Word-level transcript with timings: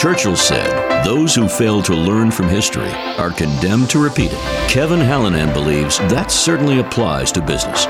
Churchill 0.00 0.34
said, 0.34 1.04
Those 1.04 1.34
who 1.34 1.46
fail 1.46 1.82
to 1.82 1.94
learn 1.94 2.30
from 2.30 2.48
history 2.48 2.88
are 3.18 3.30
condemned 3.30 3.90
to 3.90 4.02
repeat 4.02 4.30
it. 4.32 4.38
Kevin 4.66 4.98
Hallinan 4.98 5.52
believes 5.52 5.98
that 5.98 6.30
certainly 6.30 6.80
applies 6.80 7.30
to 7.32 7.42
business. 7.42 7.84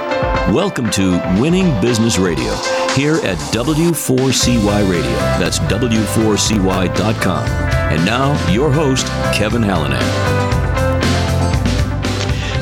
Welcome 0.53 0.91
to 0.91 1.13
Winning 1.41 1.81
Business 1.81 2.19
Radio 2.19 2.53
here 2.97 3.19
at 3.19 3.39
W4CY 3.55 4.91
Radio. 4.91 5.13
That's 5.39 5.61
W4CY.com. 5.61 7.47
And 7.47 8.05
now, 8.05 8.51
your 8.51 8.73
host, 8.73 9.07
Kevin 9.33 9.63
Hallinan. 9.63 10.01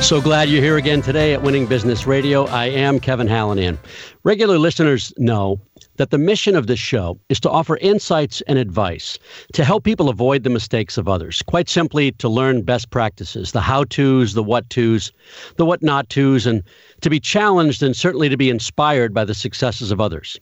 So 0.03 0.21
glad 0.21 0.49
you're 0.49 0.63
here 0.63 0.77
again 0.77 1.03
today 1.03 1.33
at 1.33 1.43
Winning 1.43 1.65
Business 1.67 2.07
Radio. 2.07 2.45
I 2.47 2.67
am 2.67 3.01
Kevin 3.01 3.27
Hallinan. 3.27 3.79
Regular 4.25 4.59
listeners 4.59 5.13
know 5.17 5.61
that 5.99 6.11
the 6.11 6.19
mission 6.19 6.57
of 6.57 6.67
this 6.67 6.79
show 6.79 7.19
is 7.29 7.39
to 7.41 7.51
offer 7.51 7.77
insights 7.79 8.41
and 8.43 8.59
advice 8.59 9.19
to 9.53 9.65
help 9.65 9.85
people 9.85 10.09
avoid 10.09 10.43
the 10.43 10.51
mistakes 10.51 10.97
of 10.97 11.09
others. 11.09 11.43
Quite 11.43 11.69
simply, 11.69 12.13
to 12.13 12.29
learn 12.29 12.63
best 12.63 12.91
practices, 12.91 13.53
the 13.53 13.61
how 13.61 13.85
to's, 13.85 14.33
the 14.33 14.43
what 14.43 14.69
to's, 14.71 15.13
the 15.57 15.67
what 15.67 15.83
not 15.83 16.09
to's, 16.09 16.47
and 16.47 16.63
to 17.03 17.11
be 17.11 17.21
challenged 17.21 17.83
and 17.83 17.95
certainly 17.95 18.29
to 18.29 18.37
be 18.37 18.49
inspired 18.49 19.13
by 19.13 19.25
the 19.25 19.35
successes 19.35 19.91
of 19.91 20.01
others. 20.01 20.39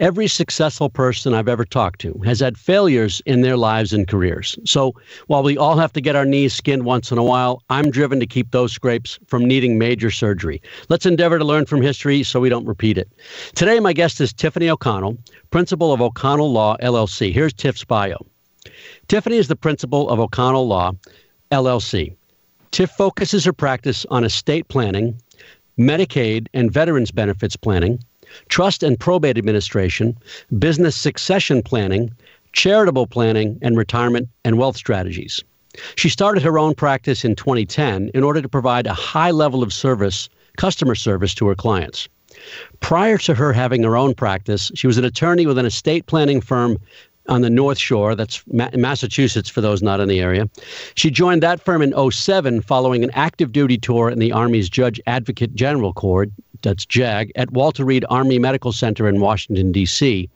Every 0.00 0.26
successful 0.26 0.90
person 0.90 1.34
I've 1.34 1.46
ever 1.46 1.64
talked 1.64 2.00
to 2.00 2.20
has 2.24 2.40
had 2.40 2.58
failures 2.58 3.22
in 3.26 3.42
their 3.42 3.56
lives 3.56 3.92
and 3.92 4.08
careers. 4.08 4.58
So 4.64 4.92
while 5.28 5.44
we 5.44 5.56
all 5.56 5.76
have 5.76 5.92
to 5.92 6.00
get 6.00 6.16
our 6.16 6.24
knees 6.24 6.52
skinned 6.52 6.84
once 6.84 7.12
in 7.12 7.18
a 7.18 7.22
while, 7.22 7.62
I'm 7.70 7.92
driven 7.92 8.18
to 8.18 8.26
keep 8.26 8.50
those 8.50 8.72
scrapes 8.72 9.20
from 9.28 9.44
needing 9.44 9.78
major 9.78 10.10
surgery. 10.10 10.60
Let's 10.88 11.06
endeavor 11.06 11.38
to 11.38 11.44
learn 11.44 11.66
from 11.66 11.80
history 11.80 12.24
so 12.24 12.40
we 12.40 12.48
don't 12.48 12.66
repeat 12.66 12.98
it. 12.98 13.08
Today, 13.54 13.78
my 13.78 13.92
guest 13.92 14.20
is 14.20 14.32
Tiffany 14.32 14.68
O'Connell, 14.68 15.16
principal 15.52 15.92
of 15.92 16.02
O'Connell 16.02 16.50
Law, 16.50 16.76
LLC. 16.82 17.32
Here's 17.32 17.52
Tiff's 17.52 17.84
bio. 17.84 18.18
Tiffany 19.06 19.36
is 19.36 19.46
the 19.46 19.54
principal 19.54 20.10
of 20.10 20.18
O'Connell 20.18 20.66
Law, 20.66 20.92
LLC. 21.52 22.16
Tiff 22.72 22.90
focuses 22.90 23.44
her 23.44 23.52
practice 23.52 24.04
on 24.10 24.24
estate 24.24 24.66
planning, 24.66 25.16
Medicaid, 25.78 26.48
and 26.52 26.72
veterans 26.72 27.12
benefits 27.12 27.54
planning 27.54 28.00
trust 28.48 28.82
and 28.82 28.98
probate 28.98 29.38
administration, 29.38 30.16
business 30.58 30.96
succession 30.96 31.62
planning, 31.62 32.10
charitable 32.52 33.06
planning, 33.06 33.58
and 33.62 33.76
retirement 33.76 34.28
and 34.44 34.58
wealth 34.58 34.76
strategies. 34.76 35.42
She 35.96 36.08
started 36.08 36.42
her 36.42 36.58
own 36.58 36.74
practice 36.74 37.24
in 37.24 37.34
2010 37.34 38.10
in 38.14 38.22
order 38.22 38.40
to 38.40 38.48
provide 38.48 38.86
a 38.86 38.94
high 38.94 39.32
level 39.32 39.62
of 39.62 39.72
service, 39.72 40.28
customer 40.56 40.94
service 40.94 41.34
to 41.34 41.46
her 41.48 41.54
clients. 41.54 42.08
Prior 42.80 43.18
to 43.18 43.34
her 43.34 43.52
having 43.52 43.82
her 43.82 43.96
own 43.96 44.14
practice, 44.14 44.70
she 44.74 44.86
was 44.86 44.98
an 44.98 45.04
attorney 45.04 45.46
with 45.46 45.58
an 45.58 45.66
estate 45.66 46.06
planning 46.06 46.40
firm 46.40 46.78
on 47.28 47.40
the 47.40 47.50
North 47.50 47.78
Shore. 47.78 48.14
That's 48.14 48.42
Ma- 48.52 48.70
Massachusetts 48.74 49.48
for 49.48 49.60
those 49.60 49.82
not 49.82 50.00
in 50.00 50.08
the 50.08 50.20
area. 50.20 50.48
She 50.94 51.10
joined 51.10 51.42
that 51.42 51.60
firm 51.60 51.82
in 51.82 51.94
07 52.10 52.60
following 52.60 53.02
an 53.02 53.10
active 53.14 53.52
duty 53.52 53.78
tour 53.78 54.10
in 54.10 54.18
the 54.18 54.32
Army's 54.32 54.68
Judge 54.68 55.00
Advocate 55.06 55.54
General 55.54 55.92
Corps, 55.92 56.26
that's 56.64 56.84
JAG, 56.84 57.30
at 57.36 57.52
Walter 57.52 57.84
Reed 57.84 58.04
Army 58.10 58.40
Medical 58.40 58.72
Center 58.72 59.08
in 59.08 59.20
Washington, 59.20 59.70
D.C., 59.70 60.28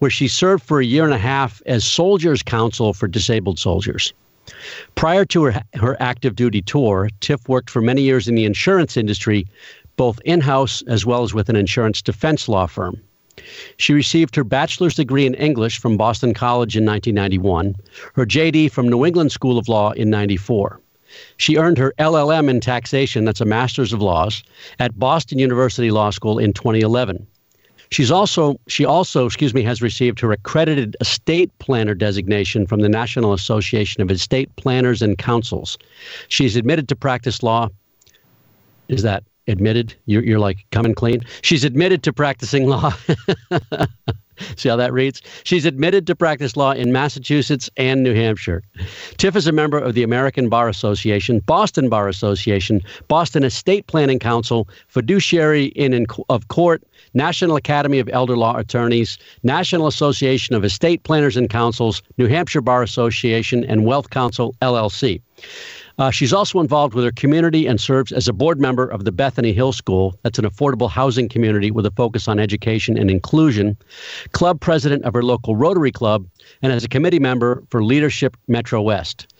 where 0.00 0.10
she 0.10 0.28
served 0.28 0.62
for 0.62 0.80
a 0.80 0.84
year 0.84 1.04
and 1.04 1.14
a 1.14 1.18
half 1.18 1.62
as 1.64 1.84
Soldiers 1.84 2.42
Counsel 2.42 2.92
for 2.92 3.08
Disabled 3.08 3.58
Soldiers. 3.58 4.12
Prior 4.96 5.24
to 5.26 5.44
her, 5.44 5.62
her 5.74 5.96
active 6.00 6.36
duty 6.36 6.60
tour, 6.60 7.08
Tiff 7.20 7.48
worked 7.48 7.70
for 7.70 7.80
many 7.80 8.02
years 8.02 8.28
in 8.28 8.34
the 8.34 8.44
insurance 8.44 8.96
industry, 8.96 9.46
both 9.96 10.20
in 10.24 10.40
house 10.40 10.82
as 10.88 11.06
well 11.06 11.22
as 11.22 11.32
with 11.32 11.48
an 11.48 11.56
insurance 11.56 12.02
defense 12.02 12.48
law 12.48 12.66
firm. 12.66 13.00
She 13.76 13.92
received 13.92 14.36
her 14.36 14.44
bachelor's 14.44 14.94
degree 14.94 15.24
in 15.24 15.34
English 15.34 15.78
from 15.78 15.96
Boston 15.96 16.34
College 16.34 16.76
in 16.76 16.84
1991, 16.84 17.76
her 18.14 18.26
JD 18.26 18.70
from 18.70 18.88
New 18.88 19.06
England 19.06 19.32
School 19.32 19.56
of 19.56 19.68
Law 19.68 19.92
in 19.92 20.10
94. 20.10 20.80
She 21.36 21.56
earned 21.56 21.78
her 21.78 21.92
LLM 21.98 22.48
in 22.48 22.60
taxation, 22.60 23.24
that's 23.24 23.40
a 23.40 23.44
master's 23.44 23.92
of 23.92 24.02
laws, 24.02 24.42
at 24.78 24.98
Boston 24.98 25.38
University 25.38 25.90
Law 25.90 26.10
School 26.10 26.38
in 26.38 26.52
2011. 26.52 27.26
She's 27.90 28.10
also 28.10 28.60
she 28.68 28.84
also, 28.84 29.26
excuse 29.26 29.52
me, 29.52 29.62
has 29.62 29.82
received 29.82 30.20
her 30.20 30.30
accredited 30.30 30.96
estate 31.00 31.50
planner 31.58 31.94
designation 31.94 32.66
from 32.66 32.80
the 32.80 32.88
National 32.88 33.32
Association 33.32 34.00
of 34.00 34.10
Estate 34.10 34.54
Planners 34.56 35.02
and 35.02 35.18
Councils. 35.18 35.76
She's 36.28 36.54
admitted 36.54 36.88
to 36.88 36.96
practice 36.96 37.42
law. 37.42 37.68
Is 38.88 39.02
that 39.02 39.24
admitted? 39.48 39.94
You're, 40.06 40.22
you're 40.22 40.38
like 40.38 40.58
coming 40.70 40.94
clean. 40.94 41.22
She's 41.42 41.64
admitted 41.64 42.04
to 42.04 42.12
practicing 42.12 42.68
law. 42.68 42.94
See 44.56 44.68
how 44.68 44.76
that 44.76 44.92
reads? 44.92 45.22
She's 45.44 45.64
admitted 45.64 46.06
to 46.06 46.16
practice 46.16 46.56
law 46.56 46.72
in 46.72 46.92
Massachusetts 46.92 47.70
and 47.76 48.02
New 48.02 48.14
Hampshire. 48.14 48.62
Tiff 49.16 49.36
is 49.36 49.46
a 49.46 49.52
member 49.52 49.78
of 49.78 49.94
the 49.94 50.02
American 50.02 50.48
Bar 50.48 50.68
Association, 50.68 51.40
Boston 51.40 51.88
Bar 51.88 52.08
Association, 52.08 52.80
Boston 53.08 53.44
Estate 53.44 53.86
Planning 53.86 54.18
Council, 54.18 54.68
Fiduciary 54.88 55.66
in, 55.66 55.92
Inn 55.92 56.06
of 56.28 56.48
Court, 56.48 56.82
National 57.14 57.56
Academy 57.56 57.98
of 57.98 58.08
Elder 58.12 58.36
Law 58.36 58.56
Attorneys, 58.56 59.18
National 59.42 59.86
Association 59.86 60.54
of 60.54 60.64
Estate 60.64 61.02
Planners 61.02 61.36
and 61.36 61.50
Councils, 61.50 62.02
New 62.18 62.26
Hampshire 62.26 62.60
Bar 62.60 62.82
Association, 62.82 63.64
and 63.64 63.82
WealthCounsel 63.82 64.54
LLC. 64.62 65.20
Uh, 66.00 66.10
she's 66.10 66.32
also 66.32 66.60
involved 66.60 66.94
with 66.94 67.04
her 67.04 67.12
community 67.12 67.66
and 67.66 67.78
serves 67.78 68.10
as 68.10 68.26
a 68.26 68.32
board 68.32 68.58
member 68.58 68.86
of 68.86 69.04
the 69.04 69.12
Bethany 69.12 69.52
Hill 69.52 69.70
School. 69.70 70.18
That's 70.22 70.38
an 70.38 70.46
affordable 70.46 70.88
housing 70.88 71.28
community 71.28 71.70
with 71.70 71.84
a 71.84 71.90
focus 71.90 72.26
on 72.26 72.38
education 72.38 72.96
and 72.96 73.10
inclusion. 73.10 73.76
Club 74.32 74.62
president 74.62 75.04
of 75.04 75.12
her 75.12 75.22
local 75.22 75.56
Rotary 75.56 75.92
Club, 75.92 76.26
and 76.62 76.72
as 76.72 76.84
a 76.84 76.88
committee 76.88 77.18
member 77.18 77.62
for 77.68 77.84
Leadership 77.84 78.34
Metro 78.48 78.80
West. 78.80 79.34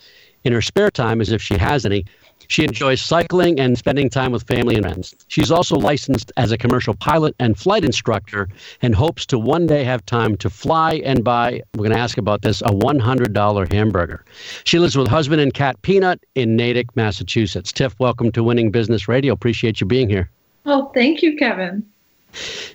In 0.45 0.53
her 0.53 0.61
spare 0.61 0.91
time, 0.91 1.23
as 1.23 1.33
if 1.33 1.41
she 1.41 1.57
has 1.57 1.87
any, 1.87 2.05
she 2.51 2.65
enjoys 2.65 3.01
cycling 3.01 3.61
and 3.61 3.79
spending 3.79 4.11
time 4.11 4.33
with 4.33 4.43
family 4.43 4.75
and 4.75 4.85
friends. 4.85 5.15
She's 5.29 5.53
also 5.53 5.77
licensed 5.77 6.33
as 6.37 6.51
a 6.51 6.59
commercial 6.59 6.95
pilot 6.95 7.37
and 7.39 7.57
flight 7.57 7.85
instructor 7.85 8.49
and 8.83 8.93
hopes 8.93 9.25
to 9.27 9.39
one 9.39 9.69
day 9.69 9.85
have 9.85 10.05
time 10.05 10.37
to 10.39 10.51
fly 10.51 10.95
and 11.05 11.23
buy, 11.23 11.63
we're 11.75 11.85
going 11.85 11.93
to 11.93 11.99
ask 11.99 12.19
about 12.19 12.43
this, 12.43 12.61
a 12.63 12.71
$100 12.71 13.73
hamburger. 13.73 14.25
She 14.65 14.81
lives 14.81 14.97
with 14.97 15.07
husband 15.07 15.41
and 15.41 15.55
cat 15.55 15.81
Peanut 15.83 16.21
in 16.35 16.57
Natick, 16.57 16.95
Massachusetts. 16.97 17.71
Tiff, 17.71 17.95
welcome 18.01 18.33
to 18.33 18.43
Winning 18.43 18.73
Business 18.73 19.07
Radio. 19.07 19.33
Appreciate 19.33 19.81
you 19.81 19.87
being 19.87 20.09
here. 20.09 20.29
Oh, 20.67 20.91
thank 20.93 21.23
you, 21.23 21.37
Kevin. 21.37 21.87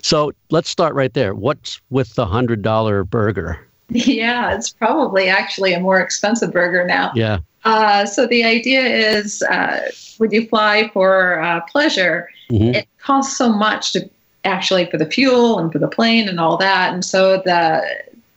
So 0.02 0.31
let's 0.52 0.69
start 0.69 0.96
right 0.96 1.13
there. 1.13 1.36
What's 1.36 1.81
with 1.90 2.16
the 2.16 2.25
$100 2.25 3.09
burger? 3.09 3.64
Yeah, 3.90 4.56
it's 4.56 4.72
probably 4.72 5.29
actually 5.29 5.73
a 5.73 5.79
more 5.79 6.00
expensive 6.00 6.51
burger 6.51 6.85
now. 6.85 7.12
Yeah. 7.16 7.40
Uh, 7.66 8.06
so 8.06 8.28
the 8.28 8.44
idea 8.44 8.84
is 8.84 9.41
uh, 9.44 9.90
when 10.18 10.31
you 10.31 10.47
fly 10.47 10.90
for 10.94 11.41
uh, 11.41 11.62
pleasure, 11.62 12.29
mm-hmm. 12.50 12.75
it 12.75 12.88
costs 13.00 13.38
so 13.38 13.51
much 13.51 13.94
to 13.94 14.09
actually 14.44 14.85
for 14.85 14.97
the 14.97 15.06
fuel 15.06 15.59
and 15.59 15.72
for 15.72 15.79
the 15.79 15.88
plane 15.88 16.29
and 16.29 16.40
all 16.40 16.57
that. 16.57 16.94
And 16.94 17.03
so 17.03 17.41
the 17.44 17.84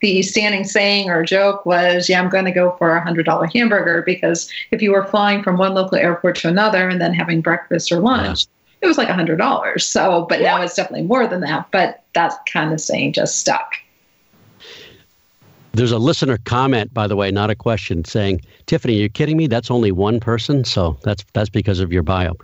the 0.01 0.21
standing 0.21 0.63
saying 0.63 1.09
or 1.09 1.23
joke 1.23 1.65
was, 1.65 2.09
"Yeah, 2.09 2.21
I'm 2.21 2.29
going 2.29 2.45
to 2.45 2.51
go 2.51 2.75
for 2.77 2.95
a 2.95 3.03
hundred 3.03 3.25
dollar 3.25 3.47
hamburger 3.47 4.01
because 4.05 4.49
if 4.71 4.81
you 4.81 4.91
were 4.91 5.05
flying 5.05 5.43
from 5.43 5.57
one 5.57 5.73
local 5.73 5.97
airport 5.97 6.37
to 6.37 6.47
another 6.47 6.87
and 6.87 7.01
then 7.01 7.13
having 7.13 7.41
breakfast 7.41 7.91
or 7.91 7.99
lunch." 7.99 8.45
Yeah. 8.45 8.55
It 8.81 8.87
was 8.87 8.97
like 8.97 9.09
a 9.09 9.13
hundred 9.13 9.37
dollars. 9.37 9.85
So, 9.85 10.25
but 10.29 10.39
now 10.39 10.61
it's 10.61 10.75
definitely 10.75 11.05
more 11.05 11.27
than 11.27 11.41
that. 11.41 11.67
But 11.71 12.03
that 12.13 12.33
kind 12.51 12.71
of 12.71 12.79
saying 12.79 13.13
just 13.13 13.39
stuck. 13.39 13.73
There's 15.73 15.91
a 15.91 15.99
listener 15.99 16.37
comment, 16.45 16.93
by 16.93 17.07
the 17.07 17.15
way, 17.15 17.31
not 17.31 17.49
a 17.49 17.55
question, 17.55 18.03
saying, 18.03 18.41
"Tiffany, 18.65 18.93
you're 18.95 19.03
you 19.03 19.09
kidding 19.09 19.37
me? 19.37 19.47
That's 19.47 19.69
only 19.69 19.91
one 19.91 20.19
person." 20.19 20.63
So 20.65 20.97
that's 21.03 21.23
that's 21.33 21.49
because 21.49 21.79
of 21.79 21.93
your 21.93 22.03
bio. 22.03 22.35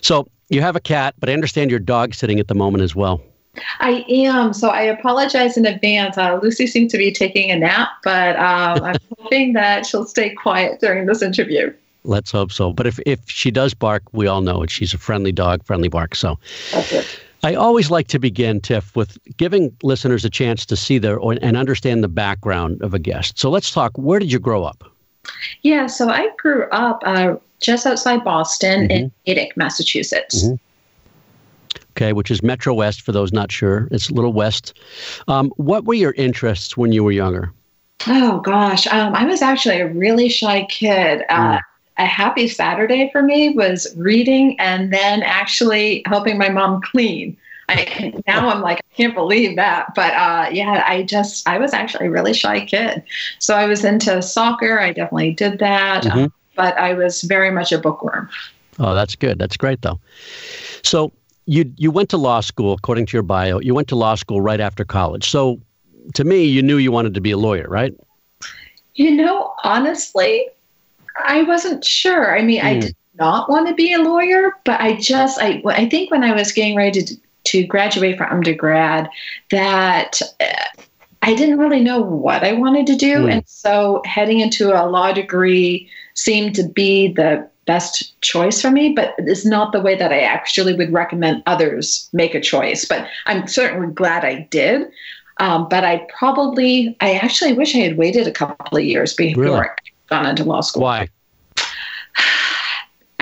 So 0.00 0.28
you 0.48 0.60
have 0.60 0.76
a 0.76 0.80
cat, 0.80 1.14
but 1.18 1.28
I 1.28 1.32
understand 1.32 1.70
your 1.70 1.80
dog 1.80 2.14
sitting 2.14 2.38
at 2.38 2.48
the 2.48 2.54
moment 2.54 2.82
as 2.82 2.94
well. 2.94 3.20
I 3.80 4.04
am. 4.08 4.52
So 4.52 4.68
I 4.68 4.82
apologize 4.82 5.56
in 5.56 5.66
advance. 5.66 6.16
Uh, 6.16 6.38
Lucy 6.42 6.66
seems 6.66 6.92
to 6.92 6.98
be 6.98 7.12
taking 7.12 7.50
a 7.50 7.56
nap, 7.56 7.88
but 8.02 8.36
um, 8.36 8.82
I'm 8.82 8.96
hoping 9.18 9.52
that 9.54 9.84
she'll 9.84 10.06
stay 10.06 10.30
quiet 10.30 10.80
during 10.80 11.06
this 11.06 11.22
interview. 11.22 11.72
Let's 12.04 12.32
hope 12.32 12.50
so. 12.50 12.72
But 12.72 12.86
if, 12.86 12.98
if 13.06 13.20
she 13.26 13.50
does 13.50 13.74
bark, 13.74 14.02
we 14.12 14.26
all 14.26 14.40
know 14.40 14.62
it. 14.62 14.70
She's 14.70 14.92
a 14.92 14.98
friendly 14.98 15.32
dog, 15.32 15.64
friendly 15.64 15.88
bark. 15.88 16.14
So, 16.16 16.38
I 17.44 17.54
always 17.54 17.90
like 17.90 18.06
to 18.08 18.18
begin, 18.18 18.60
Tiff, 18.60 18.94
with 18.94 19.18
giving 19.36 19.76
listeners 19.82 20.24
a 20.24 20.30
chance 20.30 20.64
to 20.66 20.76
see 20.76 20.98
their 20.98 21.18
and 21.18 21.56
understand 21.56 22.04
the 22.04 22.08
background 22.08 22.80
of 22.82 22.94
a 22.94 22.98
guest. 22.98 23.38
So 23.38 23.50
let's 23.50 23.72
talk. 23.72 23.92
Where 23.96 24.20
did 24.20 24.30
you 24.30 24.38
grow 24.38 24.64
up? 24.64 24.84
Yeah, 25.62 25.86
so 25.86 26.08
I 26.08 26.30
grew 26.38 26.68
up 26.70 27.02
uh, 27.04 27.36
just 27.60 27.86
outside 27.86 28.22
Boston 28.24 28.82
mm-hmm. 28.82 28.90
in 28.92 29.12
Natick, 29.26 29.56
Massachusetts. 29.56 30.44
Mm-hmm. 30.44 30.54
Okay, 31.92 32.12
which 32.12 32.30
is 32.30 32.42
Metro 32.42 32.72
West 32.74 33.02
for 33.02 33.12
those 33.12 33.32
not 33.32 33.52
sure. 33.52 33.88
It's 33.90 34.08
a 34.08 34.14
little 34.14 34.32
west. 34.32 34.78
Um, 35.28 35.52
what 35.56 35.84
were 35.84 35.94
your 35.94 36.12
interests 36.12 36.76
when 36.76 36.92
you 36.92 37.04
were 37.04 37.12
younger? 37.12 37.52
Oh 38.06 38.40
gosh, 38.40 38.86
um, 38.86 39.14
I 39.14 39.24
was 39.24 39.42
actually 39.42 39.80
a 39.80 39.88
really 39.92 40.28
shy 40.28 40.66
kid. 40.70 41.22
Uh, 41.28 41.58
mm. 41.58 41.60
A 42.02 42.04
happy 42.04 42.48
Saturday 42.48 43.10
for 43.12 43.22
me 43.22 43.50
was 43.50 43.94
reading 43.96 44.58
and 44.58 44.92
then 44.92 45.22
actually 45.22 46.02
helping 46.06 46.36
my 46.36 46.48
mom 46.48 46.80
clean. 46.82 47.36
I, 47.68 48.12
now 48.26 48.48
I'm 48.48 48.60
like, 48.60 48.78
I 48.78 48.94
can't 48.96 49.14
believe 49.14 49.54
that. 49.54 49.94
But 49.94 50.12
uh, 50.14 50.50
yeah, 50.50 50.84
I 50.84 51.04
just, 51.04 51.48
I 51.48 51.58
was 51.58 51.72
actually 51.72 52.08
a 52.08 52.10
really 52.10 52.34
shy 52.34 52.66
kid. 52.66 53.04
So 53.38 53.54
I 53.54 53.66
was 53.66 53.84
into 53.84 54.20
soccer. 54.20 54.80
I 54.80 54.92
definitely 54.92 55.32
did 55.32 55.60
that. 55.60 56.02
Mm-hmm. 56.02 56.18
Um, 56.18 56.32
but 56.56 56.76
I 56.76 56.94
was 56.94 57.22
very 57.22 57.52
much 57.52 57.70
a 57.70 57.78
bookworm. 57.78 58.28
Oh, 58.80 58.96
that's 58.96 59.14
good. 59.14 59.38
That's 59.38 59.56
great, 59.56 59.82
though. 59.82 60.00
So 60.82 61.12
you 61.46 61.72
you 61.76 61.92
went 61.92 62.08
to 62.10 62.16
law 62.16 62.40
school, 62.40 62.72
according 62.72 63.06
to 63.06 63.16
your 63.16 63.22
bio. 63.22 63.60
You 63.60 63.74
went 63.74 63.86
to 63.88 63.96
law 63.96 64.16
school 64.16 64.40
right 64.40 64.60
after 64.60 64.84
college. 64.84 65.30
So 65.30 65.60
to 66.14 66.24
me, 66.24 66.42
you 66.42 66.62
knew 66.62 66.78
you 66.78 66.90
wanted 66.90 67.14
to 67.14 67.20
be 67.20 67.30
a 67.30 67.38
lawyer, 67.38 67.68
right? 67.68 67.94
You 68.94 69.12
know, 69.12 69.54
honestly, 69.62 70.48
I 71.18 71.42
wasn't 71.42 71.84
sure. 71.84 72.36
I 72.36 72.42
mean, 72.42 72.60
mm. 72.60 72.64
I 72.64 72.74
hmm. 72.74 72.80
did 72.80 72.96
not 73.18 73.50
want 73.50 73.68
to 73.68 73.74
be 73.74 73.92
a 73.92 74.02
lawyer, 74.02 74.56
but 74.64 74.80
I 74.80 74.96
just, 74.96 75.38
I, 75.40 75.62
I 75.66 75.88
think 75.88 76.10
when 76.10 76.24
I 76.24 76.34
was 76.34 76.52
getting 76.52 76.76
ready 76.76 77.02
to, 77.02 77.16
to 77.44 77.66
graduate 77.66 78.18
from 78.18 78.30
undergrad, 78.30 79.08
that 79.50 80.20
uh, 80.40 80.82
I 81.22 81.34
didn't 81.34 81.58
really 81.58 81.80
know 81.80 82.00
what 82.00 82.42
I 82.42 82.52
wanted 82.52 82.86
to 82.88 82.96
do. 82.96 83.26
Mm. 83.26 83.32
And 83.32 83.42
so 83.46 84.02
heading 84.04 84.40
into 84.40 84.72
a 84.72 84.88
law 84.88 85.12
degree 85.12 85.88
seemed 86.14 86.54
to 86.56 86.68
be 86.68 87.12
the 87.12 87.48
best 87.64 88.20
choice 88.22 88.60
for 88.60 88.70
me, 88.70 88.92
but 88.92 89.14
it's 89.18 89.44
not 89.44 89.72
the 89.72 89.80
way 89.80 89.94
that 89.94 90.12
I 90.12 90.20
actually 90.20 90.74
would 90.74 90.92
recommend 90.92 91.42
others 91.46 92.08
make 92.12 92.34
a 92.34 92.40
choice. 92.40 92.84
But 92.84 93.06
I'm 93.26 93.46
certainly 93.46 93.92
glad 93.92 94.24
I 94.24 94.48
did. 94.50 94.90
Um, 95.38 95.68
but 95.68 95.84
I 95.84 96.06
probably, 96.16 96.96
I 97.00 97.14
actually 97.14 97.52
wish 97.52 97.74
I 97.74 97.78
had 97.78 97.96
waited 97.96 98.26
a 98.26 98.32
couple 98.32 98.76
of 98.76 98.84
years 98.84 99.14
before 99.14 99.42
really? 99.42 99.66
Gone 100.12 100.26
into 100.26 100.44
law 100.44 100.60
school. 100.60 100.82
Why? 100.82 101.08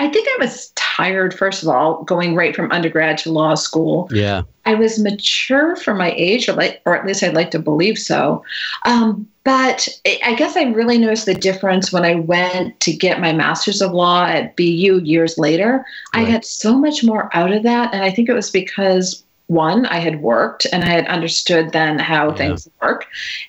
I 0.01 0.09
think 0.09 0.27
I 0.27 0.37
was 0.43 0.71
tired, 0.75 1.31
first 1.31 1.61
of 1.61 1.69
all, 1.69 2.03
going 2.03 2.33
right 2.33 2.55
from 2.55 2.71
undergrad 2.71 3.19
to 3.19 3.31
law 3.31 3.53
school. 3.53 4.09
Yeah. 4.11 4.41
I 4.65 4.73
was 4.73 4.97
mature 4.97 5.75
for 5.75 5.93
my 5.93 6.11
age, 6.17 6.49
or, 6.49 6.53
like, 6.53 6.81
or 6.85 6.97
at 6.97 7.05
least 7.05 7.21
I'd 7.21 7.35
like 7.35 7.51
to 7.51 7.59
believe 7.59 7.99
so. 7.99 8.43
Um, 8.85 9.27
but 9.43 9.87
I 10.25 10.33
guess 10.33 10.57
I 10.57 10.63
really 10.63 10.97
noticed 10.97 11.27
the 11.27 11.35
difference 11.35 11.93
when 11.93 12.03
I 12.03 12.15
went 12.15 12.79
to 12.79 12.91
get 12.91 13.21
my 13.21 13.31
master's 13.31 13.79
of 13.79 13.91
law 13.91 14.25
at 14.25 14.55
BU 14.55 15.01
years 15.03 15.37
later. 15.37 15.85
Right. 16.15 16.27
I 16.27 16.31
got 16.31 16.45
so 16.45 16.77
much 16.77 17.03
more 17.03 17.29
out 17.35 17.51
of 17.51 17.61
that. 17.63 17.93
And 17.93 18.03
I 18.03 18.09
think 18.09 18.27
it 18.27 18.33
was 18.33 18.49
because 18.49 19.23
one, 19.47 19.85
I 19.85 19.99
had 19.99 20.21
worked 20.21 20.65
and 20.73 20.83
I 20.83 20.87
had 20.87 21.05
understood 21.07 21.73
then 21.73 21.99
how 21.99 22.29
yeah. 22.29 22.35
things 22.35 22.67
work. 22.81 23.05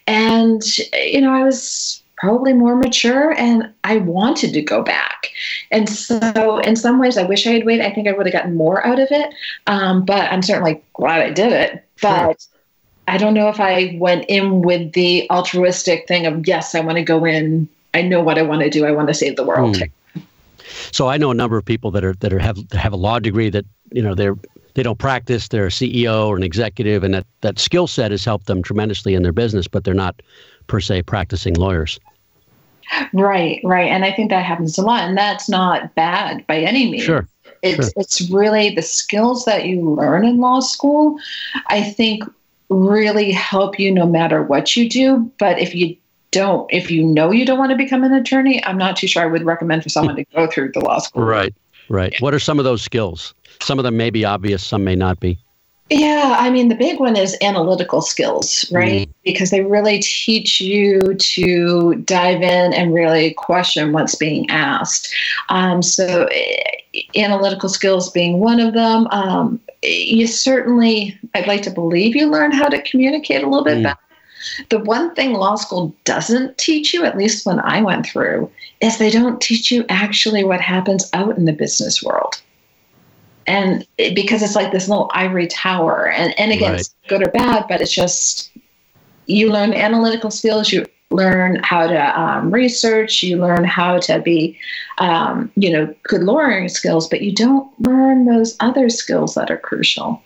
And, 0.06 0.62
you 0.92 1.20
know, 1.22 1.32
I 1.32 1.44
was 1.44 2.01
probably 2.22 2.52
more 2.52 2.76
mature 2.76 3.32
and 3.36 3.68
I 3.82 3.96
wanted 3.96 4.52
to 4.52 4.62
go 4.62 4.80
back. 4.82 5.30
And 5.72 5.88
so, 5.88 6.58
in 6.60 6.76
some 6.76 7.00
ways, 7.00 7.18
I 7.18 7.24
wish 7.24 7.48
I 7.48 7.50
had 7.50 7.66
waited. 7.66 7.84
I 7.84 7.90
think 7.90 8.06
I 8.06 8.12
would 8.12 8.26
have 8.26 8.32
gotten 8.32 8.56
more 8.56 8.86
out 8.86 9.00
of 9.00 9.08
it. 9.10 9.34
Um, 9.66 10.04
but 10.04 10.30
I'm 10.30 10.40
certainly 10.40 10.80
glad 10.92 11.20
I 11.20 11.30
did 11.30 11.52
it. 11.52 11.84
But 12.00 12.40
sure. 12.40 12.60
I 13.08 13.18
don't 13.18 13.34
know 13.34 13.48
if 13.48 13.58
I 13.58 13.96
went 13.98 14.26
in 14.28 14.62
with 14.62 14.92
the 14.92 15.28
altruistic 15.30 16.06
thing 16.06 16.24
of, 16.26 16.46
yes, 16.46 16.76
I 16.76 16.80
want 16.80 16.98
to 16.98 17.02
go 17.02 17.24
in. 17.24 17.68
I 17.92 18.02
know 18.02 18.22
what 18.22 18.38
I 18.38 18.42
want 18.42 18.62
to 18.62 18.70
do. 18.70 18.86
I 18.86 18.92
want 18.92 19.08
to 19.08 19.14
save 19.14 19.34
the 19.34 19.44
world. 19.44 19.76
Hmm. 19.76 20.20
So 20.92 21.08
I 21.08 21.16
know 21.16 21.32
a 21.32 21.34
number 21.34 21.58
of 21.58 21.64
people 21.64 21.90
that 21.90 22.04
are 22.04 22.14
that 22.20 22.32
are 22.32 22.38
have 22.38 22.56
have 22.72 22.92
a 22.92 22.96
law 22.96 23.18
degree 23.18 23.50
that 23.50 23.66
you 23.90 24.00
know 24.00 24.14
they're 24.14 24.36
they 24.74 24.82
don't 24.82 24.98
practice. 24.98 25.48
They're 25.48 25.66
a 25.66 25.70
CEO 25.70 26.28
or 26.28 26.36
an 26.36 26.42
executive, 26.42 27.02
and 27.02 27.12
that 27.14 27.26
that 27.40 27.58
skill 27.58 27.86
set 27.86 28.10
has 28.10 28.24
helped 28.24 28.46
them 28.46 28.62
tremendously 28.62 29.14
in 29.14 29.22
their 29.22 29.32
business, 29.32 29.66
but 29.66 29.84
they're 29.84 29.92
not 29.92 30.22
per 30.68 30.80
se 30.80 31.02
practicing 31.02 31.54
lawyers. 31.54 31.98
Right, 33.12 33.60
right. 33.64 33.90
And 33.90 34.04
I 34.04 34.12
think 34.12 34.30
that 34.30 34.44
happens 34.44 34.78
a 34.78 34.82
lot. 34.82 35.08
And 35.08 35.16
that's 35.16 35.48
not 35.48 35.94
bad 35.94 36.46
by 36.46 36.58
any 36.58 36.90
means. 36.90 37.04
Sure. 37.04 37.28
It's 37.62 37.76
sure. 37.76 37.92
it's 37.96 38.30
really 38.30 38.74
the 38.74 38.82
skills 38.82 39.44
that 39.44 39.66
you 39.66 39.80
learn 39.80 40.24
in 40.24 40.38
law 40.38 40.60
school, 40.60 41.18
I 41.68 41.82
think 41.82 42.24
really 42.68 43.30
help 43.30 43.78
you 43.78 43.92
no 43.92 44.06
matter 44.06 44.42
what 44.42 44.76
you 44.76 44.88
do. 44.88 45.30
But 45.38 45.58
if 45.58 45.74
you 45.74 45.96
don't 46.32 46.66
if 46.72 46.90
you 46.90 47.04
know 47.04 47.30
you 47.30 47.44
don't 47.44 47.58
want 47.58 47.70
to 47.70 47.76
become 47.76 48.02
an 48.02 48.12
attorney, 48.12 48.64
I'm 48.64 48.78
not 48.78 48.96
too 48.96 49.06
sure 49.06 49.22
I 49.22 49.26
would 49.26 49.44
recommend 49.44 49.82
for 49.82 49.90
someone 49.90 50.16
to 50.16 50.24
go 50.34 50.46
through 50.46 50.72
the 50.72 50.80
law 50.80 50.98
school. 50.98 51.22
Right. 51.22 51.54
Right. 51.88 52.14
What 52.20 52.34
are 52.34 52.38
some 52.38 52.58
of 52.58 52.64
those 52.64 52.82
skills? 52.82 53.34
Some 53.60 53.78
of 53.78 53.84
them 53.84 53.96
may 53.96 54.10
be 54.10 54.24
obvious, 54.24 54.64
some 54.64 54.82
may 54.82 54.96
not 54.96 55.20
be. 55.20 55.38
Yeah, 55.92 56.36
I 56.38 56.48
mean, 56.48 56.68
the 56.68 56.74
big 56.74 56.98
one 56.98 57.16
is 57.16 57.36
analytical 57.42 58.00
skills, 58.00 58.64
right? 58.72 59.06
Mm. 59.06 59.12
Because 59.24 59.50
they 59.50 59.60
really 59.60 59.98
teach 59.98 60.58
you 60.58 61.14
to 61.14 61.96
dive 62.06 62.40
in 62.40 62.72
and 62.72 62.94
really 62.94 63.34
question 63.34 63.92
what's 63.92 64.14
being 64.14 64.48
asked. 64.48 65.14
Um, 65.50 65.82
so, 65.82 66.28
eh, 66.32 67.02
analytical 67.14 67.68
skills 67.68 68.10
being 68.10 68.38
one 68.38 68.58
of 68.58 68.72
them. 68.72 69.06
Um, 69.08 69.60
you 69.82 70.26
certainly, 70.26 71.18
I'd 71.34 71.46
like 71.46 71.60
to 71.62 71.70
believe 71.70 72.16
you 72.16 72.26
learn 72.26 72.52
how 72.52 72.68
to 72.68 72.80
communicate 72.82 73.42
a 73.42 73.46
little 73.48 73.64
bit 73.64 73.78
mm. 73.78 73.82
better. 73.82 73.98
The 74.70 74.78
one 74.78 75.14
thing 75.14 75.34
law 75.34 75.56
school 75.56 75.94
doesn't 76.04 76.56
teach 76.56 76.94
you, 76.94 77.04
at 77.04 77.18
least 77.18 77.44
when 77.44 77.60
I 77.60 77.82
went 77.82 78.06
through, 78.06 78.50
is 78.80 78.96
they 78.96 79.10
don't 79.10 79.42
teach 79.42 79.70
you 79.70 79.84
actually 79.90 80.42
what 80.42 80.60
happens 80.62 81.10
out 81.12 81.36
in 81.36 81.44
the 81.44 81.52
business 81.52 82.02
world 82.02 82.40
and 83.46 83.86
it, 83.98 84.14
because 84.14 84.42
it's 84.42 84.54
like 84.54 84.72
this 84.72 84.88
little 84.88 85.10
ivory 85.14 85.46
tower 85.46 86.08
and, 86.08 86.38
and 86.38 86.52
again 86.52 86.72
right. 86.72 86.80
it's 86.80 86.94
good 87.08 87.26
or 87.26 87.30
bad 87.30 87.64
but 87.68 87.80
it's 87.80 87.92
just 87.92 88.50
you 89.26 89.50
learn 89.50 89.72
analytical 89.72 90.30
skills 90.30 90.72
you 90.72 90.86
learn 91.10 91.60
how 91.62 91.86
to 91.86 92.20
um, 92.20 92.50
research 92.50 93.22
you 93.22 93.36
learn 93.36 93.64
how 93.64 93.98
to 93.98 94.18
be 94.20 94.58
um, 94.98 95.50
you 95.56 95.70
know 95.70 95.92
good 96.04 96.22
lawyering 96.22 96.68
skills 96.68 97.08
but 97.08 97.22
you 97.22 97.34
don't 97.34 97.68
learn 97.80 98.24
those 98.26 98.56
other 98.60 98.88
skills 98.88 99.34
that 99.34 99.50
are 99.50 99.58
crucial 99.58 100.22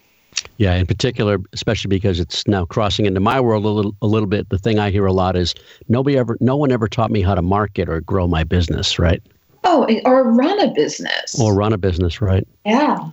yeah 0.58 0.74
in 0.74 0.86
particular 0.86 1.38
especially 1.52 1.88
because 1.88 2.20
it's 2.20 2.46
now 2.46 2.64
crossing 2.64 3.06
into 3.06 3.20
my 3.20 3.40
world 3.40 3.64
a 3.64 3.68
little, 3.68 3.96
a 4.02 4.06
little 4.06 4.28
bit 4.28 4.48
the 4.50 4.58
thing 4.58 4.78
i 4.78 4.90
hear 4.90 5.06
a 5.06 5.12
lot 5.12 5.36
is 5.36 5.54
nobody 5.88 6.16
ever 6.16 6.36
no 6.40 6.56
one 6.56 6.70
ever 6.70 6.88
taught 6.88 7.10
me 7.10 7.22
how 7.22 7.34
to 7.34 7.42
market 7.42 7.88
or 7.88 8.00
grow 8.00 8.26
my 8.26 8.44
business 8.44 8.98
right 8.98 9.22
Oh, 9.64 9.88
or 10.04 10.30
run 10.30 10.60
a 10.60 10.72
business. 10.72 11.38
Or 11.40 11.54
run 11.54 11.72
a 11.72 11.78
business, 11.78 12.20
right? 12.20 12.46
Yeah. 12.64 13.10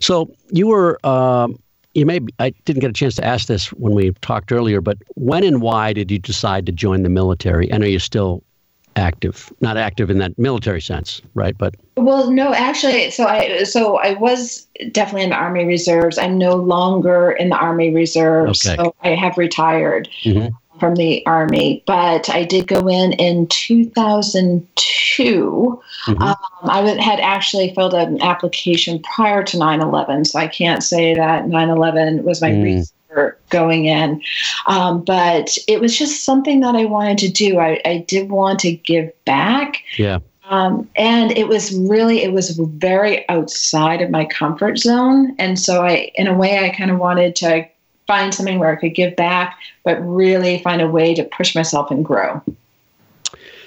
So 0.00 0.30
you 0.50 0.66
were, 0.66 1.04
um, 1.06 1.58
you 1.94 2.06
may, 2.06 2.20
I 2.38 2.50
didn't 2.64 2.80
get 2.80 2.90
a 2.90 2.94
chance 2.94 3.14
to 3.16 3.24
ask 3.24 3.48
this 3.48 3.72
when 3.72 3.94
we 3.94 4.12
talked 4.20 4.52
earlier, 4.52 4.80
but 4.80 4.98
when 5.14 5.44
and 5.44 5.60
why 5.60 5.92
did 5.92 6.10
you 6.10 6.18
decide 6.18 6.66
to 6.66 6.72
join 6.72 7.02
the 7.02 7.08
military? 7.08 7.70
And 7.70 7.82
are 7.82 7.88
you 7.88 7.98
still 7.98 8.42
active? 8.96 9.52
Not 9.60 9.76
active 9.76 10.10
in 10.10 10.18
that 10.18 10.38
military 10.38 10.80
sense, 10.80 11.20
right? 11.34 11.56
But 11.56 11.74
well, 11.96 12.30
no, 12.30 12.54
actually, 12.54 13.10
so 13.10 13.26
I 13.26 13.64
so 13.64 13.98
I 13.98 14.14
was 14.14 14.66
definitely 14.92 15.24
in 15.24 15.30
the 15.30 15.36
Army 15.36 15.64
Reserves. 15.64 16.18
I'm 16.18 16.38
no 16.38 16.56
longer 16.56 17.32
in 17.32 17.50
the 17.50 17.56
Army 17.56 17.94
Reserves, 17.94 18.66
okay. 18.66 18.76
so 18.76 18.94
I 19.02 19.10
have 19.10 19.36
retired. 19.36 20.08
Mm-hmm 20.24 20.54
from 20.80 20.96
the 20.96 21.24
Army, 21.26 21.84
but 21.86 22.30
I 22.30 22.44
did 22.44 22.66
go 22.66 22.88
in 22.88 23.12
in 23.12 23.46
2002. 23.48 25.82
Mm-hmm. 26.06 26.22
Um, 26.22 26.36
I 26.64 26.80
had 27.00 27.20
actually 27.20 27.74
filled 27.74 27.94
out 27.94 28.08
an 28.08 28.22
application 28.22 29.02
prior 29.02 29.42
to 29.44 29.58
9 29.58 29.80
11, 29.80 30.24
so 30.24 30.38
I 30.38 30.48
can't 30.48 30.82
say 30.82 31.14
that 31.14 31.46
9 31.46 31.68
11 31.68 32.24
was 32.24 32.40
my 32.40 32.50
mm. 32.50 32.64
reason 32.64 32.96
for 33.12 33.38
going 33.50 33.84
in. 33.86 34.22
Um, 34.66 35.04
but 35.04 35.56
it 35.68 35.80
was 35.80 35.96
just 35.96 36.24
something 36.24 36.58
that 36.60 36.74
I 36.74 36.86
wanted 36.86 37.18
to 37.18 37.28
do. 37.28 37.58
I, 37.58 37.80
I 37.84 37.98
did 38.08 38.30
want 38.30 38.58
to 38.60 38.72
give 38.72 39.12
back. 39.24 39.82
Yeah. 39.98 40.20
Um, 40.44 40.88
and 40.96 41.36
it 41.38 41.46
was 41.46 41.72
really, 41.72 42.24
it 42.24 42.32
was 42.32 42.50
very 42.50 43.28
outside 43.28 44.02
of 44.02 44.10
my 44.10 44.24
comfort 44.24 44.78
zone. 44.78 45.36
And 45.38 45.58
so 45.58 45.84
I, 45.84 46.10
in 46.16 46.26
a 46.26 46.36
way, 46.36 46.58
I 46.58 46.70
kind 46.70 46.90
of 46.90 46.98
wanted 46.98 47.36
to 47.36 47.68
find 48.10 48.34
something 48.34 48.58
where 48.58 48.72
I 48.72 48.74
could 48.74 48.96
give 48.96 49.14
back, 49.14 49.56
but 49.84 49.94
really 50.00 50.58
find 50.64 50.82
a 50.82 50.88
way 50.88 51.14
to 51.14 51.22
push 51.22 51.54
myself 51.54 51.92
and 51.92 52.04
grow. 52.04 52.42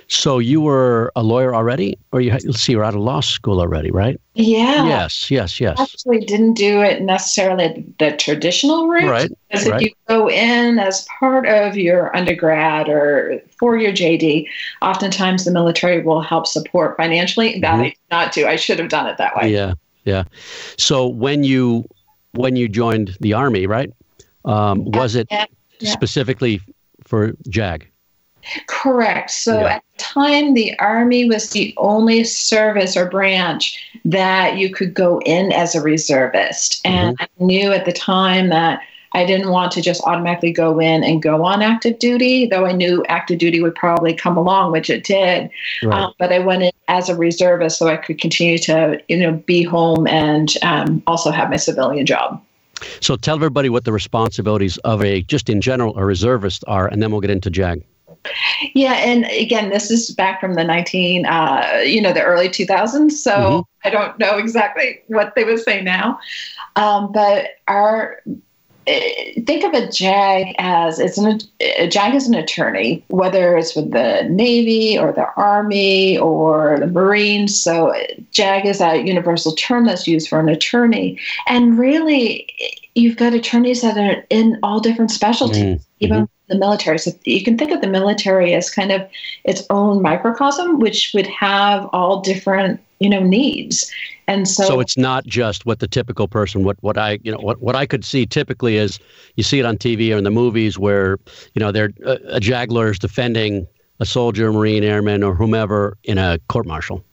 So 0.09 0.37
you 0.37 0.59
were 0.59 1.13
a 1.15 1.23
lawyer 1.23 1.55
already, 1.55 1.97
or 2.11 2.19
you 2.19 2.31
let's 2.31 2.59
see, 2.59 2.73
you're 2.73 2.83
out 2.83 2.93
of 2.93 2.99
law 2.99 3.21
school 3.21 3.61
already, 3.61 3.89
right? 3.89 4.19
Yeah. 4.33 4.85
Yes, 4.85 5.31
yes, 5.31 5.61
yes. 5.61 5.79
Actually, 5.79 6.25
didn't 6.25 6.55
do 6.55 6.81
it 6.81 7.01
necessarily 7.01 7.85
the 7.99 8.17
traditional 8.17 8.89
route. 8.89 9.09
Right. 9.09 9.31
Because 9.49 9.69
right. 9.69 9.81
if 9.81 9.87
you 9.87 9.93
go 10.09 10.29
in 10.29 10.77
as 10.77 11.07
part 11.19 11.47
of 11.47 11.77
your 11.77 12.13
undergrad 12.13 12.89
or 12.89 13.41
for 13.57 13.77
your 13.77 13.93
JD, 13.93 14.45
oftentimes 14.81 15.45
the 15.45 15.51
military 15.51 16.03
will 16.03 16.21
help 16.21 16.47
support 16.47 16.97
financially. 16.97 17.61
That 17.61 17.75
mm-hmm. 17.75 17.81
I 17.81 17.89
did 17.89 17.97
not 18.11 18.33
do. 18.33 18.45
I 18.45 18.57
should 18.57 18.77
have 18.79 18.89
done 18.89 19.07
it 19.07 19.17
that 19.17 19.37
way. 19.37 19.53
Yeah, 19.53 19.75
yeah. 20.03 20.25
So 20.77 21.07
when 21.07 21.45
you 21.45 21.87
when 22.33 22.57
you 22.57 22.67
joined 22.67 23.15
the 23.21 23.31
Army, 23.31 23.67
right? 23.67 23.89
Um, 24.45 24.85
was 24.91 25.15
it 25.15 25.27
yeah, 25.31 25.45
specifically 25.81 26.61
for 27.03 27.33
JAG? 27.49 27.87
Correct. 28.67 29.31
So 29.31 29.61
yeah. 29.61 29.75
at 29.75 29.83
the 29.95 30.03
time, 30.03 30.53
the 30.53 30.77
Army 30.79 31.29
was 31.29 31.51
the 31.51 31.73
only 31.77 32.23
service 32.23 32.97
or 32.97 33.09
branch 33.09 33.81
that 34.05 34.57
you 34.57 34.69
could 34.69 34.93
go 34.93 35.21
in 35.25 35.51
as 35.53 35.75
a 35.75 35.81
reservist. 35.81 36.81
And 36.85 37.17
mm-hmm. 37.17 37.43
I 37.43 37.45
knew 37.45 37.71
at 37.71 37.85
the 37.85 37.93
time 37.93 38.49
that 38.49 38.81
I 39.13 39.25
didn't 39.25 39.49
want 39.49 39.71
to 39.73 39.81
just 39.81 40.01
automatically 40.05 40.51
go 40.51 40.79
in 40.79 41.03
and 41.03 41.21
go 41.21 41.45
on 41.45 41.61
active 41.61 41.99
duty, 41.99 42.47
though 42.47 42.65
I 42.65 42.71
knew 42.71 43.05
active 43.07 43.37
duty 43.37 43.61
would 43.61 43.75
probably 43.75 44.13
come 44.13 44.37
along, 44.37 44.71
which 44.71 44.89
it 44.89 45.03
did. 45.03 45.49
Right. 45.83 46.01
Um, 46.01 46.13
but 46.17 46.33
I 46.33 46.39
went 46.39 46.63
in 46.63 46.71
as 46.87 47.09
a 47.09 47.15
reservist 47.15 47.77
so 47.77 47.87
I 47.87 47.97
could 47.97 48.19
continue 48.19 48.57
to, 48.59 48.99
you 49.07 49.17
know, 49.17 49.33
be 49.33 49.63
home 49.63 50.07
and 50.07 50.51
um, 50.63 51.03
also 51.05 51.29
have 51.29 51.49
my 51.49 51.57
civilian 51.57 52.05
job. 52.05 52.43
So 52.99 53.15
tell 53.15 53.35
everybody 53.35 53.69
what 53.69 53.85
the 53.85 53.93
responsibilities 53.93 54.77
of 54.79 55.03
a, 55.03 55.21
just 55.23 55.49
in 55.49 55.61
general, 55.61 55.97
a 55.97 56.05
reservist 56.05 56.63
are, 56.67 56.87
and 56.87 57.01
then 57.01 57.11
we'll 57.11 57.21
get 57.21 57.31
into 57.31 57.49
JAG. 57.49 57.83
Yeah, 58.73 58.93
and 58.93 59.25
again, 59.25 59.69
this 59.69 59.91
is 59.91 60.11
back 60.11 60.39
from 60.39 60.53
the 60.53 60.63
19, 60.63 61.25
uh, 61.25 61.81
you 61.85 62.01
know, 62.01 62.13
the 62.13 62.23
early 62.23 62.47
2000s. 62.47 63.11
So 63.11 63.31
mm-hmm. 63.31 63.87
I 63.87 63.89
don't 63.89 64.17
know 64.17 64.37
exactly 64.37 65.01
what 65.07 65.33
they 65.35 65.43
would 65.43 65.59
say 65.59 65.81
now. 65.81 66.19
Um, 66.75 67.11
but 67.11 67.51
our 67.67 68.21
Eh, 68.85 69.41
think 69.45 69.63
of 69.63 69.73
a 69.73 69.89
JAG 69.89 70.55
as 70.57 70.99
it's 70.99 71.17
an 71.17 71.39
a 71.61 71.87
JAG 71.87 72.15
is 72.15 72.27
an 72.27 72.35
attorney, 72.35 73.03
whether 73.07 73.57
it's 73.57 73.75
with 73.75 73.91
the 73.91 74.27
Navy 74.29 74.97
or 74.97 75.13
the 75.13 75.27
Army 75.37 76.17
or 76.17 76.77
the 76.79 76.87
Marines. 76.87 77.59
So 77.59 77.89
eh, 77.89 78.15
JAG 78.31 78.65
is 78.65 78.81
a 78.81 79.01
universal 79.01 79.53
term 79.53 79.85
that's 79.85 80.07
used 80.07 80.27
for 80.27 80.39
an 80.39 80.49
attorney, 80.49 81.19
and 81.47 81.77
really, 81.77 82.45
eh, 82.59 82.67
you've 82.95 83.17
got 83.17 83.33
attorneys 83.33 83.81
that 83.81 83.97
are 83.97 84.25
in 84.29 84.59
all 84.63 84.79
different 84.79 85.11
specialties, 85.11 85.63
mm, 85.63 85.75
mm-hmm. 85.75 85.83
even 85.99 86.29
the 86.47 86.57
military. 86.57 86.99
So 86.99 87.11
you 87.23 87.43
can 87.43 87.57
think 87.57 87.71
of 87.71 87.81
the 87.81 87.87
military 87.87 88.53
as 88.53 88.69
kind 88.69 88.91
of 88.91 89.07
its 89.45 89.63
own 89.69 90.01
microcosm, 90.01 90.79
which 90.79 91.11
would 91.13 91.27
have 91.27 91.89
all 91.93 92.21
different 92.21 92.81
you 93.03 93.09
know 93.09 93.21
needs. 93.21 93.91
And 94.27 94.47
so 94.47 94.63
so 94.63 94.79
it's 94.79 94.97
not 94.97 95.25
just 95.25 95.65
what 95.65 95.79
the 95.79 95.87
typical 95.87 96.29
person 96.29 96.63
what 96.63 96.81
what 96.81 96.97
i 96.97 97.19
you 97.23 97.31
know 97.31 97.39
what, 97.39 97.61
what 97.61 97.75
i 97.75 97.85
could 97.85 98.05
see 98.05 98.25
typically 98.25 98.77
is 98.77 98.97
you 99.35 99.43
see 99.43 99.59
it 99.59 99.65
on 99.65 99.77
tv 99.77 100.13
or 100.13 100.17
in 100.17 100.23
the 100.23 100.31
movies 100.31 100.79
where 100.79 101.19
you 101.53 101.59
know 101.59 101.73
they're 101.73 101.91
uh, 102.05 102.15
a 102.29 102.39
jagler 102.39 102.89
is 102.89 102.97
defending 102.97 103.67
a 103.99 104.05
soldier 104.05 104.53
marine 104.53 104.83
airman 104.83 105.23
or 105.23 105.35
whomever 105.35 105.97
in 106.05 106.17
a 106.17 106.39
court 106.47 106.65
martial. 106.65 107.03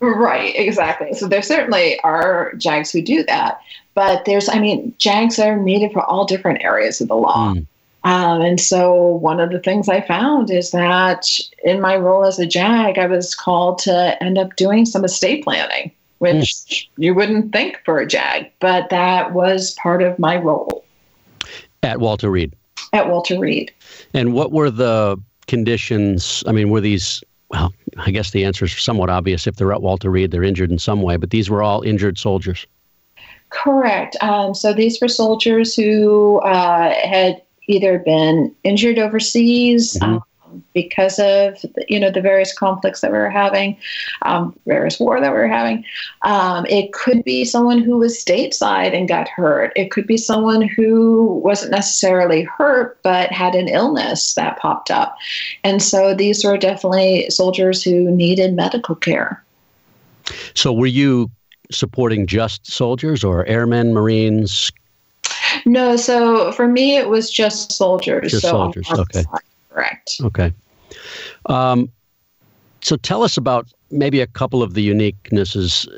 Right 0.00 0.54
exactly. 0.56 1.12
So 1.14 1.26
there 1.26 1.42
certainly 1.42 1.98
are 2.00 2.52
jags 2.54 2.92
who 2.92 3.02
do 3.02 3.24
that 3.24 3.60
but 3.94 4.24
there's 4.24 4.48
i 4.48 4.60
mean 4.60 4.94
jags 4.98 5.40
are 5.40 5.56
needed 5.56 5.92
for 5.92 6.04
all 6.04 6.24
different 6.24 6.62
areas 6.62 7.00
of 7.00 7.08
the 7.08 7.16
law. 7.16 7.54
Mm. 7.54 7.66
Um, 8.02 8.40
and 8.40 8.60
so 8.60 8.94
one 9.16 9.40
of 9.40 9.50
the 9.50 9.60
things 9.60 9.88
I 9.88 10.00
found 10.00 10.50
is 10.50 10.70
that 10.70 11.28
in 11.64 11.80
my 11.80 11.96
role 11.96 12.24
as 12.24 12.38
a 12.38 12.46
JAG, 12.46 12.98
I 12.98 13.06
was 13.06 13.34
called 13.34 13.78
to 13.80 14.22
end 14.22 14.38
up 14.38 14.56
doing 14.56 14.86
some 14.86 15.04
estate 15.04 15.44
planning, 15.44 15.92
which 16.18 16.40
mm. 16.40 16.88
you 16.96 17.14
wouldn't 17.14 17.52
think 17.52 17.78
for 17.84 17.98
a 17.98 18.06
JAG, 18.06 18.50
but 18.58 18.88
that 18.90 19.34
was 19.34 19.72
part 19.74 20.02
of 20.02 20.18
my 20.18 20.36
role. 20.36 20.84
At 21.82 22.00
Walter 22.00 22.30
Reed. 22.30 22.54
At 22.92 23.08
Walter 23.08 23.38
Reed. 23.38 23.72
And 24.14 24.32
what 24.32 24.50
were 24.50 24.70
the 24.70 25.20
conditions? 25.46 26.42
I 26.46 26.52
mean, 26.52 26.70
were 26.70 26.80
these, 26.80 27.22
well, 27.50 27.72
I 27.98 28.10
guess 28.10 28.30
the 28.30 28.44
answer 28.44 28.64
is 28.64 28.72
somewhat 28.72 29.10
obvious. 29.10 29.46
If 29.46 29.56
they're 29.56 29.72
at 29.72 29.82
Walter 29.82 30.10
Reed, 30.10 30.30
they're 30.30 30.42
injured 30.42 30.70
in 30.70 30.78
some 30.78 31.02
way, 31.02 31.16
but 31.16 31.30
these 31.30 31.50
were 31.50 31.62
all 31.62 31.82
injured 31.82 32.16
soldiers. 32.16 32.66
Correct. 33.50 34.16
Um, 34.22 34.54
so 34.54 34.72
these 34.72 35.00
were 35.00 35.08
soldiers 35.08 35.74
who 35.74 36.38
uh, 36.38 36.94
had 36.94 37.42
either 37.68 37.98
been 37.98 38.54
injured 38.64 38.98
overseas 38.98 39.94
mm-hmm. 39.94 40.14
um, 40.14 40.64
because 40.74 41.18
of 41.18 41.64
you 41.88 41.98
know 41.98 42.10
the 42.10 42.20
various 42.20 42.52
conflicts 42.52 43.00
that 43.00 43.12
we 43.12 43.18
were 43.18 43.30
having, 43.30 43.76
um, 44.22 44.58
various 44.66 44.98
war 44.98 45.20
that 45.20 45.32
we 45.32 45.38
were 45.38 45.48
having. 45.48 45.84
Um, 46.22 46.66
it 46.66 46.92
could 46.92 47.22
be 47.24 47.44
someone 47.44 47.78
who 47.78 47.98
was 47.98 48.16
stateside 48.16 48.96
and 48.96 49.08
got 49.08 49.28
hurt. 49.28 49.72
It 49.76 49.90
could 49.90 50.06
be 50.06 50.16
someone 50.16 50.62
who 50.62 51.40
wasn't 51.44 51.72
necessarily 51.72 52.42
hurt 52.42 52.98
but 53.02 53.30
had 53.30 53.54
an 53.54 53.68
illness 53.68 54.34
that 54.34 54.58
popped 54.58 54.90
up, 54.90 55.16
and 55.64 55.82
so 55.82 56.14
these 56.14 56.44
were 56.44 56.58
definitely 56.58 57.30
soldiers 57.30 57.82
who 57.82 58.10
needed 58.10 58.54
medical 58.54 58.94
care. 58.94 59.42
So, 60.54 60.72
were 60.72 60.86
you 60.86 61.30
supporting 61.70 62.26
just 62.26 62.70
soldiers 62.70 63.24
or 63.24 63.46
airmen, 63.46 63.92
Marines, 63.92 64.70
no, 65.66 65.96
so 65.96 66.52
for 66.52 66.68
me, 66.68 66.96
it 66.96 67.08
was 67.08 67.30
just 67.30 67.72
soldiers. 67.72 68.30
Just 68.30 68.42
so 68.42 68.50
soldiers. 68.50 68.88
Okay. 68.90 69.24
Correct. 69.70 70.20
Okay. 70.22 70.52
Um, 71.46 71.90
so 72.80 72.96
tell 72.96 73.22
us 73.22 73.36
about 73.36 73.68
maybe 73.90 74.20
a 74.20 74.26
couple 74.26 74.62
of 74.62 74.74
the 74.74 74.88
uniquenesses 74.88 75.88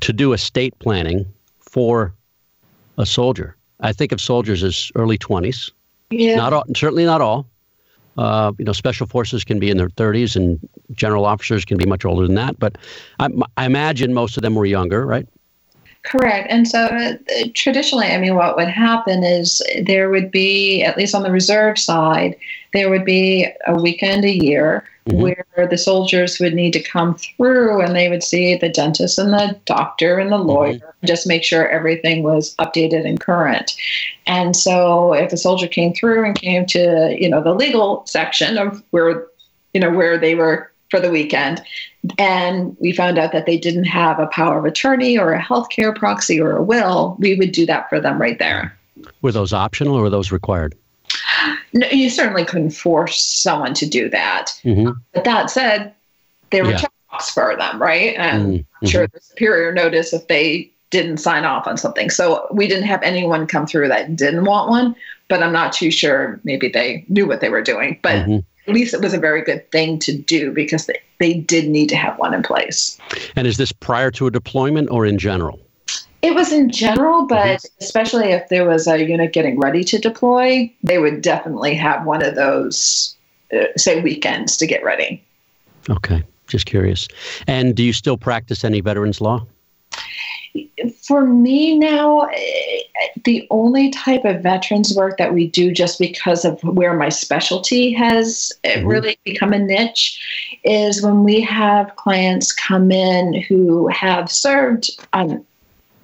to 0.00 0.12
do 0.12 0.32
estate 0.32 0.78
planning 0.78 1.26
for 1.58 2.14
a 2.98 3.06
soldier. 3.06 3.56
I 3.80 3.92
think 3.92 4.12
of 4.12 4.20
soldiers 4.20 4.62
as 4.62 4.90
early 4.94 5.18
20s. 5.18 5.70
Yeah. 6.10 6.36
Not 6.36 6.52
all, 6.52 6.64
certainly 6.74 7.04
not 7.04 7.20
all. 7.20 7.46
Uh, 8.18 8.52
you 8.58 8.64
know, 8.64 8.72
special 8.72 9.06
forces 9.06 9.44
can 9.44 9.58
be 9.58 9.70
in 9.70 9.76
their 9.76 9.88
30s, 9.88 10.36
and 10.36 10.58
general 10.92 11.24
officers 11.24 11.64
can 11.64 11.78
be 11.78 11.86
much 11.86 12.04
older 12.04 12.26
than 12.26 12.34
that. 12.34 12.58
But 12.58 12.76
I, 13.20 13.28
I 13.56 13.64
imagine 13.64 14.12
most 14.12 14.36
of 14.36 14.42
them 14.42 14.54
were 14.54 14.66
younger, 14.66 15.06
right? 15.06 15.26
Correct. 16.02 16.46
And 16.50 16.66
so 16.66 16.86
uh, 16.86 17.16
traditionally, 17.54 18.06
I 18.06 18.18
mean, 18.18 18.34
what 18.34 18.56
would 18.56 18.68
happen 18.68 19.22
is 19.22 19.60
there 19.82 20.08
would 20.08 20.30
be, 20.30 20.82
at 20.82 20.96
least 20.96 21.14
on 21.14 21.22
the 21.22 21.30
reserve 21.30 21.78
side, 21.78 22.36
there 22.72 22.88
would 22.88 23.04
be 23.04 23.46
a 23.66 23.74
weekend 23.78 24.24
a 24.24 24.32
year 24.32 24.84
mm-hmm. 25.06 25.20
where 25.20 25.68
the 25.68 25.76
soldiers 25.76 26.40
would 26.40 26.54
need 26.54 26.72
to 26.72 26.82
come 26.82 27.16
through 27.16 27.82
and 27.82 27.94
they 27.94 28.08
would 28.08 28.22
see 28.22 28.56
the 28.56 28.70
dentist 28.70 29.18
and 29.18 29.34
the 29.34 29.58
doctor 29.66 30.18
and 30.18 30.32
the 30.32 30.38
mm-hmm. 30.38 30.48
lawyer, 30.48 30.72
mm-hmm. 30.74 31.06
just 31.06 31.26
make 31.26 31.44
sure 31.44 31.68
everything 31.68 32.22
was 32.22 32.54
updated 32.56 33.06
and 33.06 33.20
current. 33.20 33.74
And 34.26 34.56
so 34.56 35.12
if 35.12 35.34
a 35.34 35.36
soldier 35.36 35.66
came 35.66 35.92
through 35.92 36.24
and 36.24 36.34
came 36.34 36.64
to, 36.66 37.14
you 37.18 37.28
know, 37.28 37.42
the 37.42 37.54
legal 37.54 38.06
section 38.06 38.56
of 38.56 38.82
where, 38.90 39.26
you 39.74 39.80
know, 39.80 39.90
where 39.90 40.16
they 40.16 40.34
were 40.34 40.72
for 40.90 40.98
the 40.98 41.10
weekend, 41.10 41.62
and 42.18 42.76
we 42.80 42.92
found 42.92 43.18
out 43.18 43.32
that 43.32 43.46
they 43.46 43.58
didn't 43.58 43.84
have 43.84 44.18
a 44.18 44.26
power 44.28 44.58
of 44.58 44.64
attorney 44.64 45.18
or 45.18 45.32
a 45.32 45.42
healthcare 45.42 45.94
proxy 45.94 46.40
or 46.40 46.56
a 46.56 46.62
will, 46.62 47.16
we 47.18 47.34
would 47.34 47.52
do 47.52 47.66
that 47.66 47.88
for 47.88 48.00
them 48.00 48.20
right 48.20 48.38
there. 48.38 48.76
Were 49.22 49.32
those 49.32 49.52
optional 49.52 49.94
or 49.96 50.02
were 50.02 50.10
those 50.10 50.32
required? 50.32 50.74
No, 51.72 51.86
you 51.88 52.10
certainly 52.10 52.44
couldn't 52.44 52.70
force 52.70 53.22
someone 53.22 53.74
to 53.74 53.86
do 53.86 54.08
that. 54.10 54.46
Mm-hmm. 54.64 54.90
But 55.12 55.24
that 55.24 55.50
said, 55.50 55.94
there 56.50 56.64
were 56.64 56.72
yeah. 56.72 56.82
checkbox 57.12 57.30
for 57.32 57.56
them, 57.56 57.80
right? 57.80 58.14
And 58.16 58.46
mm-hmm. 58.46 58.84
I'm 58.84 58.88
sure 58.88 59.06
the 59.06 59.20
superior 59.20 59.72
noticed 59.72 60.12
if 60.12 60.26
they 60.28 60.70
didn't 60.90 61.18
sign 61.18 61.44
off 61.44 61.66
on 61.66 61.76
something. 61.76 62.10
So 62.10 62.46
we 62.50 62.66
didn't 62.66 62.86
have 62.86 63.02
anyone 63.02 63.46
come 63.46 63.66
through 63.66 63.88
that 63.88 64.16
didn't 64.16 64.44
want 64.44 64.68
one, 64.68 64.96
but 65.28 65.42
I'm 65.42 65.52
not 65.52 65.72
too 65.72 65.90
sure. 65.90 66.40
Maybe 66.42 66.68
they 66.68 67.04
knew 67.08 67.26
what 67.26 67.40
they 67.40 67.50
were 67.50 67.62
doing. 67.62 67.98
But 68.02 68.26
mm-hmm 68.26 68.38
at 68.66 68.74
least 68.74 68.94
it 68.94 69.00
was 69.00 69.14
a 69.14 69.18
very 69.18 69.42
good 69.42 69.70
thing 69.70 69.98
to 70.00 70.16
do 70.16 70.52
because 70.52 70.86
they, 70.86 71.00
they 71.18 71.34
did 71.34 71.68
need 71.68 71.88
to 71.88 71.96
have 71.96 72.18
one 72.18 72.34
in 72.34 72.42
place. 72.42 72.98
And 73.36 73.46
is 73.46 73.56
this 73.56 73.72
prior 73.72 74.10
to 74.12 74.26
a 74.26 74.30
deployment 74.30 74.90
or 74.90 75.06
in 75.06 75.18
general? 75.18 75.60
It 76.22 76.34
was 76.34 76.52
in 76.52 76.70
general, 76.70 77.26
but 77.26 77.58
mm-hmm. 77.58 77.84
especially 77.84 78.32
if 78.32 78.48
there 78.48 78.66
was 78.66 78.86
a 78.86 79.02
unit 79.02 79.32
getting 79.32 79.58
ready 79.58 79.82
to 79.84 79.98
deploy, 79.98 80.72
they 80.82 80.98
would 80.98 81.22
definitely 81.22 81.74
have 81.74 82.04
one 82.04 82.22
of 82.22 82.34
those, 82.34 83.16
uh, 83.54 83.64
say, 83.76 84.02
weekends 84.02 84.56
to 84.58 84.66
get 84.66 84.84
ready. 84.84 85.24
Okay, 85.88 86.22
just 86.46 86.66
curious. 86.66 87.08
And 87.46 87.74
do 87.74 87.82
you 87.82 87.94
still 87.94 88.18
practice 88.18 88.64
any 88.64 88.80
veterans 88.82 89.22
law? 89.22 89.46
For 91.02 91.26
me 91.26 91.78
now, 91.78 92.28
the 93.24 93.46
only 93.50 93.90
type 93.90 94.24
of 94.24 94.42
veterans 94.42 94.94
work 94.96 95.18
that 95.18 95.34
we 95.34 95.48
do 95.48 95.72
just 95.72 95.98
because 95.98 96.44
of 96.44 96.62
where 96.62 96.94
my 96.94 97.08
specialty 97.08 97.92
has 97.92 98.52
eh, 98.64 98.78
mm-hmm. 98.78 98.86
really 98.86 99.18
become 99.24 99.52
a 99.52 99.58
niche 99.58 100.58
is 100.64 101.02
when 101.02 101.24
we 101.24 101.40
have 101.40 101.94
clients 101.96 102.52
come 102.52 102.90
in 102.90 103.34
who 103.42 103.88
have 103.88 104.30
served 104.30 104.90
on 105.12 105.44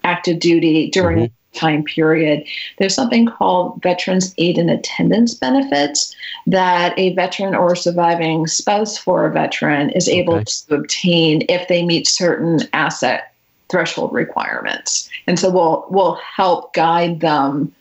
active 0.05 0.39
duty 0.39 0.91
during 0.91 1.27
mm-hmm. 1.27 1.59
time 1.59 1.83
period. 1.83 2.47
There's 2.79 2.95
something 2.95 3.27
called 3.27 3.83
Veterans 3.83 4.35
Aid 4.39 4.59
and 4.59 4.71
Attendance 4.71 5.35
Benefits 5.35 6.15
that 6.47 6.97
a 6.99 7.15
veteran 7.15 7.55
or 7.55 7.75
surviving 7.75 8.47
spouse 8.47 8.97
for 8.97 9.27
a 9.27 9.33
veteran 9.33 9.91
is 9.91 10.09
able 10.09 10.37
okay. 10.37 10.45
to 10.45 10.75
obtain 10.77 11.43
if 11.49 11.67
they 11.69 11.85
meet 11.85 12.07
certain 12.07 12.61
asset 12.73 13.33
threshold 13.69 14.13
requirements. 14.13 15.09
And 15.27 15.39
so 15.39 15.51
we'll 15.51 15.87
we'll 15.91 16.15
help 16.15 16.73
guide 16.75 17.21
them 17.21 17.73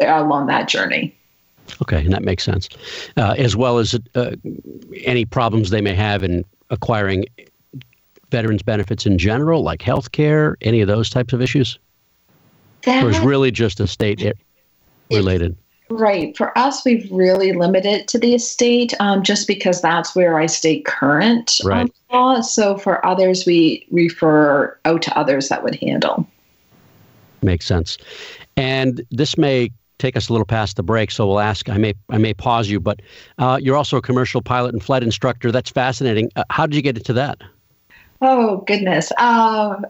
along 0.00 0.46
that 0.46 0.68
journey. 0.68 1.14
Okay, 1.82 2.04
and 2.04 2.12
that 2.12 2.22
makes 2.22 2.44
sense. 2.44 2.68
Uh, 3.16 3.34
as 3.36 3.56
well 3.56 3.78
as 3.78 3.98
uh, 4.14 4.36
any 5.04 5.24
problems 5.24 5.70
they 5.70 5.80
may 5.80 5.94
have 5.94 6.22
in 6.22 6.44
acquiring 6.70 7.24
veterans 8.30 8.62
benefits 8.62 9.06
in 9.06 9.18
general, 9.18 9.62
like 9.62 9.82
health 9.82 10.12
care, 10.12 10.56
any 10.60 10.80
of 10.80 10.88
those 10.88 11.10
types 11.10 11.32
of 11.32 11.40
issues? 11.40 11.78
That, 12.84 13.04
or 13.04 13.10
is 13.10 13.18
really 13.18 13.50
just 13.50 13.80
estate 13.80 14.32
related? 15.10 15.56
Right. 15.88 16.36
For 16.36 16.56
us, 16.58 16.84
we've 16.84 17.08
really 17.12 17.52
limited 17.52 18.08
to 18.08 18.18
the 18.18 18.34
estate 18.34 18.92
um, 18.98 19.22
just 19.22 19.46
because 19.46 19.80
that's 19.80 20.16
where 20.16 20.38
I 20.38 20.46
stay 20.46 20.80
current 20.80 21.60
right. 21.64 21.92
law. 22.12 22.40
So 22.40 22.76
for 22.76 23.04
others, 23.06 23.46
we 23.46 23.86
refer 23.92 24.76
out 24.84 25.02
to 25.02 25.16
others 25.16 25.48
that 25.48 25.62
would 25.62 25.76
handle. 25.76 26.26
Makes 27.42 27.66
sense. 27.66 27.98
And 28.56 29.00
this 29.10 29.38
may 29.38 29.70
take 29.98 30.16
us 30.16 30.28
a 30.28 30.32
little 30.32 30.46
past 30.46 30.76
the 30.76 30.82
break, 30.82 31.10
so 31.10 31.26
we'll 31.26 31.40
ask. 31.40 31.68
I 31.68 31.78
may 31.78 31.94
I 32.10 32.18
may 32.18 32.34
pause 32.34 32.68
you, 32.68 32.80
but 32.80 33.00
uh, 33.38 33.58
you're 33.62 33.76
also 33.76 33.96
a 33.96 34.02
commercial 34.02 34.42
pilot 34.42 34.74
and 34.74 34.82
flight 34.82 35.02
instructor. 35.02 35.52
That's 35.52 35.70
fascinating. 35.70 36.30
Uh, 36.36 36.44
how 36.50 36.66
did 36.66 36.74
you 36.74 36.82
get 36.82 36.96
into 36.96 37.12
that? 37.12 37.38
Oh 38.22 38.58
goodness, 38.66 39.12
um, 39.18 39.84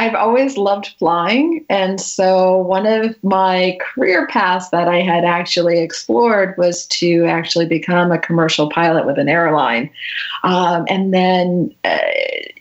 I've 0.00 0.14
always 0.14 0.56
loved 0.56 0.94
flying, 0.98 1.62
and 1.68 2.00
so 2.00 2.56
one 2.56 2.86
of 2.86 3.22
my 3.22 3.76
career 3.80 4.26
paths 4.28 4.70
that 4.70 4.88
I 4.88 5.02
had 5.02 5.24
actually 5.24 5.80
explored 5.80 6.56
was 6.56 6.86
to 6.86 7.26
actually 7.26 7.66
become 7.66 8.10
a 8.10 8.18
commercial 8.18 8.70
pilot 8.70 9.04
with 9.04 9.18
an 9.18 9.28
airline, 9.28 9.90
um, 10.42 10.86
and 10.88 11.12
then 11.12 11.74
uh, 11.84 11.98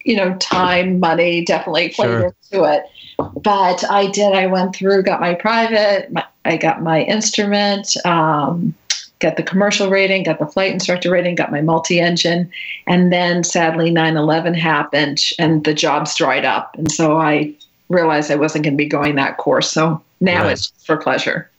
you 0.03 0.17
know 0.17 0.35
time, 0.35 0.99
money 0.99 1.45
definitely 1.45 1.89
played 1.89 2.07
sure. 2.07 2.35
into 2.51 2.63
it 2.65 2.83
but 3.41 3.83
I 3.89 4.07
did. 4.07 4.33
I 4.33 4.47
went 4.47 4.75
through, 4.75 5.03
got 5.03 5.19
my 5.19 5.33
private, 5.33 6.11
my, 6.11 6.25
I 6.45 6.57
got 6.57 6.81
my 6.81 7.01
instrument, 7.01 7.95
um, 8.05 8.73
got 9.19 9.37
the 9.37 9.43
commercial 9.43 9.89
rating, 9.89 10.23
got 10.23 10.39
the 10.39 10.45
flight 10.45 10.71
instructor 10.71 11.11
rating, 11.11 11.35
got 11.35 11.51
my 11.51 11.61
multi 11.61 11.99
engine. 11.99 12.49
And 12.87 13.11
then 13.11 13.43
sadly, 13.43 13.91
9 13.91 14.17
11 14.17 14.53
happened 14.53 15.31
and 15.37 15.63
the 15.63 15.73
jobs 15.73 16.15
dried 16.15 16.45
up. 16.45 16.75
And 16.77 16.91
so 16.91 17.17
I 17.17 17.53
realized 17.89 18.31
I 18.31 18.35
wasn't 18.35 18.63
going 18.63 18.75
to 18.75 18.77
be 18.77 18.87
going 18.87 19.15
that 19.15 19.37
course. 19.37 19.69
So 19.69 20.01
now 20.21 20.43
right. 20.43 20.53
it's 20.53 20.71
for 20.85 20.97
pleasure. 20.97 21.49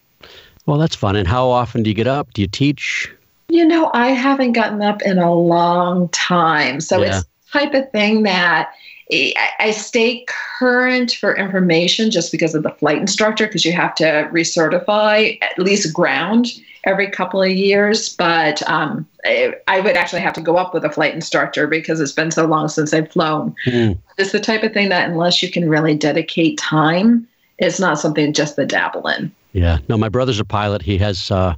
Well, 0.67 0.79
that's 0.79 0.95
fun. 0.95 1.17
And 1.17 1.29
how 1.29 1.49
often 1.49 1.83
do 1.83 1.91
you 1.91 1.95
get 1.95 2.07
up? 2.07 2.33
Do 2.35 2.43
you 2.43 2.49
teach? 2.49 3.13
You 3.49 3.65
know, 3.65 3.91
I 3.95 4.09
haven't 4.09 4.53
gotten 4.53 4.83
up 4.83 5.03
in 5.03 5.19
a 5.19 5.35
long 5.35 6.09
time. 6.11 6.81
So 6.81 7.01
yeah. 7.03 7.19
it's 7.19 7.27
type 7.53 7.75
of 7.75 7.91
thing 7.91 8.23
that 8.23 8.71
I 9.59 9.73
stay 9.73 10.25
current 10.29 11.13
for 11.13 11.37
information 11.37 12.13
just 12.13 12.31
because 12.31 12.55
of 12.55 12.63
the 12.63 12.71
flight 12.71 12.99
instructor, 12.99 13.47
because 13.47 13.65
you 13.65 13.73
have 13.73 13.95
to 13.97 14.29
recertify 14.33 15.37
at 15.43 15.59
least 15.59 15.93
ground 15.93 16.47
every 16.85 17.11
couple 17.11 17.43
of 17.43 17.51
years. 17.51 18.15
But 18.17 18.69
um, 18.69 19.07
I 19.25 19.81
would 19.81 19.97
actually 19.97 20.23
have 20.23 20.33
to 20.35 20.41
go 20.41 20.57
up 20.57 20.73
with 20.75 20.85
a 20.85 20.91
flight 20.91 21.15
instructor 21.15 21.67
because 21.67 22.01
it's 22.01 22.13
been 22.13 22.31
so 22.31 22.47
long 22.47 22.69
since 22.69 22.93
I've 22.93 23.11
flown. 23.11 23.55
Mm. 23.67 23.99
It's 24.19 24.33
the 24.33 24.41
type 24.41 24.63
of 24.63 24.73
thing 24.73 24.89
that, 24.89 25.09
unless 25.09 25.43
you 25.43 25.51
can 25.51 25.69
really 25.69 25.95
dedicate 25.95 26.59
time, 26.59 27.27
it's 27.59 27.81
not 27.81 27.99
something 27.99 28.33
just 28.33 28.57
to 28.57 28.67
dabble 28.67 29.07
in. 29.09 29.33
Yeah. 29.53 29.79
No, 29.89 29.99
my 29.99 30.09
brother's 30.09 30.41
a 30.41 30.45
pilot. 30.45 30.81
He 30.83 30.97
has 30.99 31.31
uh, 31.31 31.55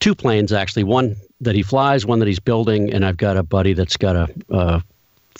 two 0.00 0.14
planes, 0.14 0.52
actually 0.52 0.84
one 0.84 1.16
that 1.40 1.54
he 1.54 1.62
flies, 1.62 2.06
one 2.06 2.18
that 2.20 2.28
he's 2.28 2.38
building, 2.38 2.92
and 2.92 3.04
I've 3.04 3.16
got 3.16 3.36
a 3.36 3.42
buddy 3.42 3.72
that's 3.72 3.96
got 3.96 4.14
a, 4.14 4.28
a 4.50 4.82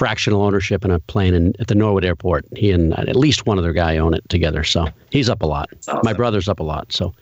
fractional 0.03 0.43
ownership 0.43 0.85
in 0.85 0.91
a 0.91 0.99
plane 0.99 1.33
in, 1.33 1.55
at 1.61 1.69
the 1.69 1.77
Norwood 1.77 2.05
Airport. 2.05 2.45
He 2.57 2.73
and 2.73 2.93
at 2.99 3.15
least 3.15 3.47
one 3.47 3.57
other 3.57 3.73
guy 3.73 3.99
own 3.99 4.15
it 4.15 4.29
together. 4.29 4.65
So 4.65 4.89
he's 5.11 5.29
up 5.29 5.43
a 5.43 5.47
lot. 5.47 5.71
Awesome. 5.87 6.01
My 6.03 6.13
brother's 6.13 6.49
up 6.49 6.59
a 6.59 6.65
lot. 6.65 6.93
So, 6.93 7.15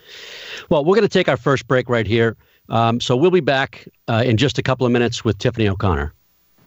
well, 0.70 0.82
we're 0.82 0.94
going 0.94 1.06
to 1.06 1.12
take 1.12 1.28
our 1.28 1.36
first 1.36 1.68
break 1.68 1.90
right 1.90 2.06
here. 2.06 2.38
Um, 2.70 2.98
so 2.98 3.18
we'll 3.18 3.30
be 3.30 3.40
back 3.40 3.86
uh, 4.08 4.22
in 4.24 4.38
just 4.38 4.56
a 4.56 4.62
couple 4.62 4.86
of 4.86 4.92
minutes 4.92 5.22
with 5.22 5.36
Tiffany 5.36 5.68
O'Connor. 5.68 6.14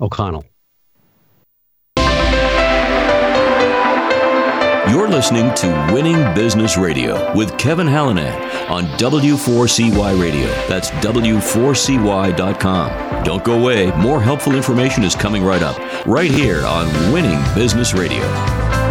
O'Connell. 0.02 0.46
You're 4.90 5.08
listening 5.08 5.54
to 5.56 5.68
Winning 5.94 6.18
Business 6.36 6.78
Radio 6.78 7.34
with 7.34 7.58
Kevin 7.58 7.88
Hallinan 7.88 8.70
on 8.70 8.84
W4CY 8.98 10.22
Radio. 10.22 10.48
That's 10.68 10.90
W4CY.com. 10.92 13.24
Don't 13.24 13.46
go 13.46 13.58
away. 13.58 13.92
More 13.92 14.22
helpful 14.22 14.56
information 14.56 15.06
is 15.06 15.16
coming 15.16 15.42
right 15.42 15.64
up, 15.64 15.78
right 16.06 16.30
here 16.30 16.66
on 16.66 16.88
Winning 17.14 17.42
Business 17.56 17.94
Radio. 17.94 18.83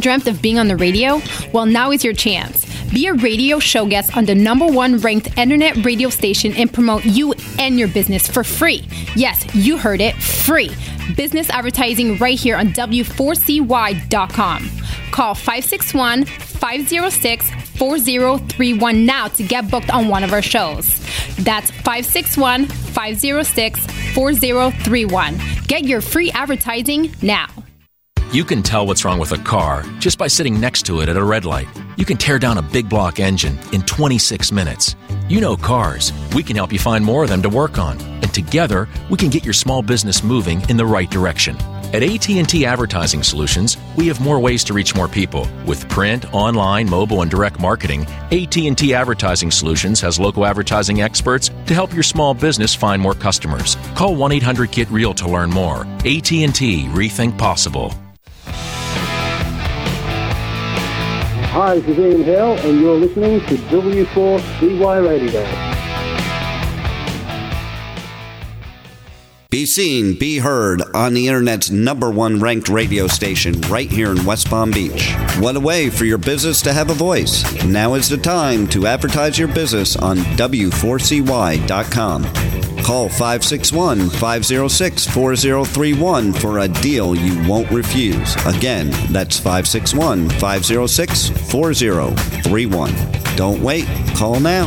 Dreamt 0.00 0.26
of 0.26 0.42
being 0.42 0.58
on 0.58 0.68
the 0.68 0.76
radio? 0.76 1.20
Well, 1.52 1.66
now 1.66 1.90
is 1.90 2.02
your 2.02 2.14
chance. 2.14 2.64
Be 2.92 3.06
a 3.06 3.14
radio 3.14 3.60
show 3.60 3.86
guest 3.86 4.16
on 4.16 4.24
the 4.24 4.34
number 4.34 4.66
one 4.66 4.98
ranked 4.98 5.38
internet 5.38 5.84
radio 5.84 6.08
station 6.08 6.52
and 6.54 6.72
promote 6.72 7.04
you 7.04 7.34
and 7.58 7.78
your 7.78 7.88
business 7.88 8.26
for 8.26 8.42
free. 8.42 8.88
Yes, 9.14 9.46
you 9.54 9.78
heard 9.78 10.00
it 10.00 10.16
free. 10.16 10.70
Business 11.16 11.50
advertising 11.50 12.16
right 12.18 12.38
here 12.38 12.56
on 12.56 12.68
W4CY.com. 12.68 14.70
Call 15.12 15.34
561 15.34 16.24
506 16.24 17.50
4031 17.78 19.06
now 19.06 19.28
to 19.28 19.42
get 19.42 19.70
booked 19.70 19.90
on 19.90 20.08
one 20.08 20.24
of 20.24 20.32
our 20.32 20.42
shows. 20.42 20.98
That's 21.36 21.70
561 21.70 22.66
506 22.66 23.86
4031. 24.14 25.38
Get 25.66 25.84
your 25.84 26.00
free 26.00 26.30
advertising 26.32 27.14
now. 27.22 27.48
You 28.32 28.44
can 28.44 28.62
tell 28.62 28.86
what's 28.86 29.04
wrong 29.04 29.18
with 29.18 29.32
a 29.32 29.38
car 29.38 29.82
just 29.98 30.16
by 30.16 30.28
sitting 30.28 30.60
next 30.60 30.86
to 30.86 31.00
it 31.00 31.08
at 31.08 31.16
a 31.16 31.24
red 31.24 31.44
light. 31.44 31.66
You 31.96 32.04
can 32.04 32.16
tear 32.16 32.38
down 32.38 32.58
a 32.58 32.62
big 32.62 32.88
block 32.88 33.18
engine 33.18 33.58
in 33.72 33.82
26 33.82 34.52
minutes. 34.52 34.94
You 35.28 35.40
know 35.40 35.56
cars. 35.56 36.12
We 36.32 36.44
can 36.44 36.54
help 36.54 36.72
you 36.72 36.78
find 36.78 37.04
more 37.04 37.24
of 37.24 37.28
them 37.28 37.42
to 37.42 37.48
work 37.48 37.76
on. 37.76 38.00
And 38.00 38.32
together, 38.32 38.88
we 39.10 39.16
can 39.16 39.30
get 39.30 39.44
your 39.44 39.52
small 39.52 39.82
business 39.82 40.22
moving 40.22 40.60
in 40.70 40.76
the 40.76 40.86
right 40.86 41.10
direction. 41.10 41.56
At 41.92 42.04
AT&T 42.04 42.64
Advertising 42.64 43.24
Solutions, 43.24 43.76
we 43.96 44.06
have 44.06 44.20
more 44.20 44.38
ways 44.38 44.62
to 44.62 44.74
reach 44.74 44.94
more 44.94 45.08
people. 45.08 45.48
With 45.66 45.88
print, 45.88 46.32
online, 46.32 46.88
mobile, 46.88 47.22
and 47.22 47.30
direct 47.32 47.58
marketing, 47.58 48.06
AT&T 48.30 48.94
Advertising 48.94 49.50
Solutions 49.50 50.00
has 50.02 50.20
local 50.20 50.46
advertising 50.46 51.00
experts 51.02 51.50
to 51.66 51.74
help 51.74 51.92
your 51.92 52.04
small 52.04 52.32
business 52.34 52.76
find 52.76 53.02
more 53.02 53.14
customers. 53.14 53.76
Call 53.96 54.14
1-800-GET-REAL 54.14 55.14
to 55.14 55.28
learn 55.28 55.50
more. 55.50 55.80
AT&T 56.04 56.86
Rethink 56.92 57.36
Possible. 57.36 57.92
Hi, 61.52 61.80
this 61.80 61.98
is 61.98 61.98
Ian 61.98 62.22
Hill, 62.22 62.52
and 62.60 62.80
you're 62.80 62.94
listening 62.94 63.40
to 63.40 63.56
W4CY 63.56 65.08
Radio. 65.08 65.44
Be 69.50 69.66
seen, 69.66 70.16
be 70.16 70.38
heard 70.38 70.80
on 70.94 71.12
the 71.12 71.26
internet's 71.26 71.68
number 71.68 72.08
one 72.08 72.38
ranked 72.38 72.68
radio 72.68 73.08
station 73.08 73.60
right 73.62 73.90
here 73.90 74.12
in 74.12 74.24
West 74.24 74.48
Palm 74.48 74.70
Beach. 74.70 75.12
What 75.40 75.56
a 75.56 75.60
way 75.60 75.90
for 75.90 76.04
your 76.04 76.18
business 76.18 76.62
to 76.62 76.72
have 76.72 76.88
a 76.88 76.94
voice. 76.94 77.42
Now 77.64 77.94
is 77.94 78.08
the 78.08 78.16
time 78.16 78.68
to 78.68 78.86
advertise 78.86 79.36
your 79.36 79.48
business 79.48 79.96
on 79.96 80.18
W4CY.com. 80.18 82.69
Call 82.84 83.08
561 83.08 84.10
506 84.10 85.06
4031 85.06 86.32
for 86.32 86.60
a 86.60 86.68
deal 86.68 87.14
you 87.14 87.48
won't 87.48 87.70
refuse. 87.70 88.34
Again, 88.46 88.90
that's 89.12 89.38
561 89.38 90.28
506 90.30 91.28
4031. 91.50 92.92
Don't 93.36 93.62
wait, 93.62 93.86
call 94.16 94.40
now. 94.40 94.66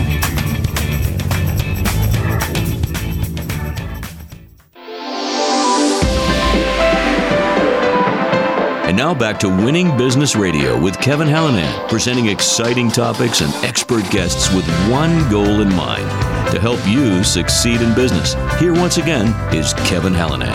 And 8.86 8.98
now 8.98 9.16
back 9.16 9.40
to 9.40 9.50
Winning 9.50 9.98
Business 9.98 10.36
Radio 10.36 10.80
with 10.80 11.00
Kevin 11.00 11.28
Hallinan, 11.28 11.90
presenting 11.90 12.28
exciting 12.28 12.90
topics 12.90 13.42
and 13.42 13.54
expert 13.66 14.08
guests 14.12 14.54
with 14.54 14.68
one 14.90 15.30
goal 15.32 15.62
in 15.62 15.74
mind 15.74 16.33
to 16.54 16.60
help 16.60 16.80
you 16.88 17.24
succeed 17.24 17.82
in 17.82 17.96
business. 17.96 18.36
Here 18.60 18.74
once 18.74 18.98
again 18.98 19.28
is 19.56 19.74
Kevin 19.90 20.14
Hallinan. 20.14 20.54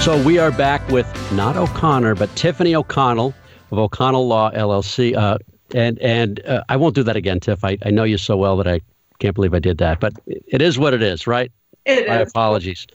So 0.00 0.22
we 0.24 0.38
are 0.38 0.50
back 0.50 0.86
with 0.88 1.06
not 1.32 1.58
O'Connor, 1.58 2.14
but 2.14 2.34
Tiffany 2.34 2.74
O'Connell 2.74 3.34
of 3.70 3.78
O'Connell 3.78 4.26
Law 4.26 4.50
LLC. 4.52 5.14
Uh, 5.14 5.36
and 5.74 5.98
and 5.98 6.40
uh, 6.46 6.64
I 6.70 6.76
won't 6.76 6.94
do 6.94 7.02
that 7.02 7.16
again, 7.16 7.40
Tiff. 7.40 7.62
I, 7.62 7.76
I 7.84 7.90
know 7.90 8.04
you 8.04 8.16
so 8.16 8.38
well 8.38 8.56
that 8.56 8.66
I 8.66 8.80
can't 9.18 9.34
believe 9.34 9.52
I 9.52 9.58
did 9.58 9.76
that. 9.78 10.00
But 10.00 10.14
it 10.26 10.62
is 10.62 10.78
what 10.78 10.94
it 10.94 11.02
is, 11.02 11.26
right? 11.26 11.52
It 11.84 12.08
My 12.08 12.22
is. 12.22 12.30
apologies. 12.30 12.86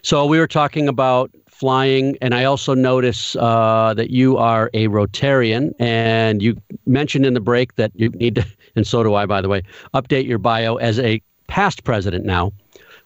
So 0.00 0.24
we 0.24 0.38
were 0.38 0.46
talking 0.46 0.88
about 0.88 1.30
flying, 1.58 2.18
and 2.20 2.34
I 2.34 2.44
also 2.44 2.74
notice 2.74 3.34
uh, 3.36 3.94
that 3.96 4.10
you 4.10 4.36
are 4.36 4.70
a 4.74 4.88
Rotarian, 4.88 5.72
and 5.78 6.42
you 6.42 6.60
mentioned 6.86 7.24
in 7.24 7.32
the 7.32 7.40
break 7.40 7.76
that 7.76 7.92
you 7.94 8.10
need 8.10 8.34
to 8.34 8.46
and 8.76 8.86
so 8.86 9.02
do 9.02 9.14
I, 9.14 9.26
by 9.26 9.40
the 9.40 9.48
way, 9.48 9.62
update 9.94 10.26
your 10.26 10.38
bio 10.38 10.76
as 10.76 10.98
a 10.98 11.20
past 11.48 11.84
president 11.84 12.24
now. 12.24 12.52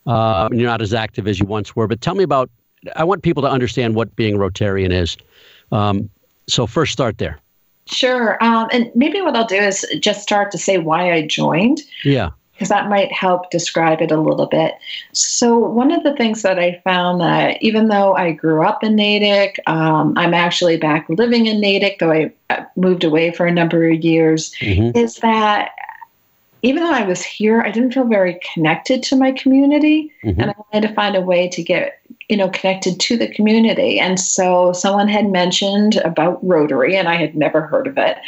Uh, 0.07 0.49
you're 0.51 0.69
not 0.69 0.83
as 0.83 0.93
active 0.93 1.29
as 1.29 1.39
you 1.39 1.47
once 1.47 1.77
were, 1.77 1.87
but 1.87 2.01
tell 2.01 2.15
me 2.15 2.25
about. 2.25 2.51
I 2.97 3.05
want 3.05 3.23
people 3.23 3.43
to 3.43 3.51
understand 3.51 3.95
what 3.95 4.17
being 4.17 4.37
Rotarian 4.37 4.91
is. 4.91 5.17
Um, 5.71 6.09
so 6.49 6.67
first, 6.67 6.93
start 6.93 7.19
there. 7.19 7.39
Sure. 7.87 8.43
Um, 8.43 8.69
and 8.73 8.91
maybe 8.95 9.21
what 9.21 9.37
I'll 9.37 9.47
do 9.47 9.57
is 9.57 9.87
just 10.01 10.23
start 10.23 10.51
to 10.53 10.59
say 10.59 10.79
why 10.79 11.13
I 11.13 11.27
joined. 11.27 11.83
Yeah. 12.05 12.31
Because 12.61 12.69
that 12.69 12.91
might 12.91 13.11
help 13.11 13.51
describe 13.51 14.03
it 14.03 14.13
a 14.13 14.21
little 14.21 14.45
bit. 14.45 14.75
So, 15.13 15.57
one 15.59 15.91
of 15.91 16.03
the 16.03 16.15
things 16.15 16.43
that 16.43 16.59
I 16.59 16.79
found 16.85 17.23
that 17.23 17.57
even 17.63 17.89
though 17.89 18.15
I 18.15 18.33
grew 18.33 18.63
up 18.63 18.85
in 18.85 18.97
Natick, 18.97 19.59
um, 19.67 20.13
I'm 20.19 20.35
actually 20.35 20.77
back 20.77 21.09
living 21.09 21.47
in 21.47 21.59
Natick, 21.59 22.01
though 22.01 22.13
I 22.13 22.35
moved 22.77 23.03
away 23.03 23.33
for 23.33 23.47
a 23.47 23.53
number 23.53 23.91
of 23.91 24.05
years, 24.05 24.53
mm-hmm. 24.61 24.95
is 24.95 25.17
that 25.17 25.71
even 26.63 26.83
though 26.83 26.93
I 26.93 27.07
was 27.07 27.23
here, 27.23 27.63
I 27.63 27.71
didn't 27.71 27.95
feel 27.95 28.05
very 28.05 28.39
connected 28.53 29.03
to 29.05 29.17
my 29.17 29.33
community, 29.33 30.13
mm-hmm. 30.23 30.39
and 30.39 30.51
I 30.51 30.55
wanted 30.59 30.89
to 30.89 30.95
find 30.95 31.17
a 31.17 31.23
way 31.23 31.49
to 31.49 31.63
get 31.63 31.99
you 32.31 32.37
know 32.37 32.49
connected 32.49 33.01
to 33.01 33.17
the 33.17 33.29
community. 33.29 33.99
And 33.99 34.19
so 34.19 34.73
someone 34.73 35.09
had 35.09 35.31
mentioned 35.31 35.97
about 35.97 36.39
Rotary, 36.47 36.97
and 36.97 37.09
I 37.09 37.17
had 37.17 37.35
never 37.35 37.63
heard 37.63 37.89
of 37.89 37.99
it, 37.99 38.19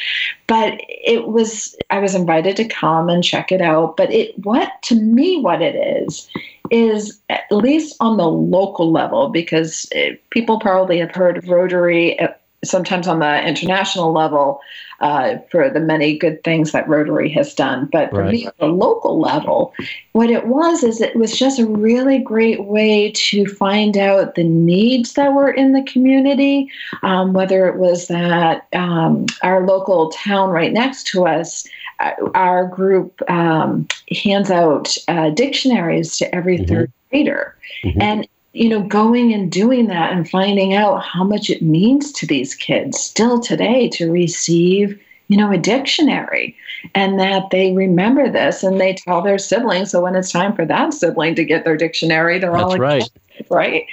but 0.49 0.81
it 0.89 1.29
was 1.29 1.77
I 1.89 2.01
was 2.01 2.15
invited 2.15 2.57
to 2.57 2.69
come 2.69 3.09
and 3.09 3.23
check 3.23 3.53
it 3.53 3.63
out. 3.63 3.97
But 3.97 4.13
it 4.13 4.37
what 4.45 4.71
to 4.83 4.97
me 4.97 5.41
what 5.41 5.63
it 5.63 5.77
is 5.77 6.29
is 6.71 7.21
at 7.29 7.45
least 7.51 7.95
on 8.01 8.17
the 8.17 8.29
local 8.29 8.91
level 8.91 9.29
because 9.29 9.87
it, 9.93 10.29
people 10.31 10.59
probably 10.59 10.99
have 10.99 11.13
heard 11.13 11.39
of 11.39 11.49
Rotary. 11.49 12.19
At, 12.19 12.41
sometimes 12.65 13.09
on 13.09 13.19
the 13.19 13.45
international 13.45 14.13
level 14.13 14.61
uh, 15.03 15.37
for 15.51 15.69
the 15.69 15.81
many 15.81 16.17
good 16.17 16.43
things 16.45 16.73
that 16.73 16.89
Rotary 16.89 17.29
has 17.31 17.55
done. 17.55 17.89
But 17.93 18.11
for 18.11 18.21
right. 18.21 18.33
me, 18.33 18.47
at 18.47 18.57
the 18.59 18.67
local 18.67 19.21
level, 19.21 19.75
what 20.13 20.31
it 20.31 20.47
was 20.47 20.83
is 20.83 21.01
it 21.01 21.17
was 21.17 21.37
just 21.37 21.59
a 21.59 21.67
really 21.67 22.19
great 22.19 22.65
way 22.65 23.11
to 23.11 23.47
find 23.47 23.97
out 23.99 24.37
the 24.37 24.45
needs 24.45 25.15
that 25.15 25.35
were 25.35 25.51
in 25.51 25.73
the 25.73 25.83
community, 25.83 26.71
um, 27.03 27.33
whether 27.33 27.67
it 27.67 27.77
was 27.77 28.07
that 28.09 28.69
um, 28.73 29.27
our 29.43 29.67
local 29.67 30.11
town 30.11 30.51
right 30.51 30.73
next 30.73 31.07
to 31.09 31.27
us. 31.27 31.67
Uh, 32.01 32.13
our 32.35 32.67
group 32.67 33.21
um, 33.31 33.87
hands 34.25 34.51
out 34.51 34.97
uh, 35.09 35.31
dictionaries 35.31 36.17
to 36.17 36.35
every 36.35 36.59
mm-hmm. 36.59 36.75
third 36.75 36.93
grader. 37.11 37.57
Mm-hmm. 37.85 38.01
And 38.01 38.29
you 38.53 38.69
know, 38.69 38.83
going 38.83 39.33
and 39.33 39.51
doing 39.51 39.87
that 39.87 40.13
and 40.13 40.29
finding 40.29 40.75
out 40.75 41.03
how 41.03 41.25
much 41.25 41.49
it 41.49 41.63
means 41.63 42.13
to 42.13 42.27
these 42.27 42.55
kids 42.55 42.99
still 42.99 43.41
today 43.41 43.89
to 43.89 44.11
receive, 44.11 45.01
you 45.29 45.37
know, 45.37 45.51
a 45.51 45.57
dictionary 45.57 46.55
and 46.95 47.19
that 47.19 47.49
they 47.51 47.73
remember 47.73 48.31
this 48.31 48.63
and 48.63 48.81
they 48.81 48.93
tell 48.93 49.23
their 49.23 49.39
siblings. 49.39 49.91
So 49.91 50.03
when 50.03 50.15
it's 50.15 50.31
time 50.31 50.55
for 50.55 50.67
that 50.67 50.93
sibling 50.93 51.35
to 51.37 51.45
get 51.45 51.65
their 51.65 51.77
dictionary, 51.77 52.39
they're 52.39 52.53
That's 52.53 52.65
all 52.65 52.79
right. 52.79 53.11
Right. 53.49 53.87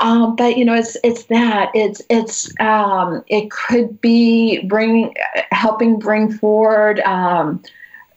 Um, 0.00 0.36
but 0.36 0.58
you 0.58 0.64
know, 0.66 0.74
it's 0.74 0.96
it's 1.02 1.24
that 1.24 1.70
it's 1.74 2.02
it's 2.10 2.52
um, 2.60 3.24
it 3.28 3.50
could 3.50 4.00
be 4.02 4.64
bringing 4.66 5.14
helping 5.50 5.98
bring 5.98 6.30
forward 6.30 7.00
um, 7.00 7.62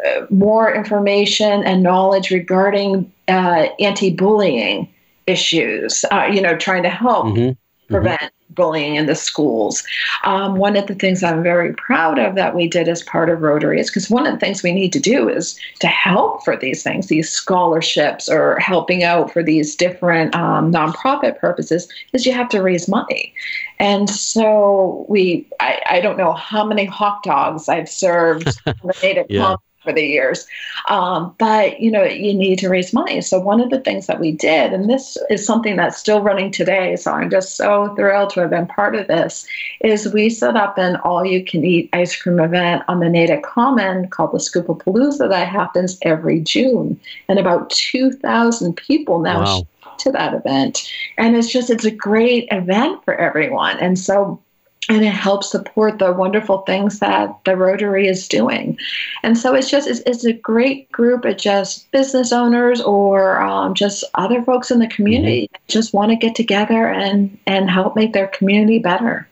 uh, 0.05 0.25
more 0.29 0.73
information 0.73 1.63
and 1.63 1.81
knowledge 1.81 2.29
regarding 2.29 3.11
uh, 3.29 3.67
anti-bullying 3.79 4.89
issues, 5.27 6.05
uh, 6.11 6.29
you 6.31 6.41
know, 6.41 6.55
trying 6.55 6.83
to 6.83 6.89
help 6.89 7.27
mm-hmm. 7.27 7.39
mm-hmm. 7.39 7.93
prevent 7.93 8.21
mm-hmm. 8.21 8.53
bullying 8.53 8.95
in 8.95 9.05
the 9.05 9.15
schools. 9.15 9.83
Um, 10.23 10.55
one 10.55 10.75
of 10.75 10.87
the 10.87 10.95
things 10.95 11.23
I'm 11.23 11.43
very 11.43 11.73
proud 11.73 12.19
of 12.19 12.35
that 12.35 12.55
we 12.55 12.67
did 12.67 12.87
as 12.87 13.03
part 13.03 13.29
of 13.29 13.41
Rotary 13.41 13.79
is 13.79 13.89
because 13.89 14.09
one 14.09 14.25
of 14.27 14.33
the 14.33 14.39
things 14.39 14.63
we 14.63 14.71
need 14.71 14.93
to 14.93 14.99
do 14.99 15.29
is 15.29 15.59
to 15.79 15.87
help 15.87 16.43
for 16.43 16.55
these 16.55 16.83
things, 16.83 17.07
these 17.07 17.29
scholarships 17.29 18.29
or 18.29 18.57
helping 18.59 19.03
out 19.03 19.31
for 19.31 19.43
these 19.43 19.75
different 19.75 20.35
um, 20.35 20.71
nonprofit 20.71 21.39
purposes, 21.39 21.87
is 22.13 22.25
you 22.25 22.33
have 22.33 22.49
to 22.49 22.61
raise 22.61 22.87
money. 22.87 23.33
And 23.79 24.09
so 24.09 25.05
we, 25.09 25.47
I, 25.59 25.81
I 25.89 26.01
don't 26.01 26.17
know 26.17 26.33
how 26.33 26.65
many 26.65 26.85
hot 26.85 27.23
dogs 27.23 27.67
I've 27.67 27.89
served 27.89 28.45
the 28.65 28.93
native 29.01 29.25
yeah 29.29 29.55
for 29.85 29.93
the 29.93 30.03
years. 30.03 30.45
Um, 30.89 31.33
but 31.37 31.79
you 31.79 31.89
know, 31.89 32.03
you 32.03 32.33
need 32.33 32.59
to 32.59 32.69
raise 32.69 32.91
money. 32.91 33.21
So 33.21 33.39
one 33.39 33.61
of 33.61 33.69
the 33.69 33.79
things 33.79 34.07
that 34.07 34.19
we 34.19 34.33
did, 34.33 34.73
and 34.73 34.89
this 34.89 35.17
is 35.29 35.45
something 35.45 35.77
that's 35.77 35.97
still 35.97 36.21
running 36.21 36.51
today, 36.51 36.97
so 36.97 37.11
I'm 37.11 37.29
just 37.29 37.55
so 37.55 37.95
thrilled 37.95 38.31
to 38.31 38.41
have 38.41 38.49
been 38.49 38.67
part 38.67 38.95
of 38.95 39.07
this, 39.07 39.47
is 39.79 40.11
we 40.11 40.29
set 40.29 40.57
up 40.57 40.77
an 40.77 40.97
all-you-can-eat 40.97 41.89
ice 41.93 42.21
cream 42.21 42.39
event 42.39 42.83
on 42.89 42.99
the 42.99 43.09
Natick 43.09 43.43
Common 43.43 44.09
called 44.09 44.33
the 44.33 44.39
Scoopapalooza 44.39 45.29
that 45.29 45.47
happens 45.47 45.97
every 46.01 46.41
June, 46.41 46.99
and 47.29 47.39
about 47.39 47.69
2,000 47.69 48.75
people 48.75 49.21
now. 49.21 49.43
Wow. 49.43 49.67
To 49.99 50.11
that 50.11 50.33
event, 50.33 50.91
and 51.17 51.37
it's 51.37 51.49
just 51.49 51.69
it's 51.69 51.85
a 51.85 51.89
great 51.89 52.49
event 52.51 53.01
for 53.05 53.15
everyone, 53.15 53.79
and 53.79 53.97
so 53.97 54.41
and 54.89 55.03
it 55.03 55.13
helps 55.13 55.49
support 55.49 55.99
the 55.99 56.13
wonderful 56.13 56.59
things 56.59 56.99
that 56.99 57.35
the 57.45 57.55
Rotary 57.55 58.07
is 58.07 58.27
doing. 58.27 58.77
And 59.23 59.37
so 59.37 59.55
it's 59.55 59.69
just 59.69 59.87
it's, 59.87 60.01
it's 60.05 60.25
a 60.25 60.33
great 60.33 60.91
group 60.91 61.25
of 61.25 61.37
just 61.37 61.89
business 61.91 62.31
owners 62.31 62.81
or 62.81 63.41
um, 63.41 63.73
just 63.73 64.03
other 64.15 64.41
folks 64.43 64.71
in 64.71 64.79
the 64.79 64.87
community 64.87 65.49
mm-hmm. 65.53 65.63
just 65.67 65.93
want 65.93 66.11
to 66.11 66.15
get 66.15 66.35
together 66.35 66.87
and 66.87 67.37
and 67.47 67.69
help 67.69 67.95
make 67.95 68.13
their 68.13 68.27
community 68.27 68.79
better. 68.79 69.27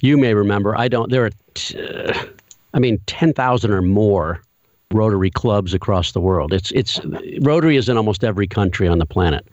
You 0.00 0.18
may 0.18 0.34
remember. 0.34 0.76
I 0.76 0.88
don't. 0.88 1.10
There 1.10 1.24
are, 1.24 1.30
t- 1.54 1.78
I 2.74 2.78
mean, 2.78 3.00
ten 3.06 3.32
thousand 3.32 3.70
or 3.72 3.82
more 3.82 4.42
Rotary 4.92 5.30
clubs 5.30 5.74
across 5.74 6.12
the 6.12 6.20
world. 6.20 6.52
It's 6.52 6.70
it's 6.72 7.00
Rotary 7.40 7.76
is 7.76 7.88
in 7.88 7.96
almost 7.96 8.22
every 8.22 8.46
country 8.46 8.86
on 8.86 8.98
the 8.98 9.06
planet, 9.06 9.48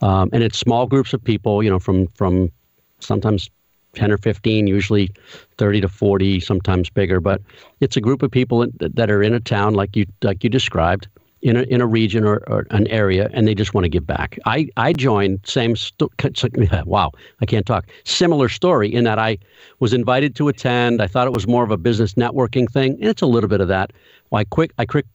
um, 0.00 0.28
and 0.32 0.42
it's 0.42 0.58
small 0.58 0.86
groups 0.86 1.14
of 1.14 1.22
people. 1.22 1.62
You 1.62 1.70
know, 1.70 1.78
from 1.78 2.08
from 2.08 2.50
sometimes 2.98 3.48
10 3.94 4.10
or 4.12 4.18
15, 4.18 4.66
usually 4.66 5.10
30 5.58 5.82
to 5.82 5.88
40, 5.88 6.40
sometimes 6.40 6.90
bigger. 6.90 7.20
But 7.20 7.40
it's 7.80 7.96
a 7.96 8.00
group 8.00 8.22
of 8.22 8.30
people 8.30 8.66
that 8.78 9.10
are 9.10 9.22
in 9.22 9.34
a 9.34 9.40
town 9.40 9.74
like 9.74 9.96
you 9.96 10.06
like 10.22 10.42
you 10.42 10.50
described, 10.50 11.08
in 11.42 11.56
a, 11.56 11.62
in 11.62 11.80
a 11.80 11.86
region 11.86 12.24
or, 12.24 12.42
or 12.46 12.66
an 12.70 12.86
area, 12.86 13.28
and 13.32 13.46
they 13.46 13.54
just 13.54 13.74
want 13.74 13.84
to 13.84 13.88
give 13.88 14.06
back. 14.06 14.38
I, 14.46 14.68
I 14.76 14.92
joined 14.92 15.40
same 15.44 15.76
sto- 15.76 16.10
wow 16.86 17.10
I 17.40 17.46
can't 17.46 17.66
talk 17.66 17.88
similar 18.04 18.48
story 18.48 18.92
in 18.92 19.04
that 19.04 19.18
I 19.18 19.38
was 19.80 19.92
invited 19.92 20.36
to 20.36 20.48
attend. 20.48 21.02
I 21.02 21.08
thought 21.08 21.26
it 21.26 21.32
was 21.32 21.46
more 21.46 21.64
of 21.64 21.70
a 21.70 21.76
business 21.76 22.14
networking 22.14 22.70
thing, 22.70 22.92
and 22.94 23.04
it's 23.04 23.22
a 23.22 23.26
little 23.26 23.48
bit 23.48 23.60
of 23.60 23.68
that. 23.68 23.92
Well, 24.30 24.40
I 24.40 24.44
quick 24.44 24.72
I 24.78 24.86
quick 24.86 25.06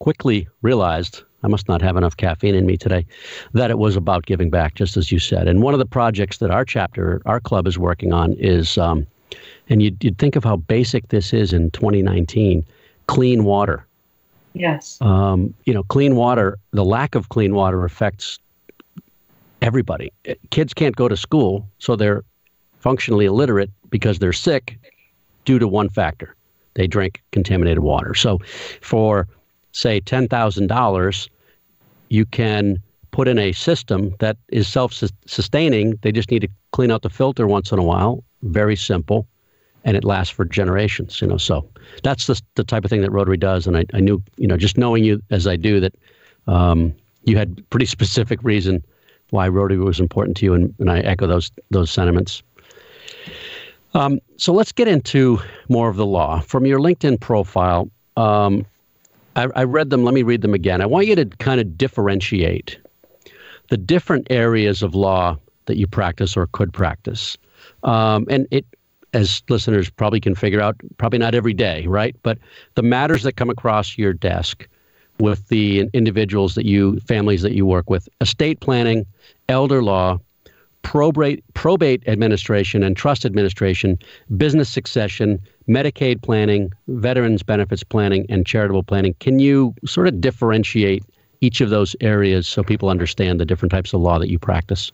quickly 0.00 0.48
realized 0.62 1.22
I 1.42 1.48
must 1.48 1.68
not 1.68 1.82
have 1.82 1.96
enough 1.96 2.16
caffeine 2.16 2.54
in 2.54 2.66
me 2.66 2.76
today, 2.76 3.06
that 3.52 3.70
it 3.70 3.78
was 3.78 3.96
about 3.96 4.26
giving 4.26 4.50
back, 4.50 4.74
just 4.74 4.96
as 4.96 5.12
you 5.12 5.18
said. 5.18 5.46
And 5.46 5.62
one 5.62 5.74
of 5.74 5.78
the 5.78 5.86
projects 5.86 6.38
that 6.38 6.50
our 6.50 6.64
chapter, 6.64 7.22
our 7.26 7.40
club 7.40 7.66
is 7.66 7.78
working 7.78 8.12
on 8.12 8.32
is, 8.34 8.76
um, 8.78 9.06
and 9.68 9.82
you'd, 9.82 10.02
you'd 10.02 10.18
think 10.18 10.36
of 10.36 10.44
how 10.44 10.56
basic 10.56 11.08
this 11.08 11.32
is 11.32 11.52
in 11.52 11.70
2019 11.70 12.64
clean 13.06 13.44
water. 13.44 13.86
Yes. 14.54 14.98
Um, 15.00 15.54
you 15.64 15.74
know, 15.74 15.84
clean 15.84 16.16
water, 16.16 16.58
the 16.72 16.84
lack 16.84 17.14
of 17.14 17.28
clean 17.28 17.54
water 17.54 17.84
affects 17.84 18.38
everybody. 19.62 20.12
Kids 20.50 20.74
can't 20.74 20.96
go 20.96 21.08
to 21.08 21.16
school, 21.16 21.68
so 21.78 21.94
they're 21.94 22.24
functionally 22.80 23.26
illiterate 23.26 23.70
because 23.90 24.18
they're 24.18 24.32
sick 24.32 24.78
due 25.44 25.58
to 25.58 25.68
one 25.68 25.88
factor 25.88 26.34
they 26.78 26.86
drink 26.86 27.20
contaminated 27.32 27.80
water. 27.80 28.14
So 28.14 28.38
for 28.80 29.26
say 29.72 30.00
$10,000, 30.00 31.28
you 32.08 32.26
can 32.26 32.82
put 33.10 33.28
in 33.28 33.38
a 33.38 33.52
system 33.52 34.14
that 34.18 34.36
is 34.48 34.68
self-sustaining. 34.68 35.98
They 36.02 36.12
just 36.12 36.30
need 36.30 36.42
to 36.42 36.48
clean 36.72 36.90
out 36.90 37.02
the 37.02 37.10
filter 37.10 37.46
once 37.46 37.72
in 37.72 37.78
a 37.78 37.82
while. 37.82 38.22
Very 38.42 38.76
simple, 38.76 39.26
and 39.84 39.96
it 39.96 40.04
lasts 40.04 40.32
for 40.32 40.44
generations. 40.44 41.20
You 41.20 41.26
know, 41.26 41.36
so 41.36 41.68
that's 42.02 42.26
the 42.26 42.40
the 42.54 42.64
type 42.64 42.84
of 42.84 42.90
thing 42.90 43.00
that 43.00 43.10
Rotary 43.10 43.36
does. 43.36 43.66
And 43.66 43.76
I, 43.76 43.84
I 43.92 44.00
knew, 44.00 44.22
you 44.36 44.46
know, 44.46 44.56
just 44.56 44.78
knowing 44.78 45.04
you 45.04 45.20
as 45.30 45.46
I 45.46 45.56
do, 45.56 45.80
that 45.80 45.94
um, 46.46 46.94
you 47.24 47.36
had 47.36 47.68
pretty 47.70 47.86
specific 47.96 48.38
reason 48.42 48.84
why 49.30 49.48
Rotary 49.48 49.78
was 49.78 50.00
important 50.00 50.36
to 50.38 50.44
you, 50.44 50.54
and, 50.54 50.74
and 50.78 50.90
I 50.90 51.00
echo 51.00 51.26
those 51.26 51.50
those 51.70 51.90
sentiments. 51.90 52.42
Um, 53.94 54.20
so 54.36 54.52
let's 54.52 54.70
get 54.70 54.86
into 54.86 55.40
more 55.68 55.88
of 55.88 55.96
the 55.96 56.06
law. 56.06 56.40
From 56.40 56.66
your 56.66 56.78
LinkedIn 56.78 57.20
profile, 57.20 57.90
um, 58.16 58.66
I, 59.36 59.48
I 59.54 59.64
read 59.64 59.90
them. 59.90 60.04
Let 60.04 60.14
me 60.14 60.22
read 60.22 60.42
them 60.42 60.54
again. 60.54 60.80
I 60.80 60.86
want 60.86 61.06
you 61.06 61.14
to 61.16 61.24
kind 61.26 61.60
of 61.60 61.76
differentiate 61.76 62.78
the 63.68 63.76
different 63.76 64.26
areas 64.30 64.82
of 64.82 64.94
law 64.94 65.36
that 65.66 65.76
you 65.76 65.86
practice 65.86 66.36
or 66.36 66.46
could 66.48 66.72
practice. 66.72 67.36
Um, 67.82 68.26
and 68.30 68.46
it, 68.50 68.66
as 69.12 69.42
listeners 69.48 69.90
probably 69.90 70.20
can 70.20 70.34
figure 70.34 70.60
out, 70.60 70.76
probably 70.98 71.18
not 71.18 71.34
every 71.34 71.54
day, 71.54 71.86
right? 71.86 72.16
But 72.22 72.38
the 72.74 72.82
matters 72.82 73.22
that 73.22 73.34
come 73.34 73.50
across 73.50 73.96
your 73.96 74.12
desk 74.12 74.66
with 75.18 75.48
the 75.48 75.88
individuals 75.92 76.54
that 76.54 76.64
you, 76.64 77.00
families 77.00 77.42
that 77.42 77.52
you 77.52 77.66
work 77.66 77.90
with, 77.90 78.08
estate 78.20 78.60
planning, 78.60 79.06
elder 79.48 79.82
law, 79.82 80.18
probate, 80.82 81.42
probate 81.54 82.06
administration 82.06 82.82
and 82.82 82.96
trust 82.96 83.24
administration, 83.24 83.98
business 84.36 84.68
succession, 84.68 85.40
Medicaid 85.68 86.22
planning, 86.22 86.72
veterans 86.88 87.42
benefits 87.42 87.84
planning, 87.84 88.26
and 88.28 88.46
charitable 88.46 88.82
planning. 88.82 89.14
Can 89.20 89.38
you 89.38 89.74
sort 89.84 90.08
of 90.08 90.20
differentiate 90.20 91.04
each 91.40 91.60
of 91.60 91.70
those 91.70 91.94
areas 92.00 92.48
so 92.48 92.62
people 92.62 92.88
understand 92.88 93.38
the 93.38 93.44
different 93.44 93.70
types 93.70 93.92
of 93.92 94.00
law 94.00 94.18
that 94.18 94.30
you 94.30 94.38
practice? 94.38 94.90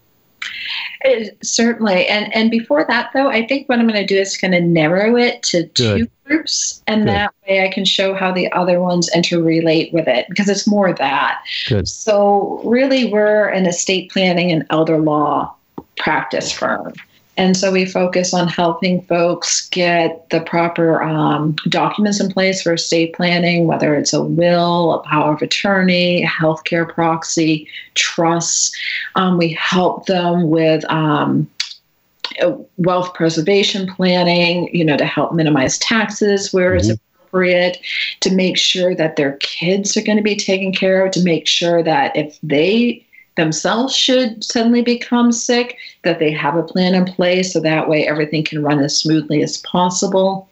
It, 1.02 1.38
certainly, 1.42 2.06
and 2.06 2.34
and 2.34 2.50
before 2.50 2.84
that 2.88 3.10
though, 3.14 3.28
I 3.28 3.46
think 3.46 3.68
what 3.68 3.78
I'm 3.78 3.86
going 3.86 4.00
to 4.00 4.06
do 4.06 4.20
is 4.20 4.36
kind 4.36 4.54
of 4.54 4.62
narrow 4.62 5.16
it 5.16 5.42
to 5.44 5.64
Good. 5.74 5.98
two 5.98 6.08
groups, 6.24 6.82
and 6.86 7.02
Good. 7.02 7.08
that 7.08 7.34
way 7.46 7.64
I 7.64 7.70
can 7.70 7.84
show 7.84 8.14
how 8.14 8.32
the 8.32 8.50
other 8.52 8.80
ones 8.80 9.10
interrelate 9.14 9.92
with 9.92 10.08
it 10.08 10.26
because 10.28 10.48
it's 10.48 10.66
more 10.66 10.92
that. 10.94 11.42
Good. 11.68 11.88
So 11.88 12.60
really, 12.64 13.10
we're 13.10 13.48
an 13.48 13.66
estate 13.66 14.10
planning 14.10 14.50
and 14.50 14.66
elder 14.70 14.98
law 14.98 15.54
practice 15.96 16.50
firm. 16.50 16.92
And 17.36 17.56
so 17.56 17.72
we 17.72 17.84
focus 17.84 18.32
on 18.32 18.46
helping 18.46 19.02
folks 19.02 19.68
get 19.68 20.28
the 20.30 20.40
proper 20.40 21.02
um, 21.02 21.56
documents 21.68 22.20
in 22.20 22.30
place 22.30 22.62
for 22.62 22.74
estate 22.74 23.14
planning, 23.14 23.66
whether 23.66 23.94
it's 23.96 24.12
a 24.12 24.22
will, 24.22 24.94
a 24.94 25.02
power 25.02 25.34
of 25.34 25.42
attorney, 25.42 26.22
a 26.22 26.26
healthcare 26.26 26.88
proxy, 26.88 27.68
trusts. 27.94 28.72
Um, 29.16 29.36
we 29.36 29.52
help 29.52 30.06
them 30.06 30.48
with 30.48 30.84
um, 30.90 31.50
wealth 32.76 33.14
preservation 33.14 33.92
planning, 33.92 34.74
you 34.74 34.84
know, 34.84 34.96
to 34.96 35.06
help 35.06 35.32
minimize 35.32 35.78
taxes 35.78 36.52
where 36.52 36.70
mm-hmm. 36.70 36.90
it's 36.90 37.00
appropriate, 37.24 37.78
to 38.20 38.32
make 38.32 38.56
sure 38.56 38.94
that 38.94 39.16
their 39.16 39.32
kids 39.38 39.96
are 39.96 40.02
going 40.02 40.18
to 40.18 40.22
be 40.22 40.36
taken 40.36 40.72
care 40.72 41.04
of, 41.04 41.12
to 41.12 41.22
make 41.24 41.48
sure 41.48 41.82
that 41.82 42.16
if 42.16 42.38
they 42.42 43.04
themselves 43.36 43.94
should 43.94 44.44
suddenly 44.44 44.82
become 44.82 45.32
sick, 45.32 45.76
that 46.02 46.18
they 46.18 46.30
have 46.30 46.56
a 46.56 46.62
plan 46.62 46.94
in 46.94 47.04
place 47.04 47.52
so 47.52 47.60
that 47.60 47.88
way 47.88 48.06
everything 48.06 48.44
can 48.44 48.62
run 48.62 48.78
as 48.80 48.96
smoothly 48.96 49.42
as 49.42 49.58
possible. 49.58 50.48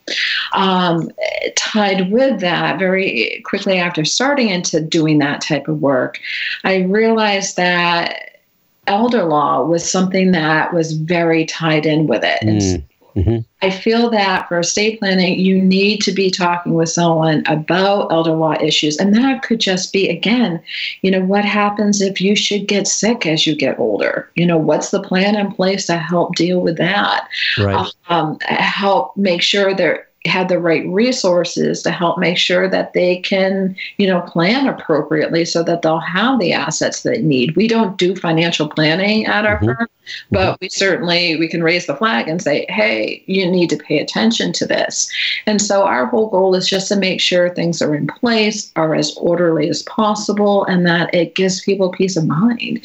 Um, 0.52 1.10
tied 1.56 2.10
with 2.10 2.40
that, 2.40 2.78
very 2.78 3.42
quickly 3.44 3.78
after 3.78 4.04
starting 4.04 4.48
into 4.48 4.80
doing 4.80 5.18
that 5.18 5.40
type 5.40 5.68
of 5.68 5.80
work, 5.80 6.18
I 6.64 6.82
realized 6.82 7.56
that 7.56 8.40
elder 8.86 9.24
law 9.24 9.64
was 9.64 9.88
something 9.88 10.32
that 10.32 10.74
was 10.74 10.92
very 10.92 11.46
tied 11.46 11.86
in 11.86 12.06
with 12.06 12.24
it. 12.24 12.40
Mm. 12.42 12.84
Mm-hmm. 13.16 13.38
I 13.60 13.70
feel 13.70 14.10
that 14.10 14.48
for 14.48 14.58
estate 14.58 14.98
planning, 14.98 15.38
you 15.38 15.60
need 15.60 16.00
to 16.02 16.12
be 16.12 16.30
talking 16.30 16.74
with 16.74 16.88
someone 16.88 17.44
about 17.46 18.10
elder 18.10 18.32
law 18.32 18.54
issues. 18.60 18.96
And 18.96 19.14
that 19.14 19.42
could 19.42 19.60
just 19.60 19.92
be, 19.92 20.08
again, 20.08 20.62
you 21.02 21.10
know, 21.10 21.20
what 21.20 21.44
happens 21.44 22.00
if 22.00 22.20
you 22.20 22.34
should 22.34 22.66
get 22.66 22.86
sick 22.86 23.26
as 23.26 23.46
you 23.46 23.54
get 23.54 23.78
older? 23.78 24.30
You 24.34 24.46
know, 24.46 24.58
what's 24.58 24.90
the 24.90 25.02
plan 25.02 25.36
in 25.36 25.52
place 25.52 25.86
to 25.86 25.96
help 25.96 26.34
deal 26.34 26.60
with 26.60 26.76
that? 26.78 27.28
Right. 27.58 27.92
Um, 28.08 28.38
help 28.40 29.16
make 29.16 29.42
sure 29.42 29.74
they're 29.74 30.06
have 30.24 30.48
the 30.48 30.58
right 30.58 30.86
resources 30.86 31.82
to 31.82 31.90
help 31.90 32.18
make 32.18 32.38
sure 32.38 32.68
that 32.68 32.92
they 32.92 33.16
can, 33.18 33.74
you 33.98 34.06
know, 34.06 34.20
plan 34.20 34.68
appropriately 34.68 35.44
so 35.44 35.62
that 35.64 35.82
they'll 35.82 35.98
have 35.98 36.38
the 36.38 36.52
assets 36.52 37.02
they 37.02 37.20
need. 37.20 37.56
We 37.56 37.66
don't 37.66 37.96
do 37.96 38.14
financial 38.14 38.68
planning 38.68 39.26
at 39.26 39.44
our 39.44 39.56
mm-hmm. 39.56 39.66
firm, 39.66 39.88
but 40.30 40.40
mm-hmm. 40.40 40.56
we 40.60 40.68
certainly 40.68 41.36
we 41.36 41.48
can 41.48 41.62
raise 41.62 41.86
the 41.86 41.96
flag 41.96 42.28
and 42.28 42.40
say, 42.40 42.66
"Hey, 42.68 43.22
you 43.26 43.50
need 43.50 43.68
to 43.70 43.76
pay 43.76 43.98
attention 43.98 44.52
to 44.52 44.66
this." 44.66 45.10
And 45.46 45.60
so 45.60 45.84
our 45.84 46.06
whole 46.06 46.28
goal 46.28 46.54
is 46.54 46.68
just 46.68 46.88
to 46.88 46.96
make 46.96 47.20
sure 47.20 47.50
things 47.50 47.82
are 47.82 47.94
in 47.94 48.06
place, 48.06 48.70
are 48.76 48.94
as 48.94 49.16
orderly 49.16 49.68
as 49.68 49.82
possible, 49.82 50.64
and 50.66 50.86
that 50.86 51.12
it 51.12 51.34
gives 51.34 51.62
people 51.62 51.90
peace 51.90 52.16
of 52.16 52.26
mind. 52.26 52.80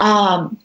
Um, 0.00 0.58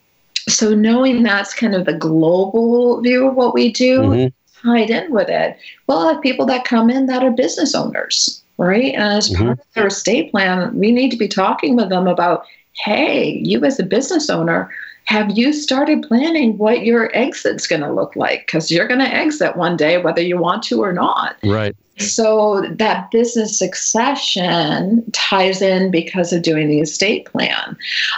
so 0.49 0.73
knowing 0.73 1.23
that's 1.23 1.53
kind 1.53 1.75
of 1.75 1.85
the 1.85 1.93
global 1.93 3.01
view 3.01 3.27
of 3.27 3.35
what 3.35 3.53
we 3.53 3.71
do 3.71 3.99
mm-hmm 4.01 4.27
tied 4.61 4.89
in 4.89 5.11
with 5.11 5.29
it. 5.29 5.57
We'll 5.87 6.07
have 6.07 6.21
people 6.21 6.45
that 6.47 6.65
come 6.65 6.89
in 6.89 7.05
that 7.07 7.23
are 7.23 7.31
business 7.31 7.75
owners, 7.75 8.43
right? 8.57 8.93
And 8.93 9.03
as 9.03 9.29
mm-hmm. 9.29 9.45
part 9.45 9.59
of 9.59 9.65
their 9.73 9.87
estate 9.87 10.31
plan, 10.31 10.77
we 10.77 10.91
need 10.91 11.11
to 11.11 11.17
be 11.17 11.27
talking 11.27 11.75
with 11.75 11.89
them 11.89 12.07
about, 12.07 12.45
hey, 12.73 13.41
you 13.43 13.63
as 13.63 13.79
a 13.79 13.83
business 13.83 14.29
owner, 14.29 14.69
have 15.05 15.35
you 15.35 15.53
started 15.53 16.03
planning 16.03 16.57
what 16.59 16.85
your 16.85 17.15
exit's 17.15 17.65
going 17.65 17.81
to 17.81 17.91
look 17.91 18.15
like? 18.15 18.45
Because 18.45 18.69
you're 18.69 18.87
going 18.87 18.99
to 18.99 19.07
exit 19.07 19.57
one 19.57 19.75
day, 19.75 19.97
whether 19.97 20.21
you 20.21 20.37
want 20.37 20.61
to 20.63 20.83
or 20.83 20.93
not. 20.93 21.35
Right. 21.43 21.75
So 21.97 22.63
that 22.69 23.11
business 23.11 23.57
succession 23.57 25.03
ties 25.11 25.61
in 25.61 25.91
because 25.91 26.31
of 26.31 26.43
doing 26.43 26.69
the 26.69 26.79
estate 26.79 27.25
plan. 27.25 27.75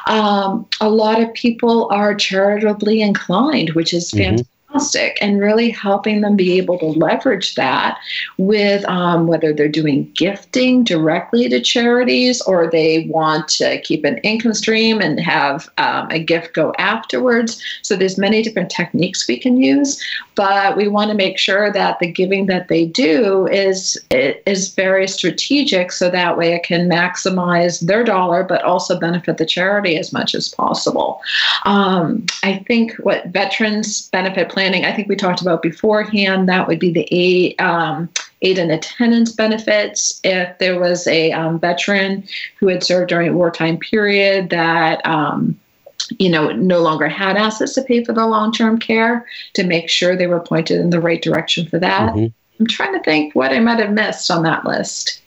Um, 0.08 0.67
a 0.82 0.89
lot 0.89 1.21
of 1.21 1.34
people 1.34 1.88
are 1.91 2.13
charitably 2.13 3.01
inclined, 3.01 3.71
which 3.71 3.93
is 3.93 4.12
fantastic. 4.12 4.45
Mm-hmm 4.45 4.51
fantastic 4.72 5.18
and 5.22 5.40
really 5.40 5.70
helping 5.70 6.22
them 6.22 6.36
be 6.36 6.58
able 6.58 6.78
to 6.80 6.86
leverage 6.86 7.56
that 7.56 7.98
with 8.38 8.84
um, 8.86 9.28
whether 9.28 9.54
they're 9.54 9.68
doing 9.68 10.10
gifting 10.16 10.84
directly 10.84 11.50
to 11.50 11.60
charities 11.62 12.42
or 12.42 12.70
they 12.70 13.06
want 13.10 13.48
to 13.48 13.80
keep 13.82 14.04
an 14.06 14.18
income 14.20 14.54
stream 14.54 15.00
and 15.02 15.20
have 15.20 15.70
um, 15.78 16.08
a 16.10 16.20
gift 16.24 16.54
go 16.54 16.74
afterwards. 16.78 17.62
So 17.82 17.96
there's 17.96 18.18
many 18.18 18.42
different 18.42 18.70
techniques 18.70 19.28
we 19.28 19.40
can 19.40 19.58
use, 19.58 20.02
but 20.41 20.75
we 20.75 20.88
want 20.88 21.12
to 21.12 21.15
make 21.15 21.38
sure 21.38 21.71
that 21.71 21.99
the 21.99 22.12
giving 22.12 22.47
that 22.47 22.67
they 22.67 22.84
do 22.84 23.45
is 23.49 23.95
is 24.10 24.73
very 24.73 25.08
strategic 25.08 25.91
so 25.91 26.10
that 26.10 26.36
way 26.36 26.54
it 26.54 26.63
can 26.63 26.89
maximize 26.89 27.80
their 27.86 28.04
dollar 28.04 28.43
but 28.43 28.63
also 28.63 28.99
benefit 28.99 29.38
the 29.38 29.45
charity 29.45 29.97
as 29.97 30.12
much 30.12 30.34
as 30.34 30.49
possible. 30.49 31.21
Um, 31.65 32.25
I 32.41 32.58
think 32.67 32.95
what 33.04 33.27
veterans 33.27 34.10
benefit 34.10 34.49
planning, 34.49 34.84
I 34.84 34.95
think 34.95 35.08
we 35.08 35.15
talked 35.15 35.41
about 35.41 35.62
beforehand, 35.62 36.49
that 36.49 36.67
would 36.67 36.80
be 36.80 36.91
the 36.91 37.08
aid, 37.12 37.62
um, 37.62 38.10
aid 38.41 38.58
and 38.58 38.71
attendance 38.71 39.34
benefits. 39.34 40.19
If 40.23 40.58
there 40.58 40.80
was 40.80 41.06
a 41.06 41.32
um, 41.34 41.60
veteran 41.60 42.23
who 42.58 42.67
had 42.67 42.84
served 42.84 43.10
during 43.10 43.30
a 43.30 43.34
wartime 43.34 43.77
period 43.77 44.49
that 44.49 45.06
um, 45.06 45.60
you 46.18 46.30
know, 46.30 46.52
no 46.52 46.80
longer 46.80 47.08
had 47.08 47.38
assets 47.38 47.74
to 47.76 47.82
pay 47.82 48.04
for 48.04 48.14
the 48.14 48.26
long-term 48.26 48.80
care, 48.80 49.26
to 49.54 49.64
make 49.64 49.90
sure 49.90 50.16
they 50.16 50.28
were 50.28 50.40
pointed 50.40 50.80
in 50.80 50.90
the 50.90 51.00
right 51.00 51.22
direction 51.22 51.66
for 51.68 51.80
that. 51.80 52.14
Mm-hmm. 52.14 52.28
I'm 52.60 52.68
trying 52.68 52.94
to 52.94 53.04
think 53.04 53.34
what 53.34 53.52
I 53.52 53.60
might 53.60 53.80
have 53.80 53.92
missed 53.92 54.30
on 54.30 54.44
that 54.44 54.66
list. 54.66 55.22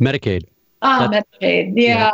Medicaid. 0.00 0.44
Ah, 0.82 1.08
Medicaid. 1.10 1.72
Yeah. 1.76 1.82
yeah. 1.82 2.10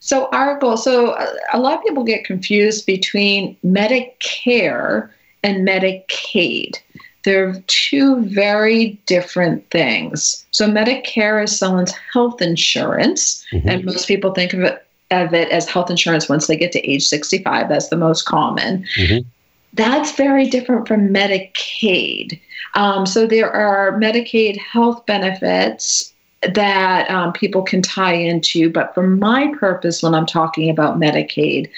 So 0.00 0.28
our 0.32 0.58
goal. 0.58 0.76
So 0.76 1.16
a 1.52 1.58
lot 1.58 1.78
of 1.78 1.84
people 1.84 2.02
get 2.02 2.24
confused 2.24 2.86
between 2.86 3.56
Medicare 3.64 5.10
and 5.42 5.66
Medicaid. 5.66 6.78
They're 7.24 7.60
two 7.66 8.22
very 8.24 9.00
different 9.06 9.68
things. 9.70 10.46
So 10.52 10.68
Medicare 10.68 11.42
is 11.42 11.56
someone's 11.56 11.92
health 12.12 12.40
insurance, 12.40 13.44
mm-hmm. 13.52 13.68
and 13.68 13.84
most 13.84 14.08
people 14.08 14.32
think 14.32 14.54
of 14.54 14.60
it 14.60 14.85
of 15.10 15.32
it 15.32 15.48
as 15.50 15.68
health 15.68 15.90
insurance 15.90 16.28
once 16.28 16.46
they 16.46 16.56
get 16.56 16.72
to 16.72 16.90
age 16.90 17.06
65. 17.06 17.68
That's 17.68 17.88
the 17.88 17.96
most 17.96 18.22
common. 18.24 18.84
Mm-hmm. 18.96 19.28
That's 19.72 20.12
very 20.16 20.48
different 20.48 20.88
from 20.88 21.08
Medicaid. 21.08 22.40
Um, 22.74 23.06
so 23.06 23.26
there 23.26 23.50
are 23.50 23.98
Medicaid 23.98 24.58
health 24.58 25.04
benefits 25.06 26.12
that 26.54 27.10
um, 27.10 27.32
people 27.32 27.62
can 27.62 27.82
tie 27.82 28.14
into. 28.14 28.70
But 28.70 28.94
for 28.94 29.06
my 29.06 29.52
purpose, 29.58 30.02
when 30.02 30.14
I'm 30.14 30.26
talking 30.26 30.70
about 30.70 30.98
Medicaid, 30.98 31.68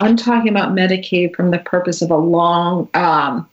I'm 0.00 0.16
talking 0.16 0.48
about 0.48 0.72
Medicaid 0.72 1.34
from 1.34 1.50
the 1.50 1.58
purpose 1.60 2.02
of 2.02 2.10
a 2.10 2.16
long, 2.16 2.88
um, 2.94 3.48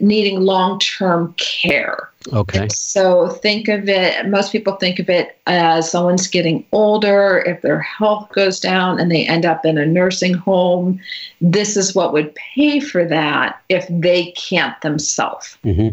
needing 0.00 0.40
long 0.40 0.78
term 0.78 1.34
care. 1.36 2.08
Okay. 2.32 2.68
So 2.68 3.28
think 3.28 3.68
of 3.68 3.88
it, 3.88 4.28
most 4.28 4.52
people 4.52 4.74
think 4.74 4.98
of 4.98 5.08
it 5.08 5.38
as 5.46 5.90
someone's 5.90 6.26
getting 6.26 6.66
older, 6.72 7.42
if 7.46 7.62
their 7.62 7.80
health 7.80 8.30
goes 8.32 8.60
down 8.60 9.00
and 9.00 9.10
they 9.10 9.26
end 9.26 9.46
up 9.46 9.64
in 9.64 9.78
a 9.78 9.86
nursing 9.86 10.34
home, 10.34 11.00
this 11.40 11.76
is 11.76 11.94
what 11.94 12.12
would 12.12 12.34
pay 12.34 12.80
for 12.80 13.04
that 13.04 13.60
if 13.68 13.86
they 13.88 14.32
can't 14.32 14.78
themselves. 14.82 15.56
Mm-hmm. 15.64 15.88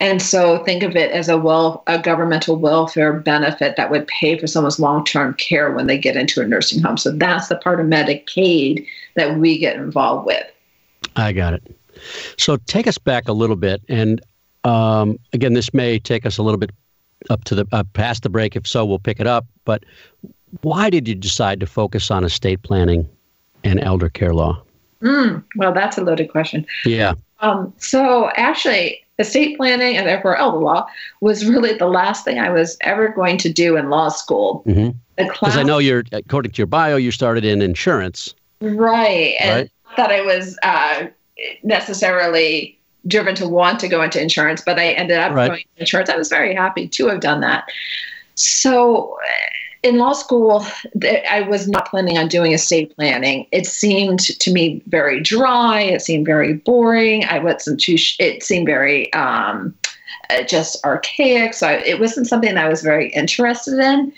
And 0.00 0.20
so 0.20 0.62
think 0.64 0.82
of 0.82 0.96
it 0.96 1.12
as 1.12 1.28
a 1.28 1.38
well 1.38 1.82
a 1.86 1.98
governmental 1.98 2.56
welfare 2.56 3.12
benefit 3.12 3.76
that 3.76 3.90
would 3.90 4.06
pay 4.08 4.36
for 4.36 4.46
someone's 4.46 4.80
long-term 4.80 5.34
care 5.34 5.72
when 5.72 5.86
they 5.86 5.96
get 5.96 6.16
into 6.16 6.40
a 6.40 6.46
nursing 6.46 6.82
home. 6.82 6.96
So 6.96 7.12
that's 7.12 7.48
the 7.48 7.56
part 7.56 7.80
of 7.80 7.86
Medicaid 7.86 8.86
that 9.14 9.38
we 9.38 9.56
get 9.56 9.76
involved 9.76 10.26
with. 10.26 10.44
I 11.16 11.32
got 11.32 11.54
it. 11.54 11.76
So 12.36 12.56
take 12.66 12.86
us 12.86 12.98
back 12.98 13.28
a 13.28 13.32
little 13.32 13.56
bit, 13.56 13.82
and 13.88 14.20
um, 14.64 15.18
again, 15.32 15.54
this 15.54 15.72
may 15.74 15.98
take 15.98 16.26
us 16.26 16.38
a 16.38 16.42
little 16.42 16.58
bit 16.58 16.70
up 17.30 17.44
to 17.44 17.54
the 17.54 17.66
uh, 17.72 17.84
past 17.92 18.22
the 18.22 18.28
break. 18.28 18.56
If 18.56 18.66
so, 18.66 18.84
we'll 18.84 18.98
pick 18.98 19.20
it 19.20 19.26
up. 19.26 19.46
But 19.64 19.84
why 20.62 20.90
did 20.90 21.08
you 21.08 21.14
decide 21.14 21.60
to 21.60 21.66
focus 21.66 22.10
on 22.10 22.24
estate 22.24 22.62
planning 22.62 23.08
and 23.62 23.80
elder 23.80 24.08
care 24.08 24.34
law? 24.34 24.62
Mm, 25.02 25.44
well, 25.56 25.72
that's 25.72 25.98
a 25.98 26.02
loaded 26.02 26.30
question. 26.30 26.66
Yeah. 26.84 27.14
Um, 27.40 27.72
so 27.76 28.30
actually, 28.36 29.04
estate 29.18 29.56
planning 29.56 29.96
and 29.96 30.06
therefore 30.06 30.36
elder 30.36 30.58
law 30.58 30.86
was 31.20 31.46
really 31.46 31.76
the 31.76 31.86
last 31.86 32.24
thing 32.24 32.38
I 32.38 32.50
was 32.50 32.76
ever 32.80 33.08
going 33.08 33.36
to 33.38 33.52
do 33.52 33.76
in 33.76 33.90
law 33.90 34.08
school. 34.08 34.62
Because 34.64 34.94
mm-hmm. 35.18 35.58
I 35.58 35.62
know 35.62 35.78
you're, 35.78 36.04
according 36.12 36.52
to 36.52 36.58
your 36.58 36.66
bio, 36.66 36.96
you 36.96 37.10
started 37.10 37.44
in 37.44 37.60
insurance. 37.60 38.34
Right. 38.60 39.34
And 39.40 39.62
right? 39.62 39.96
that 39.96 40.10
I 40.10 40.22
was 40.22 40.58
uh, 40.62 41.06
necessarily 41.62 42.78
driven 43.06 43.34
to 43.34 43.48
want 43.48 43.80
to 43.80 43.88
go 43.88 44.02
into 44.02 44.20
insurance, 44.20 44.62
but 44.64 44.78
I 44.78 44.92
ended 44.92 45.18
up 45.18 45.32
right. 45.32 45.48
going 45.48 45.60
into 45.60 45.80
insurance. 45.80 46.08
I 46.08 46.16
was 46.16 46.28
very 46.28 46.54
happy 46.54 46.88
to 46.88 47.06
have 47.08 47.20
done 47.20 47.40
that. 47.40 47.68
So 48.34 49.16
in 49.82 49.98
law 49.98 50.14
school, 50.14 50.66
I 51.30 51.42
was 51.42 51.68
not 51.68 51.88
planning 51.90 52.16
on 52.16 52.28
doing 52.28 52.52
estate 52.52 52.96
planning. 52.96 53.46
It 53.52 53.66
seemed 53.66 54.20
to 54.20 54.52
me 54.52 54.82
very 54.86 55.20
dry. 55.20 55.80
It 55.82 56.00
seemed 56.00 56.24
very 56.24 56.54
boring. 56.54 57.24
I 57.26 57.38
wasn't 57.38 57.80
too. 57.80 57.96
It 58.18 58.42
seemed 58.42 58.66
very 58.66 59.12
um, 59.12 59.74
uh, 60.30 60.42
just 60.44 60.82
archaic. 60.86 61.52
So 61.52 61.68
it 61.68 62.00
wasn't 62.00 62.26
something 62.26 62.54
that 62.54 62.64
I 62.64 62.68
was 62.68 62.80
very 62.80 63.10
interested 63.10 63.78
in. 63.78 64.12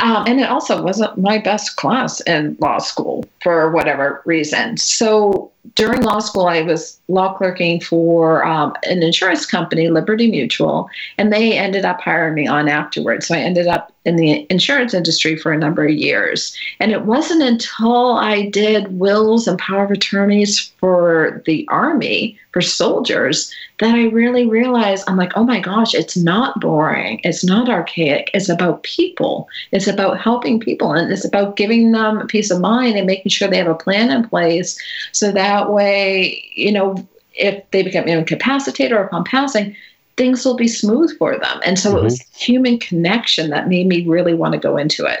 Um, 0.00 0.24
and 0.26 0.40
it 0.40 0.48
also 0.48 0.82
wasn't 0.82 1.18
my 1.18 1.38
best 1.38 1.76
class 1.76 2.20
in 2.22 2.56
law 2.58 2.78
school 2.78 3.24
for 3.44 3.70
whatever 3.70 4.22
reason. 4.24 4.78
So 4.78 5.52
during 5.74 6.02
law 6.02 6.18
school, 6.18 6.46
I 6.46 6.62
was 6.62 6.98
law 7.08 7.34
clerking 7.34 7.80
for 7.80 8.44
um, 8.44 8.74
an 8.84 9.02
insurance 9.02 9.44
company, 9.46 9.88
Liberty 9.88 10.30
Mutual, 10.30 10.88
and 11.18 11.32
they 11.32 11.56
ended 11.56 11.84
up 11.84 12.00
hiring 12.00 12.34
me 12.34 12.46
on 12.46 12.68
afterwards. 12.68 13.26
So 13.26 13.34
I 13.34 13.38
ended 13.38 13.66
up 13.66 13.92
in 14.04 14.16
the 14.16 14.46
insurance 14.50 14.92
industry 14.92 15.36
for 15.36 15.52
a 15.52 15.58
number 15.58 15.84
of 15.84 15.92
years. 15.92 16.54
And 16.80 16.92
it 16.92 17.06
wasn't 17.06 17.42
until 17.42 18.16
I 18.16 18.50
did 18.50 18.98
wills 18.98 19.48
and 19.48 19.58
power 19.58 19.84
of 19.84 19.90
attorneys 19.90 20.60
for 20.78 21.42
the 21.46 21.66
Army, 21.68 22.38
for 22.52 22.60
soldiers, 22.60 23.50
that 23.80 23.94
I 23.94 24.04
really 24.04 24.46
realized 24.46 25.04
I'm 25.06 25.16
like, 25.16 25.32
oh 25.36 25.44
my 25.44 25.58
gosh, 25.58 25.94
it's 25.94 26.16
not 26.16 26.60
boring. 26.60 27.20
It's 27.24 27.44
not 27.44 27.70
archaic. 27.70 28.30
It's 28.34 28.50
about 28.50 28.82
people. 28.82 29.48
It's 29.72 29.88
about 29.88 30.20
helping 30.20 30.60
people. 30.60 30.92
And 30.92 31.10
it's 31.10 31.24
about 31.24 31.56
giving 31.56 31.92
them 31.92 32.26
peace 32.26 32.50
of 32.50 32.60
mind 32.60 32.96
and 32.96 33.06
making 33.06 33.30
sure 33.34 33.48
they 33.48 33.58
have 33.58 33.66
a 33.66 33.74
plan 33.74 34.10
in 34.10 34.28
place 34.28 34.78
so 35.12 35.32
that 35.32 35.72
way, 35.72 36.42
you 36.54 36.72
know, 36.72 37.06
if 37.34 37.68
they 37.72 37.82
become 37.82 38.04
incapacitated 38.04 38.92
or 38.92 39.04
upon 39.04 39.24
passing, 39.24 39.76
things 40.16 40.44
will 40.44 40.56
be 40.56 40.68
smooth 40.68 41.16
for 41.18 41.38
them. 41.38 41.60
And 41.64 41.78
so 41.78 41.90
mm-hmm. 41.90 41.98
it 41.98 42.02
was 42.02 42.20
mm-hmm. 42.20 42.38
human 42.38 42.78
connection 42.78 43.50
that 43.50 43.68
made 43.68 43.86
me 43.86 44.06
really 44.06 44.34
want 44.34 44.52
to 44.52 44.58
go 44.58 44.76
into 44.76 45.04
it. 45.06 45.20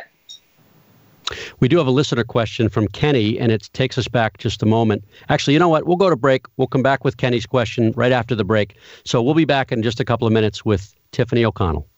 We 1.60 1.68
do 1.68 1.78
have 1.78 1.86
a 1.86 1.90
listener 1.90 2.24
question 2.24 2.68
from 2.68 2.86
Kenny, 2.88 3.38
and 3.38 3.50
it 3.50 3.70
takes 3.72 3.96
us 3.96 4.08
back 4.08 4.38
just 4.38 4.62
a 4.62 4.66
moment. 4.66 5.04
Actually, 5.30 5.54
you 5.54 5.58
know 5.58 5.70
what? 5.70 5.86
We'll 5.86 5.96
go 5.96 6.10
to 6.10 6.16
break. 6.16 6.44
We'll 6.56 6.66
come 6.66 6.82
back 6.82 7.02
with 7.02 7.16
Kenny's 7.16 7.46
question 7.46 7.92
right 7.96 8.12
after 8.12 8.34
the 8.34 8.44
break. 8.44 8.76
So 9.04 9.22
we'll 9.22 9.34
be 9.34 9.46
back 9.46 9.72
in 9.72 9.82
just 9.82 10.00
a 10.00 10.04
couple 10.04 10.26
of 10.26 10.32
minutes 10.32 10.64
with 10.64 10.94
Tiffany 11.12 11.44
O'Connell. 11.44 11.88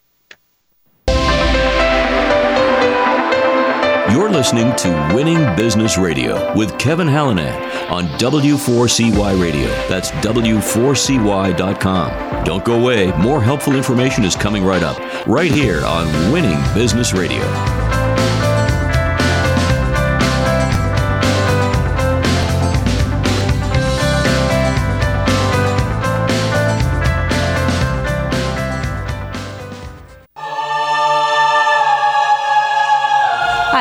You're 4.10 4.30
listening 4.30 4.74
to 4.76 5.12
Winning 5.14 5.56
Business 5.56 5.98
Radio 5.98 6.54
with 6.56 6.78
Kevin 6.78 7.08
Hallinan 7.08 7.90
on 7.90 8.06
W4CY 8.18 9.42
Radio. 9.42 9.66
That's 9.88 10.10
W4CY.com. 10.12 12.44
Don't 12.44 12.64
go 12.64 12.78
away. 12.78 13.10
More 13.18 13.42
helpful 13.42 13.74
information 13.74 14.22
is 14.24 14.36
coming 14.36 14.64
right 14.64 14.84
up, 14.84 14.96
right 15.26 15.50
here 15.50 15.84
on 15.84 16.06
Winning 16.32 16.62
Business 16.72 17.12
Radio. 17.12 17.42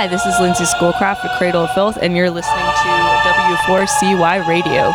Hi, 0.06 0.10
this 0.10 0.28
is 0.28 0.40
Lindsay 0.40 0.66
Schoolcraft 0.66 1.24
with 1.24 1.32
Cradle 1.32 1.64
of 1.64 1.72
Filth, 1.74 1.98
and 2.00 2.16
you're 2.16 2.30
listening 2.30 2.64
to 2.64 2.90
W4CY 3.26 4.46
Radio. 4.48 4.94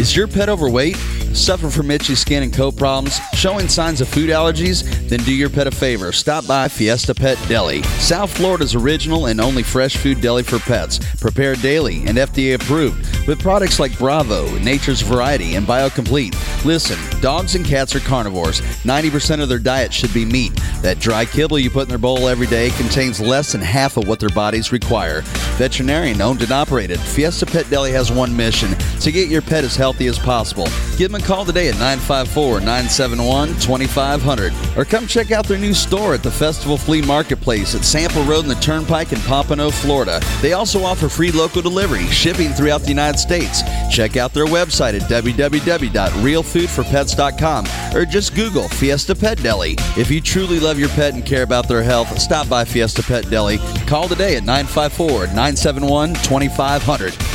Is 0.00 0.16
your 0.16 0.26
pet 0.26 0.48
overweight? 0.48 0.96
Suffer 1.34 1.70
from 1.70 1.90
itchy 1.90 2.14
skin 2.14 2.42
and 2.42 2.52
coat 2.52 2.76
problems? 2.76 3.18
Showing 3.32 3.66
signs 3.66 4.00
of 4.00 4.08
food 4.08 4.28
allergies? 4.28 4.82
Then 5.08 5.20
do 5.20 5.34
your 5.34 5.48
pet 5.48 5.66
a 5.66 5.70
favor. 5.70 6.12
Stop 6.12 6.46
by 6.46 6.68
Fiesta 6.68 7.14
Pet 7.14 7.38
Deli. 7.48 7.82
South 7.98 8.36
Florida's 8.36 8.74
original 8.74 9.26
and 9.26 9.40
only 9.40 9.62
fresh 9.62 9.96
food 9.96 10.20
deli 10.20 10.42
for 10.42 10.58
pets. 10.58 10.98
Prepared 11.20 11.62
daily 11.62 12.04
and 12.06 12.18
FDA 12.18 12.54
approved 12.54 13.26
with 13.26 13.40
products 13.40 13.80
like 13.80 13.96
Bravo, 13.98 14.50
Nature's 14.58 15.00
Variety, 15.00 15.54
and 15.54 15.66
BioComplete. 15.66 16.64
Listen, 16.64 16.98
dogs 17.20 17.54
and 17.54 17.64
cats 17.64 17.94
are 17.94 18.00
carnivores. 18.00 18.60
90% 18.82 19.42
of 19.42 19.48
their 19.48 19.58
diet 19.58 19.92
should 19.92 20.12
be 20.12 20.24
meat. 20.24 20.52
That 20.82 20.98
dry 20.98 21.24
kibble 21.24 21.58
you 21.58 21.70
put 21.70 21.84
in 21.84 21.88
their 21.88 21.98
bowl 21.98 22.28
every 22.28 22.46
day 22.46 22.70
contains 22.70 23.20
less 23.20 23.52
than 23.52 23.60
half 23.62 23.96
of 23.96 24.06
what 24.06 24.20
their 24.20 24.28
bodies 24.30 24.72
require. 24.72 25.22
Veterinarian 25.56 26.20
owned 26.20 26.42
and 26.42 26.52
operated, 26.52 27.00
Fiesta 27.00 27.46
Pet 27.46 27.68
Deli 27.70 27.92
has 27.92 28.12
one 28.12 28.36
mission 28.36 28.76
to 29.00 29.12
get 29.12 29.28
your 29.28 29.42
pet 29.42 29.64
as 29.64 29.76
healthy 29.76 30.06
as 30.08 30.18
possible. 30.18 30.66
Give 30.96 31.10
them 31.10 31.20
a 31.20 31.21
call 31.22 31.44
today 31.44 31.68
at 31.68 31.74
954 31.74 32.60
971 32.60 33.48
2500 33.60 34.52
or 34.76 34.84
come 34.84 35.06
check 35.06 35.30
out 35.30 35.46
their 35.46 35.58
new 35.58 35.74
store 35.74 36.14
at 36.14 36.22
the 36.22 36.30
Festival 36.30 36.76
Flea 36.76 37.02
Marketplace 37.02 37.74
at 37.74 37.84
Sample 37.84 38.22
Road 38.24 38.40
in 38.40 38.48
the 38.48 38.54
Turnpike 38.56 39.12
in 39.12 39.20
Pompano, 39.20 39.70
Florida. 39.70 40.20
They 40.40 40.52
also 40.52 40.84
offer 40.84 41.08
free 41.08 41.30
local 41.30 41.62
delivery, 41.62 42.06
shipping 42.06 42.50
throughout 42.50 42.82
the 42.82 42.88
United 42.88 43.18
States. 43.18 43.62
Check 43.90 44.16
out 44.16 44.32
their 44.32 44.46
website 44.46 44.94
at 44.94 45.02
www.realfoodforpets.com 45.02 47.96
or 47.96 48.04
just 48.04 48.34
Google 48.34 48.68
Fiesta 48.68 49.14
Pet 49.14 49.42
Deli. 49.42 49.76
If 49.96 50.10
you 50.10 50.20
truly 50.20 50.60
love 50.60 50.78
your 50.78 50.88
pet 50.90 51.14
and 51.14 51.24
care 51.24 51.42
about 51.42 51.68
their 51.68 51.82
health, 51.82 52.18
stop 52.18 52.48
by 52.48 52.64
Fiesta 52.64 53.02
Pet 53.02 53.28
Deli. 53.30 53.58
Call 53.86 54.08
today 54.08 54.36
at 54.36 54.44
954 54.44 55.26
971 55.28 56.14
2500. 56.14 57.31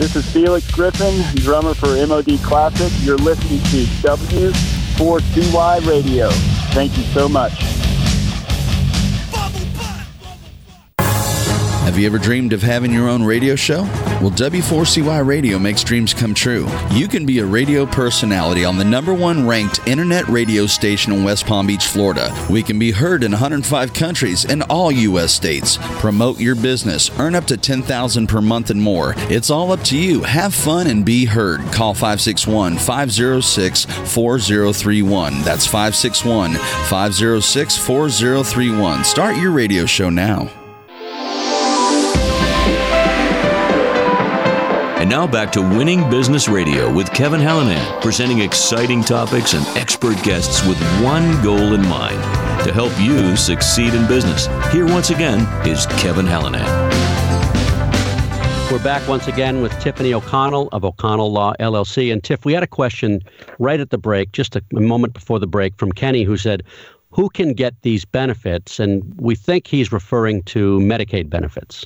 This 0.00 0.16
is 0.16 0.24
Felix 0.32 0.66
Griffin, 0.70 1.22
drummer 1.34 1.74
for 1.74 1.88
MOD 2.06 2.42
Classic. 2.42 2.90
You're 3.04 3.18
listening 3.18 3.60
to 3.64 3.84
W4CY 4.08 5.86
Radio. 5.86 6.30
Thank 6.72 6.96
you 6.96 7.04
so 7.12 7.28
much. 7.28 7.69
Have 11.90 11.98
you 11.98 12.06
ever 12.06 12.18
dreamed 12.18 12.52
of 12.52 12.62
having 12.62 12.92
your 12.92 13.08
own 13.08 13.24
radio 13.24 13.56
show? 13.56 13.82
Well, 14.22 14.30
W4CY 14.30 15.26
Radio 15.26 15.58
makes 15.58 15.82
dreams 15.82 16.14
come 16.14 16.34
true. 16.34 16.68
You 16.92 17.08
can 17.08 17.26
be 17.26 17.40
a 17.40 17.44
radio 17.44 17.84
personality 17.84 18.64
on 18.64 18.78
the 18.78 18.84
number 18.84 19.12
one 19.12 19.44
ranked 19.44 19.84
internet 19.88 20.28
radio 20.28 20.66
station 20.66 21.12
in 21.12 21.24
West 21.24 21.46
Palm 21.46 21.66
Beach, 21.66 21.86
Florida. 21.86 22.32
We 22.48 22.62
can 22.62 22.78
be 22.78 22.92
heard 22.92 23.24
in 23.24 23.32
105 23.32 23.92
countries 23.92 24.44
and 24.44 24.62
all 24.70 24.92
U.S. 24.92 25.32
states. 25.32 25.78
Promote 25.98 26.38
your 26.38 26.54
business, 26.54 27.10
earn 27.18 27.34
up 27.34 27.46
to 27.46 27.56
10000 27.56 28.28
per 28.28 28.40
month 28.40 28.70
and 28.70 28.80
more. 28.80 29.14
It's 29.28 29.50
all 29.50 29.72
up 29.72 29.82
to 29.86 29.98
you. 29.98 30.22
Have 30.22 30.54
fun 30.54 30.86
and 30.86 31.04
be 31.04 31.24
heard. 31.24 31.60
Call 31.72 31.94
561 31.94 32.78
506 32.78 33.84
4031. 33.86 35.42
That's 35.42 35.66
561 35.66 36.54
506 36.54 37.76
4031. 37.78 39.02
Start 39.02 39.36
your 39.38 39.50
radio 39.50 39.86
show 39.86 40.08
now. 40.08 40.48
Now 45.20 45.26
back 45.26 45.52
to 45.52 45.60
Winning 45.60 46.08
Business 46.08 46.48
Radio 46.48 46.90
with 46.90 47.12
Kevin 47.12 47.42
Hallinan, 47.42 48.00
presenting 48.00 48.38
exciting 48.38 49.02
topics 49.02 49.52
and 49.52 49.66
expert 49.76 50.16
guests 50.22 50.66
with 50.66 50.78
one 51.04 51.42
goal 51.42 51.74
in 51.74 51.86
mind 51.88 52.16
to 52.64 52.72
help 52.72 52.90
you 52.98 53.36
succeed 53.36 53.92
in 53.92 54.08
business. 54.08 54.46
Here 54.72 54.86
once 54.86 55.10
again 55.10 55.40
is 55.68 55.84
Kevin 56.00 56.24
Hallinan. 56.24 56.64
We're 58.72 58.82
back 58.82 59.06
once 59.06 59.26
again 59.26 59.60
with 59.60 59.78
Tiffany 59.78 60.14
O'Connell 60.14 60.70
of 60.72 60.86
O'Connell 60.86 61.30
Law 61.30 61.52
LLC. 61.60 62.10
And 62.10 62.24
Tiff, 62.24 62.46
we 62.46 62.54
had 62.54 62.62
a 62.62 62.66
question 62.66 63.20
right 63.58 63.78
at 63.78 63.90
the 63.90 63.98
break, 63.98 64.32
just 64.32 64.56
a, 64.56 64.62
a 64.74 64.80
moment 64.80 65.12
before 65.12 65.38
the 65.38 65.46
break, 65.46 65.76
from 65.76 65.92
Kenny, 65.92 66.24
who 66.24 66.38
said, 66.38 66.62
Who 67.10 67.28
can 67.28 67.52
get 67.52 67.74
these 67.82 68.06
benefits? 68.06 68.80
And 68.80 69.02
we 69.20 69.34
think 69.34 69.66
he's 69.66 69.92
referring 69.92 70.44
to 70.44 70.78
Medicaid 70.78 71.28
benefits. 71.28 71.84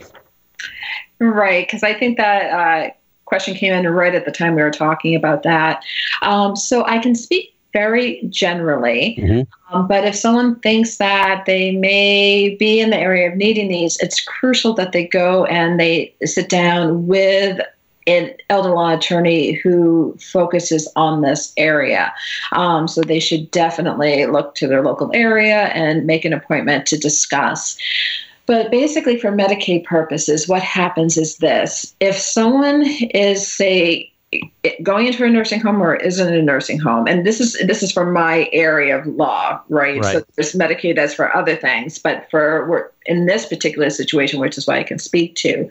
Right, 1.18 1.66
because 1.66 1.82
I 1.82 1.94
think 1.94 2.16
that 2.18 2.52
uh, 2.52 2.90
question 3.24 3.54
came 3.54 3.72
in 3.72 3.88
right 3.88 4.14
at 4.14 4.24
the 4.24 4.32
time 4.32 4.54
we 4.54 4.62
were 4.62 4.70
talking 4.70 5.14
about 5.14 5.42
that. 5.42 5.84
Um, 6.22 6.56
so 6.56 6.84
I 6.86 6.98
can 6.98 7.14
speak 7.14 7.54
very 7.72 8.22
generally. 8.30 9.16
Mm-hmm. 9.18 9.74
Um, 9.74 9.86
but 9.88 10.04
if 10.04 10.14
someone 10.14 10.60
thinks 10.60 10.96
that 10.96 11.44
they 11.46 11.72
may 11.72 12.54
be 12.54 12.80
in 12.80 12.90
the 12.90 12.96
area 12.96 13.30
of 13.30 13.36
needing 13.36 13.68
these, 13.68 13.98
it's 13.98 14.22
crucial 14.22 14.72
that 14.74 14.92
they 14.92 15.06
go 15.06 15.44
and 15.46 15.78
they 15.78 16.14
sit 16.24 16.48
down 16.48 17.06
with 17.06 17.60
an 18.06 18.32
elder 18.50 18.70
law 18.70 18.94
attorney 18.94 19.52
who 19.52 20.16
focuses 20.20 20.90
on 20.94 21.22
this 21.22 21.52
area. 21.56 22.12
Um, 22.52 22.86
so 22.86 23.00
they 23.00 23.20
should 23.20 23.50
definitely 23.50 24.26
look 24.26 24.54
to 24.56 24.68
their 24.68 24.82
local 24.82 25.10
area 25.14 25.66
and 25.68 26.06
make 26.06 26.24
an 26.24 26.32
appointment 26.32 26.86
to 26.86 26.98
discuss. 26.98 27.78
But 28.46 28.70
basically, 28.70 29.18
for 29.18 29.32
Medicaid 29.32 29.84
purposes, 29.84 30.48
what 30.48 30.62
happens 30.62 31.16
is 31.16 31.38
this. 31.38 31.94
If 32.00 32.16
someone 32.16 32.84
is, 32.86 33.46
say, 33.46 34.12
going 34.82 35.06
into 35.06 35.24
a 35.24 35.30
nursing 35.30 35.60
home 35.60 35.82
or 35.82 35.94
isn't 35.96 36.32
a 36.32 36.42
nursing 36.42 36.78
home. 36.78 37.06
And 37.06 37.26
this 37.26 37.40
is 37.40 37.54
this 37.66 37.82
is 37.82 37.92
for 37.92 38.10
my 38.10 38.48
area 38.52 38.98
of 38.98 39.06
law 39.06 39.60
right, 39.68 40.00
Right. 40.00 40.12
so 40.12 40.24
there's 40.36 40.52
medicaid 40.52 40.96
as 40.96 41.14
for 41.14 41.34
other 41.36 41.56
things. 41.56 41.98
But 41.98 42.28
for 42.30 42.68
we're 42.68 42.90
in 43.06 43.26
this 43.26 43.44
particular 43.44 43.90
situation 43.90 44.40
which 44.40 44.56
is 44.56 44.66
why 44.66 44.78
i 44.78 44.82
can 44.82 44.98
speak 44.98 45.34
to 45.34 45.68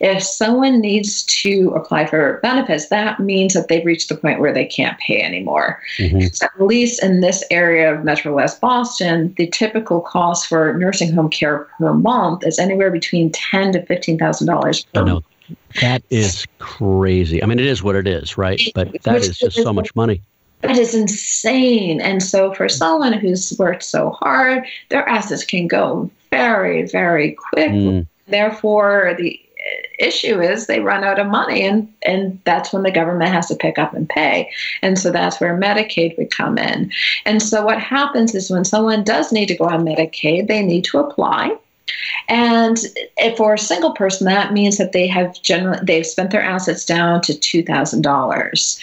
if 0.00 0.20
someone 0.20 0.80
needs 0.80 1.22
to 1.22 1.72
apply 1.76 2.04
for 2.04 2.40
benefits 2.42 2.88
that 2.88 3.20
means 3.20 3.54
that 3.54 3.68
they've 3.68 3.86
reached 3.86 4.08
the 4.08 4.16
point 4.16 4.40
where 4.40 4.52
they 4.52 4.66
can't 4.66 4.98
pay 4.98 5.22
anymore. 5.22 5.80
Mm-hmm. 5.98 6.26
So 6.32 6.46
at 6.46 6.66
least 6.66 7.02
in 7.02 7.20
this 7.20 7.44
area 7.50 7.94
of 7.94 8.04
Metro 8.04 8.34
West 8.34 8.60
Boston, 8.60 9.32
the 9.36 9.46
typical 9.48 10.00
cost 10.00 10.46
for 10.48 10.74
nursing 10.74 11.12
home 11.12 11.28
care 11.30 11.68
per 11.78 11.92
month 11.94 12.46
is 12.46 12.58
anywhere 12.58 12.90
between 12.90 13.30
ten 13.32 13.72
to 13.72 13.84
fifteen 13.86 14.18
thousand 14.18 14.46
dollars 14.46 14.84
per 14.94 15.04
know. 15.04 15.22
That 15.80 16.02
is 16.10 16.46
crazy. 16.58 17.42
I 17.42 17.46
mean, 17.46 17.58
it 17.58 17.66
is 17.66 17.82
what 17.82 17.96
it 17.96 18.06
is, 18.06 18.36
right? 18.36 18.60
But 18.74 19.02
that 19.02 19.16
is 19.16 19.38
just 19.38 19.56
so 19.62 19.72
much 19.72 19.94
money. 19.94 20.20
That 20.62 20.78
is 20.78 20.94
insane. 20.94 22.00
And 22.00 22.22
so 22.22 22.54
for 22.54 22.68
someone 22.68 23.12
who's 23.12 23.56
worked 23.58 23.82
so 23.82 24.10
hard, 24.10 24.64
their 24.90 25.08
assets 25.08 25.44
can 25.44 25.66
go 25.66 26.10
very, 26.30 26.86
very 26.86 27.32
quickly. 27.32 27.78
Mm. 27.78 28.06
Therefore, 28.28 29.14
the 29.18 29.38
issue 29.98 30.40
is 30.40 30.66
they 30.66 30.80
run 30.80 31.04
out 31.04 31.20
of 31.20 31.26
money 31.26 31.62
and 31.62 31.92
and 32.02 32.40
that's 32.44 32.72
when 32.72 32.82
the 32.82 32.90
government 32.90 33.30
has 33.30 33.46
to 33.46 33.54
pick 33.54 33.78
up 33.78 33.94
and 33.94 34.08
pay 34.08 34.50
and 34.82 34.98
so 34.98 35.12
that's 35.12 35.40
where 35.40 35.56
medicaid 35.56 36.16
would 36.18 36.30
come 36.30 36.58
in 36.58 36.90
and 37.24 37.40
so 37.40 37.64
what 37.64 37.80
happens 37.80 38.34
is 38.34 38.50
when 38.50 38.64
someone 38.64 39.04
does 39.04 39.30
need 39.30 39.46
to 39.46 39.56
go 39.56 39.64
on 39.64 39.84
medicaid 39.84 40.48
they 40.48 40.64
need 40.64 40.82
to 40.82 40.98
apply 40.98 41.56
and 42.28 42.78
if 43.16 43.36
for 43.36 43.54
a 43.54 43.58
single 43.58 43.92
person 43.92 44.26
that 44.26 44.52
means 44.52 44.78
that 44.78 44.92
they 44.92 45.06
have 45.06 45.40
generally 45.42 45.78
they've 45.82 46.06
spent 46.06 46.30
their 46.30 46.42
assets 46.42 46.84
down 46.84 47.20
to 47.20 47.32
$2000 47.32 48.80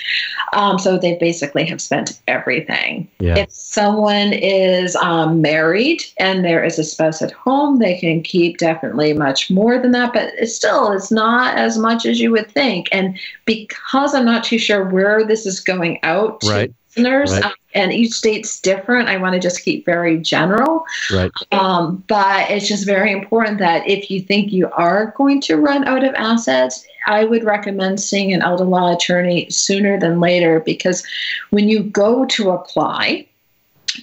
um, 0.53 0.79
so 0.79 0.97
they 0.97 1.15
basically 1.17 1.65
have 1.65 1.81
spent 1.81 2.19
everything 2.27 3.07
Yeah. 3.19 3.37
if 3.37 3.51
someone 3.51 4.33
is 4.33 4.95
um, 4.95 5.41
married 5.41 6.03
and 6.17 6.43
there 6.43 6.63
is 6.63 6.79
a 6.79 6.83
spouse 6.83 7.21
at 7.21 7.31
home, 7.31 7.79
they 7.79 7.97
can 7.97 8.21
keep 8.23 8.57
definitely 8.57 9.13
much 9.13 9.49
more 9.49 9.79
than 9.79 9.91
that, 9.91 10.11
but 10.13 10.33
it 10.37 10.47
still 10.47 10.91
it's 10.91 11.11
not 11.11 11.57
as 11.57 11.77
much 11.77 12.05
as 12.05 12.19
you 12.19 12.31
would 12.31 12.49
think. 12.51 12.87
And 12.91 13.17
because 13.45 14.13
I'm 14.13 14.25
not 14.25 14.43
too 14.43 14.57
sure 14.57 14.83
where 14.85 15.23
this 15.23 15.45
is 15.45 15.59
going 15.59 15.99
out 16.03 16.41
to 16.41 16.49
Right. 16.49 16.73
listeners, 16.87 17.31
Right. 17.31 17.45
um, 17.45 17.53
and 17.73 17.93
each 17.93 18.13
state's 18.13 18.59
different, 18.59 19.09
I 19.09 19.17
want 19.17 19.33
to 19.33 19.39
just 19.39 19.63
keep 19.63 19.85
very 19.85 20.17
general. 20.17 20.85
Right. 21.11 21.31
Um, 21.51 22.03
but 22.07 22.49
it's 22.49 22.67
just 22.67 22.85
very 22.85 23.11
important 23.11 23.59
that 23.59 23.87
if 23.87 24.09
you 24.09 24.21
think 24.21 24.51
you 24.51 24.69
are 24.71 25.13
going 25.17 25.41
to 25.41 25.57
run 25.57 25.85
out 25.85 26.03
of 26.03 26.15
assets, 26.15 26.85
I 27.05 27.25
would 27.25 27.43
recommend 27.43 27.99
seeing 27.99 28.33
an 28.33 28.41
elder 28.41 28.65
law 28.65 28.95
attorney 28.95 29.49
sooner 29.49 29.99
than 29.99 30.19
later 30.19 30.59
because 30.59 31.05
when 31.51 31.69
you 31.69 31.83
go 31.83 32.25
to 32.25 32.51
apply, 32.51 33.27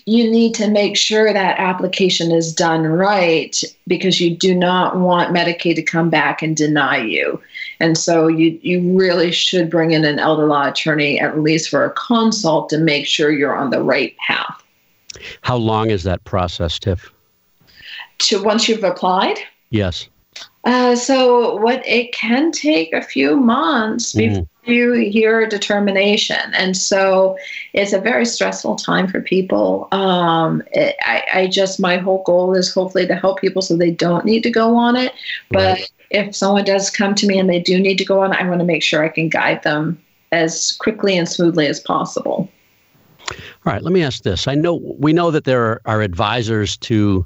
you 0.05 0.31
need 0.31 0.55
to 0.55 0.69
make 0.69 0.97
sure 0.97 1.33
that 1.33 1.59
application 1.59 2.31
is 2.31 2.53
done 2.53 2.83
right 2.83 3.63
because 3.87 4.21
you 4.21 4.37
do 4.37 4.55
not 4.55 4.99
want 4.99 5.35
Medicaid 5.35 5.77
to 5.77 5.83
come 5.83 6.11
back 6.11 6.43
and 6.43 6.57
deny 6.57 6.99
you. 6.99 7.41
And 7.81 7.97
so 7.97 8.27
you, 8.27 8.59
you 8.63 8.97
really 8.97 9.33
should 9.33 9.71
bring 9.71 9.93
in 9.93 10.05
an 10.05 10.19
elder 10.19 10.47
law 10.47 10.69
attorney 10.69 11.21
at 11.21 11.41
least 11.41 11.69
for 11.69 11.85
a 11.85 11.91
consult 11.93 12.69
to 12.71 12.79
make 12.79 13.07
sure 13.07 13.31
you're 13.31 13.57
on 13.57 13.71
the 13.71 13.83
right 13.83 14.17
path. 14.27 14.63
How 15.43 15.57
long 15.57 15.91
is 15.91 16.03
that 16.05 16.25
process, 16.25 16.79
Tiff? 16.79 17.13
To 18.19 18.43
once 18.43 18.69
you've 18.69 18.85
applied, 18.85 19.39
Yes. 19.71 20.09
Uh, 20.67 20.97
so 20.97 21.57
what 21.57 21.87
it 21.87 22.13
can 22.13 22.51
take 22.51 22.93
a 22.93 23.01
few 23.01 23.37
months 23.37 24.13
before 24.13 24.43
Mhm. 24.43 24.49
you 24.65 24.93
hear 24.95 25.41
a 25.41 25.49
determination, 25.49 26.41
and 26.55 26.77
so 26.77 27.39
it's 27.73 27.93
a 27.93 28.01
very 28.01 28.27
stressful 28.27 28.75
time 28.75 29.07
for 29.07 29.21
people. 29.21 29.87
Um, 29.93 30.63
it, 30.73 30.97
I, 31.05 31.23
I 31.35 31.47
just 31.47 31.79
my 31.79 31.99
whole 31.99 32.23
goal 32.25 32.55
is 32.55 32.75
hopefully 32.75 33.07
to 33.07 33.15
help 33.15 33.41
people 33.41 33.63
so 33.63 33.77
they 33.77 33.93
don't 33.93 34.25
need 34.25 34.43
to 34.43 34.51
go 34.51 34.75
on 34.77 34.97
it. 34.97 35.13
But 35.53 35.79
Right. 35.79 35.91
if 36.11 36.35
someone 36.35 36.65
does 36.65 36.91
come 36.91 37.15
to 37.15 37.27
me 37.29 37.39
and 37.39 37.49
they 37.49 37.61
do 37.61 37.79
need 37.79 37.99
to 37.99 38.05
go 38.05 38.21
on, 38.21 38.33
I 38.35 38.47
want 38.49 38.59
to 38.61 38.67
make 38.67 38.83
sure 38.83 39.05
I 39.05 39.09
can 39.09 39.29
guide 39.29 39.63
them 39.63 39.99
as 40.33 40.73
quickly 40.81 41.17
and 41.17 41.29
smoothly 41.29 41.69
as 41.69 41.79
possible. 41.79 42.51
All 43.31 43.73
right, 43.73 43.83
let 43.83 43.93
me 43.93 44.03
ask 44.03 44.23
this. 44.25 44.49
I 44.49 44.55
know 44.57 44.75
we 44.99 45.13
know 45.13 45.31
that 45.31 45.45
there 45.45 45.63
are, 45.65 45.81
are 45.87 46.03
advisors 46.03 46.77
to 46.79 47.25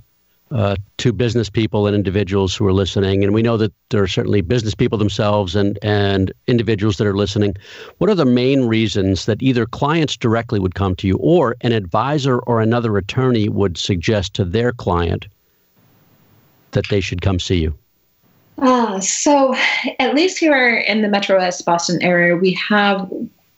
uh, 0.53 0.74
to 0.98 1.12
business 1.12 1.48
people 1.48 1.86
and 1.86 1.94
individuals 1.94 2.57
who 2.57 2.66
are 2.66 2.72
listening, 2.72 3.22
and 3.22 3.32
we 3.32 3.42
know 3.42 3.57
that 3.57 3.72
there 3.90 4.03
are 4.03 4.09
certainly 4.09 4.40
business 4.40 4.74
people 4.74 4.98
themselves 4.98 5.55
and 5.55 5.78
and 5.82 6.32
individuals 6.46 6.96
that 6.96 7.07
are 7.07 7.16
listening. 7.16 7.55
What 7.98 8.11
are 8.11 8.16
the 8.16 8.24
main 8.24 8.64
reasons 8.64 9.26
that 9.26 9.42
either 9.42 9.64
clients 9.64 10.16
directly 10.16 10.59
would 10.59 10.74
come 10.74 10.96
to 10.96 11.07
you, 11.07 11.16
or 11.18 11.57
an 11.61 11.72
advisor 11.72 12.40
or 12.40 12.61
another 12.61 12.96
attorney 12.96 13.48
would 13.48 13.78
suggest 13.78 14.34
to 14.34 14.44
their 14.44 14.72
client 14.72 15.26
that 16.72 16.88
they 16.90 17.01
should 17.01 17.22
come 17.22 17.38
see 17.38 17.61
you? 17.61 17.74
Uh, 18.59 19.01
so, 19.01 19.55
at 19.98 20.14
least 20.14 20.38
here 20.38 20.76
in 20.76 21.03
the 21.03 21.09
Metro 21.09 21.38
West 21.38 21.64
Boston 21.64 22.03
area, 22.03 22.36
we 22.36 22.53
have 22.53 23.11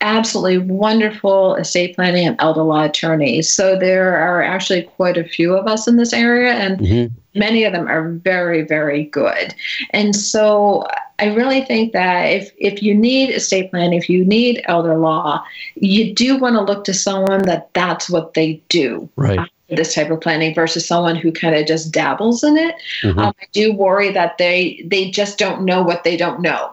absolutely 0.03 0.59
wonderful 0.59 1.55
estate 1.55 1.95
planning 1.95 2.27
and 2.27 2.37
elder 2.41 2.63
law 2.63 2.85
attorneys. 2.85 3.51
So, 3.51 3.79
there 3.79 4.17
are 4.17 4.43
actually 4.43 4.83
quite 4.83 5.17
a 5.17 5.25
few 5.25 5.57
of 5.57 5.67
us 5.67 5.89
in 5.89 5.97
this 5.97 6.13
area, 6.13 6.53
and 6.53 6.79
Mhm. 6.79 7.11
many 7.35 7.65
of 7.65 7.73
them 7.73 7.89
are 7.89 8.11
very, 8.25 8.63
very 8.63 9.05
good. 9.05 9.55
And 9.91 10.15
so, 10.15 10.87
I 11.19 11.27
really 11.27 11.61
think 11.63 11.93
that 11.93 12.25
if, 12.25 12.51
if 12.59 12.83
you 12.83 12.95
need 12.95 13.31
estate 13.31 13.71
planning, 13.71 13.97
if 13.99 14.11
you 14.11 14.25
need 14.25 14.61
elder 14.65 14.97
law, 14.99 15.43
you 15.77 16.13
do 16.13 16.37
want 16.37 16.57
to 16.57 16.63
look 16.63 16.85
to 16.85 16.95
someone 16.95 17.45
that 17.45 17.69
that's 17.75 18.11
what 18.11 18.35
they 18.35 18.61
do 18.69 19.09
Right. 19.17 19.39
this 19.69 19.95
type 19.95 20.11
of 20.11 20.21
planning 20.21 20.53
versus 20.55 20.87
someone 20.87 21.15
who 21.15 21.31
kind 21.31 21.55
of 21.55 21.65
just 21.67 21.93
dabbles 21.93 22.43
in 22.43 22.57
it. 22.59 22.75
Mhm. 23.03 23.19
Um, 23.19 23.35
I 23.41 23.45
do 23.53 23.73
worry 23.73 24.11
that 24.11 24.37
they 24.39 24.83
they 24.85 25.11
just 25.11 25.39
don't 25.39 25.65
know 25.65 25.83
what 25.83 26.03
they 26.05 26.17
don't 26.17 26.41
know. 26.41 26.71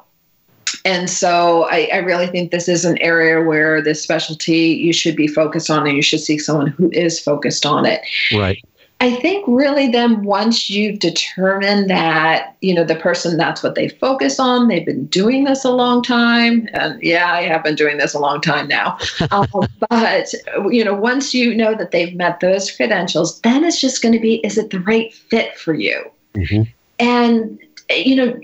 And 0.86 1.10
so 1.10 1.68
I, 1.70 1.90
I 1.94 1.98
really 1.98 2.28
think 2.28 2.52
this 2.52 2.68
is 2.68 2.86
an 2.86 2.98
area 3.00 3.44
where 3.44 3.82
this 3.82 4.02
specialty 4.02 4.70
you 4.70 4.94
should 4.94 5.16
be 5.16 5.28
focused 5.28 5.70
on 5.70 5.88
and 5.88 5.96
you 5.96 6.02
should 6.02 6.20
seek 6.20 6.42
someone 6.42 6.68
who 6.68 6.90
is 6.92 7.20
focused 7.20 7.66
on 7.66 7.86
it. 7.86 8.02
Right. 8.34 8.64
I 9.02 9.16
think 9.16 9.46
really 9.48 9.88
then 9.88 10.24
once 10.24 10.70
you've 10.70 11.00
determined 11.00 11.90
that, 11.90 12.58
you 12.60 12.74
know, 12.74 12.84
the 12.84 12.96
person 12.98 13.38
that's 13.38 13.64
what 13.64 13.76
they 13.76 13.88
focus 13.88 14.42
on, 14.42 14.68
they've 14.68 14.86
been 14.86 15.06
doing 15.06 15.46
this 15.46 15.64
a 15.64 15.72
long 15.72 16.04
time. 16.04 16.68
And 16.74 17.02
yeah, 17.02 17.32
I 17.32 17.44
have 17.44 17.64
been 17.64 17.76
doing 17.76 17.98
this 17.98 18.14
a 18.14 18.20
long 18.20 18.42
time 18.42 18.68
now. 18.68 18.98
um, 19.32 19.48
but, 19.90 20.34
you 20.70 20.84
know, 20.84 20.94
once 20.94 21.34
you 21.34 21.56
know 21.56 21.76
that 21.76 21.92
they've 21.92 22.14
met 22.14 22.42
those 22.42 22.70
credentials, 22.72 23.40
then 23.42 23.64
it's 23.64 23.80
just 23.80 24.02
going 24.02 24.14
to 24.14 24.20
be 24.20 24.36
is 24.46 24.58
it 24.58 24.70
the 24.70 24.82
right 24.82 25.14
fit 25.14 25.58
for 25.58 25.74
you? 25.74 26.04
Mhm. 26.36 26.70
And, 27.00 27.58
you 27.90 28.18
know, 28.18 28.38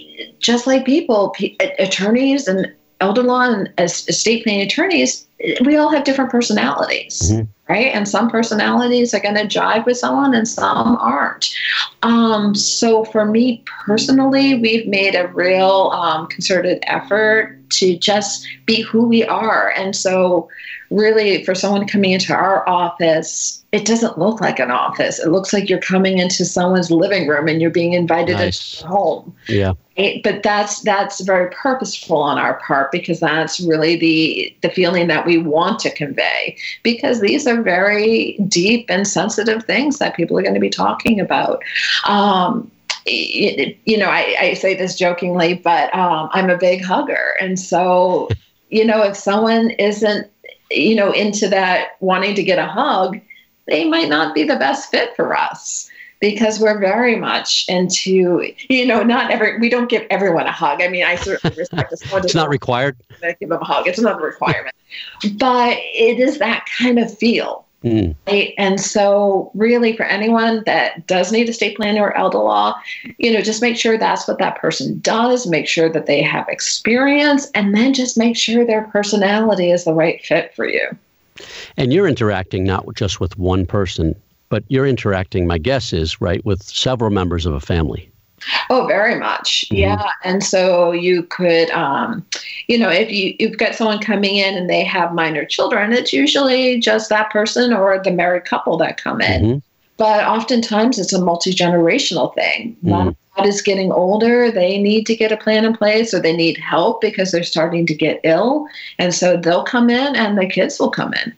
just 0.45 0.67
like 0.67 0.85
people, 0.85 1.29
p- 1.29 1.57
attorneys 1.79 2.47
and 2.47 2.71
elder 3.01 3.23
law 3.23 3.41
and 3.41 3.71
es- 3.77 4.07
estate 4.07 4.43
planning 4.43 4.65
attorneys, 4.65 5.25
we 5.65 5.75
all 5.75 5.89
have 5.89 6.03
different 6.05 6.31
personalities 6.31 7.31
Mhm. 7.31 7.47
right? 7.67 7.91
And 7.95 8.07
some 8.07 8.29
personalities 8.29 9.13
are 9.13 9.19
going 9.19 9.35
to 9.35 9.47
jive 9.47 9.85
with 9.87 9.97
someone 9.97 10.35
and 10.35 10.47
some 10.47 10.97
aren't. 11.01 11.49
Um, 12.03 12.53
so 12.53 13.03
for 13.05 13.25
me 13.25 13.63
personally, 13.87 14.53
we've 14.53 14.87
made 14.87 15.15
a 15.15 15.27
real 15.29 15.91
um, 15.93 16.27
concerted 16.27 16.77
effort 16.83 17.57
to 17.71 17.97
just 17.97 18.47
be 18.67 18.81
who 18.81 19.07
we 19.07 19.23
are. 19.25 19.73
And 19.75 19.95
so, 19.95 20.47
really, 20.89 21.43
for 21.43 21.55
someone 21.55 21.87
coming 21.87 22.11
into 22.11 22.33
our 22.33 22.67
office, 22.67 23.63
it 23.71 23.85
doesn't 23.85 24.17
look 24.17 24.39
like 24.41 24.59
an 24.59 24.71
office. 24.71 25.19
It 25.19 25.29
looks 25.29 25.51
like 25.51 25.69
you're 25.69 25.79
coming 25.79 26.19
into 26.19 26.45
someone's 26.45 26.91
living 26.91 27.27
room 27.27 27.47
and 27.47 27.61
you're 27.61 27.69
being 27.71 27.93
invited 27.93 28.33
Nice. 28.37 28.73
into 28.75 28.83
their 28.83 28.91
home 28.91 29.35
Yeah. 29.47 29.73
right? 29.97 30.21
but 30.23 30.43
that's 30.43 30.81
that's 30.81 31.19
very 31.21 31.49
purposeful 31.51 32.17
on 32.17 32.37
our 32.37 32.55
part 32.59 32.91
because 32.91 33.19
that's 33.19 33.59
really 33.59 33.95
the 33.97 34.55
the 34.61 34.69
feeling 34.69 35.07
that 35.07 35.25
we 35.25 35.37
want 35.37 35.79
to 35.79 35.89
convey 35.93 36.55
because 36.83 37.19
these 37.19 37.47
are 37.47 37.61
very 37.61 38.37
deep 38.47 38.85
and 38.89 39.07
sensitive 39.07 39.63
things 39.65 39.97
that 39.99 40.15
people 40.15 40.37
are 40.37 40.41
going 40.43 40.53
to 40.53 40.59
be 40.59 40.69
talking 40.69 41.19
about 41.19 41.61
um, 42.07 42.69
you 43.05 43.97
know 43.97 44.07
I, 44.09 44.35
I 44.39 44.53
say 44.53 44.73
this 44.75 44.95
jokingly 44.95 45.55
but 45.55 45.93
um, 45.95 46.29
i'm 46.33 46.49
a 46.49 46.57
big 46.57 46.83
hugger 46.83 47.35
and 47.39 47.59
so 47.59 48.29
you 48.69 48.83
know 48.85 49.03
if 49.03 49.15
someone 49.15 49.69
isn't 49.71 50.27
you 50.71 50.95
know 50.95 51.11
into 51.11 51.47
that 51.47 51.91
wanting 51.99 52.35
to 52.35 52.43
get 52.43 52.59
a 52.59 52.67
hug 52.67 53.19
they 53.67 53.87
might 53.87 54.09
not 54.09 54.33
be 54.35 54.43
the 54.43 54.55
best 54.57 54.91
fit 54.91 55.15
for 55.15 55.35
us 55.35 55.89
because 56.19 56.59
we're 56.59 56.79
very 56.79 57.15
much 57.15 57.65
into 57.67 58.51
you 58.69 58.85
know 58.85 59.03
not 59.03 59.31
every 59.31 59.59
we 59.59 59.69
don't 59.69 59.89
give 59.89 60.05
everyone 60.09 60.47
a 60.47 60.51
hug. 60.51 60.81
I 60.81 60.87
mean 60.87 61.03
i 61.03 61.15
certainly 61.15 61.55
respect 61.57 61.91
this 61.91 62.01
It's 62.13 62.35
not 62.35 62.49
required. 62.49 62.97
to 63.21 63.35
give 63.39 63.49
them 63.49 63.61
a 63.61 63.65
hug. 63.65 63.87
It's 63.87 63.99
not 63.99 64.19
a 64.19 64.23
requirement. 64.23 64.75
But 65.37 65.77
it 65.79 66.19
is 66.19 66.39
that 66.39 66.65
kind 66.77 66.99
of 66.99 67.15
feel 67.15 67.65
Mm. 67.85 68.15
Right? 68.25 68.55
And 68.57 68.81
so, 68.81 69.51
really, 69.53 69.95
for 69.95 70.03
anyone 70.03 70.63
that 70.65 71.05
does 71.05 71.31
need 71.31 71.47
estate 71.47 71.77
planning 71.77 72.01
or 72.01 72.17
elder 72.17 72.39
law, 72.39 72.73
you 73.19 73.31
know, 73.31 73.41
just 73.41 73.61
make 73.61 73.77
sure 73.77 73.95
that's 73.95 74.27
what 74.27 74.39
that 74.39 74.57
person 74.57 74.99
does. 75.01 75.45
Make 75.45 75.67
sure 75.67 75.87
that 75.89 76.07
they 76.07 76.23
have 76.23 76.49
experience, 76.49 77.51
and 77.53 77.75
then 77.75 77.93
just 77.93 78.17
make 78.17 78.35
sure 78.35 78.65
their 78.65 78.85
personality 78.85 79.69
is 79.69 79.85
the 79.85 79.93
right 79.93 80.23
fit 80.25 80.53
for 80.55 80.67
you. 80.67 80.89
And 81.77 81.93
you're 81.93 82.07
interacting 82.07 82.63
not 82.63 82.91
just 82.95 83.19
with 83.19 83.37
one 83.37 83.67
person, 83.67 84.15
but 84.49 84.63
you're 84.67 84.87
interacting. 84.87 85.45
My 85.45 85.59
guess 85.59 85.93
is 85.93 86.19
right 86.19 86.43
with 86.43 86.63
several 86.63 87.11
members 87.11 87.45
of 87.45 87.53
a 87.53 87.59
family. 87.59 88.09
Oh, 88.69 88.85
very 88.87 89.19
much. 89.19 89.65
Mm-hmm. 89.65 89.75
Yeah. 89.75 90.09
And 90.23 90.43
so 90.43 90.91
you 90.91 91.23
could, 91.23 91.69
um, 91.71 92.25
you 92.67 92.77
know, 92.77 92.89
if 92.89 93.11
you, 93.11 93.35
you've 93.39 93.57
got 93.57 93.75
someone 93.75 93.99
coming 93.99 94.37
in 94.37 94.55
and 94.55 94.69
they 94.69 94.83
have 94.83 95.13
minor 95.13 95.45
children, 95.45 95.93
it's 95.93 96.13
usually 96.13 96.79
just 96.79 97.09
that 97.09 97.29
person 97.29 97.73
or 97.73 98.01
the 98.03 98.11
married 98.11 98.45
couple 98.45 98.77
that 98.77 99.01
come 99.01 99.21
in. 99.21 99.41
Mm-hmm. 99.43 99.57
But 99.97 100.25
oftentimes 100.25 100.99
it's 100.99 101.13
a 101.13 101.23
multi 101.23 101.53
generational 101.53 102.33
thing. 102.35 102.75
Mm-hmm. 102.83 102.89
Mom 102.89 103.15
is 103.45 103.61
getting 103.61 103.91
older, 103.91 104.51
they 104.51 104.81
need 104.81 105.05
to 105.07 105.15
get 105.15 105.31
a 105.31 105.37
plan 105.37 105.65
in 105.65 105.75
place 105.75 106.13
or 106.13 106.19
they 106.19 106.35
need 106.35 106.57
help 106.57 107.01
because 107.01 107.31
they're 107.31 107.43
starting 107.43 107.85
to 107.85 107.93
get 107.93 108.19
ill. 108.23 108.67
And 108.99 109.13
so 109.13 109.37
they'll 109.37 109.63
come 109.63 109.89
in 109.89 110.15
and 110.15 110.37
the 110.37 110.47
kids 110.47 110.79
will 110.79 110.91
come 110.91 111.13
in. 111.13 111.33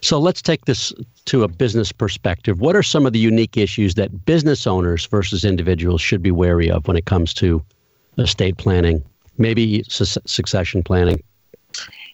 So 0.00 0.18
let's 0.18 0.42
take 0.42 0.64
this 0.64 0.92
to 1.26 1.42
a 1.42 1.48
business 1.48 1.92
perspective. 1.92 2.60
What 2.60 2.76
are 2.76 2.82
some 2.82 3.06
of 3.06 3.12
the 3.12 3.18
unique 3.18 3.56
issues 3.56 3.94
that 3.94 4.24
business 4.24 4.66
owners 4.66 5.06
versus 5.06 5.44
individuals 5.44 6.00
should 6.00 6.22
be 6.22 6.30
wary 6.30 6.70
of 6.70 6.86
when 6.88 6.96
it 6.96 7.06
comes 7.06 7.34
to 7.34 7.62
estate 8.18 8.56
planning, 8.56 9.02
maybe 9.38 9.82
su- 9.88 10.20
succession 10.26 10.82
planning? 10.82 11.22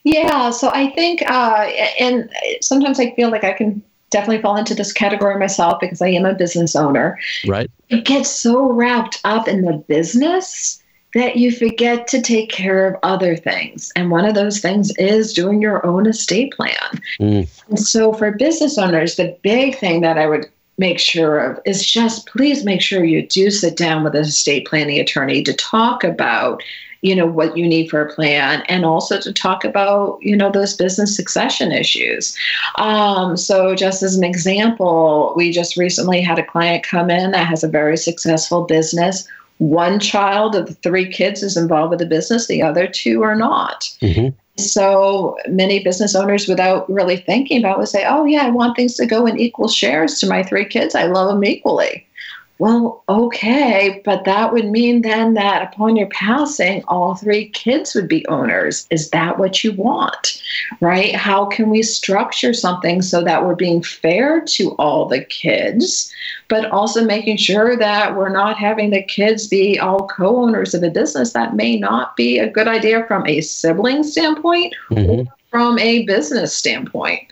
Yeah, 0.04 0.50
so 0.50 0.70
I 0.72 0.90
think, 0.90 1.22
uh, 1.28 1.68
and 1.98 2.30
sometimes 2.60 3.00
I 3.00 3.12
feel 3.14 3.30
like 3.30 3.44
I 3.44 3.52
can 3.52 3.82
definitely 4.10 4.40
fall 4.40 4.56
into 4.56 4.74
this 4.74 4.92
category 4.92 5.38
myself 5.38 5.80
because 5.80 6.00
I 6.00 6.08
am 6.08 6.24
a 6.24 6.34
business 6.34 6.76
owner. 6.76 7.18
Right. 7.46 7.70
It 7.88 8.04
gets 8.04 8.30
so 8.30 8.70
wrapped 8.70 9.20
up 9.24 9.48
in 9.48 9.62
the 9.62 9.72
business 9.88 10.82
that 11.16 11.36
you 11.36 11.50
forget 11.50 12.06
to 12.06 12.20
take 12.20 12.50
care 12.50 12.86
of 12.86 13.00
other 13.02 13.36
things. 13.36 13.90
And 13.96 14.10
one 14.10 14.26
of 14.26 14.34
those 14.34 14.60
things 14.60 14.94
is 14.98 15.32
doing 15.32 15.62
your 15.62 15.84
own 15.86 16.06
estate 16.06 16.52
plan. 16.52 17.00
Mm. 17.18 17.48
And 17.70 17.80
so 17.80 18.12
for 18.12 18.32
business 18.32 18.76
owners, 18.76 19.16
the 19.16 19.34
big 19.40 19.78
thing 19.78 20.02
that 20.02 20.18
I 20.18 20.26
would 20.26 20.46
make 20.76 20.98
sure 20.98 21.38
of 21.38 21.58
is 21.64 21.86
just 21.86 22.26
please 22.26 22.66
make 22.66 22.82
sure 22.82 23.02
you 23.02 23.26
do 23.26 23.50
sit 23.50 23.78
down 23.78 24.04
with 24.04 24.14
an 24.14 24.24
estate 24.24 24.66
planning 24.66 25.00
attorney 25.00 25.42
to 25.44 25.54
talk 25.54 26.04
about 26.04 26.62
you 27.00 27.16
know 27.16 27.26
what 27.26 27.56
you 27.56 27.66
need 27.66 27.88
for 27.88 28.02
a 28.02 28.12
plan 28.12 28.62
and 28.68 28.84
also 28.84 29.18
to 29.18 29.32
talk 29.32 29.64
about 29.64 30.18
you 30.20 30.36
know 30.36 30.50
those 30.50 30.74
business 30.74 31.16
succession 31.16 31.72
issues 31.72 32.36
um, 32.76 33.38
so 33.38 33.74
just 33.74 34.02
as 34.02 34.16
an 34.16 34.24
example 34.24 35.32
we 35.34 35.50
just 35.50 35.78
recently 35.78 36.20
had 36.20 36.38
a 36.38 36.44
client 36.44 36.84
come 36.84 37.08
in 37.08 37.30
that 37.30 37.46
has 37.46 37.64
a 37.64 37.68
very 37.68 37.96
successful 37.96 38.64
business 38.64 39.26
one 39.58 39.98
child 39.98 40.54
of 40.54 40.66
the 40.66 40.74
three 40.74 41.10
kids 41.10 41.42
is 41.42 41.56
involved 41.56 41.90
with 41.90 41.98
the 41.98 42.06
business, 42.06 42.46
the 42.46 42.62
other 42.62 42.86
two 42.86 43.22
are 43.22 43.36
not. 43.36 43.84
Mm-hmm. 44.02 44.28
So 44.58 45.36
many 45.48 45.82
business 45.82 46.14
owners, 46.14 46.48
without 46.48 46.90
really 46.90 47.18
thinking 47.18 47.58
about 47.58 47.76
it, 47.76 47.78
would 47.78 47.88
say, 47.88 48.04
Oh, 48.06 48.24
yeah, 48.24 48.46
I 48.46 48.50
want 48.50 48.76
things 48.76 48.94
to 48.94 49.06
go 49.06 49.26
in 49.26 49.38
equal 49.38 49.68
shares 49.68 50.18
to 50.20 50.26
my 50.26 50.42
three 50.42 50.64
kids. 50.64 50.94
I 50.94 51.04
love 51.04 51.28
them 51.28 51.44
equally. 51.44 52.06
Well, 52.58 53.04
okay, 53.08 54.00
but 54.04 54.24
that 54.24 54.52
would 54.52 54.70
mean 54.70 55.02
then 55.02 55.34
that 55.34 55.74
upon 55.74 55.94
your 55.94 56.06
passing, 56.08 56.82
all 56.88 57.14
three 57.14 57.50
kids 57.50 57.94
would 57.94 58.08
be 58.08 58.26
owners. 58.28 58.86
Is 58.90 59.10
that 59.10 59.38
what 59.38 59.62
you 59.62 59.72
want? 59.72 60.40
Right? 60.80 61.14
How 61.14 61.44
can 61.44 61.68
we 61.68 61.82
structure 61.82 62.54
something 62.54 63.02
so 63.02 63.22
that 63.22 63.44
we're 63.44 63.56
being 63.56 63.82
fair 63.82 64.40
to 64.40 64.70
all 64.76 65.04
the 65.06 65.22
kids, 65.22 66.10
but 66.48 66.70
also 66.70 67.04
making 67.04 67.36
sure 67.36 67.76
that 67.76 68.16
we're 68.16 68.30
not 68.30 68.56
having 68.56 68.88
the 68.88 69.02
kids 69.02 69.46
be 69.48 69.78
all 69.78 70.08
co 70.08 70.42
owners 70.42 70.72
of 70.72 70.82
a 70.82 70.90
business? 70.90 71.34
That 71.34 71.56
may 71.56 71.78
not 71.78 72.16
be 72.16 72.38
a 72.38 72.50
good 72.50 72.68
idea 72.68 73.04
from 73.06 73.26
a 73.26 73.42
sibling 73.42 74.02
standpoint 74.02 74.74
mm-hmm. 74.90 75.28
or 75.28 75.36
from 75.50 75.78
a 75.78 76.06
business 76.06 76.54
standpoint. 76.54 77.30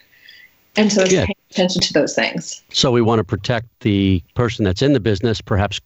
And 0.76 0.92
so 0.92 1.04
yeah. 1.04 1.26
Attention 1.54 1.80
to 1.80 1.92
those 1.92 2.14
things. 2.14 2.62
So 2.70 2.90
we 2.90 3.00
want 3.00 3.20
to 3.20 3.24
protect 3.24 3.66
the 3.80 4.22
person 4.34 4.64
that's 4.64 4.82
in 4.82 4.92
the 4.92 5.00
business, 5.00 5.40
perhaps 5.40 5.80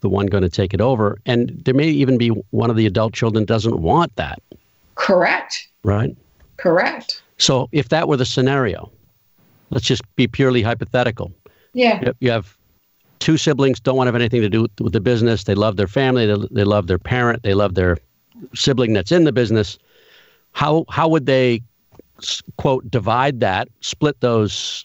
the 0.00 0.08
one 0.08 0.26
going 0.26 0.42
to 0.42 0.48
take 0.48 0.74
it 0.74 0.80
over. 0.80 1.18
And 1.26 1.50
there 1.64 1.74
may 1.74 1.88
even 1.88 2.18
be 2.18 2.28
one 2.50 2.70
of 2.70 2.76
the 2.76 2.86
adult 2.86 3.12
children 3.12 3.44
doesn't 3.44 3.80
want 3.80 4.14
that. 4.16 4.42
Correct. 4.96 5.68
Right? 5.82 6.16
Correct. 6.56 7.22
So 7.38 7.68
if 7.72 7.88
that 7.90 8.08
were 8.08 8.16
the 8.16 8.26
scenario, 8.26 8.90
let's 9.70 9.86
just 9.86 10.02
be 10.16 10.26
purely 10.26 10.62
hypothetical. 10.62 11.32
Yeah. 11.72 12.12
You 12.20 12.30
have 12.30 12.56
two 13.18 13.36
siblings 13.36 13.80
don't 13.80 13.96
want 13.96 14.06
to 14.06 14.08
have 14.08 14.20
anything 14.20 14.40
to 14.42 14.48
do 14.48 14.66
with 14.80 14.92
the 14.92 15.00
business. 15.00 15.44
They 15.44 15.54
love 15.54 15.76
their 15.76 15.88
family. 15.88 16.26
They, 16.26 16.36
they 16.50 16.64
love 16.64 16.86
their 16.86 16.98
parent. 16.98 17.42
They 17.42 17.54
love 17.54 17.74
their 17.74 17.98
sibling 18.54 18.92
that's 18.92 19.12
in 19.12 19.24
the 19.24 19.32
business. 19.32 19.78
How 20.52 20.84
how 20.88 21.08
would 21.08 21.26
they 21.26 21.62
quote 22.56 22.88
divide 22.90 23.40
that, 23.40 23.68
split 23.80 24.20
those 24.20 24.84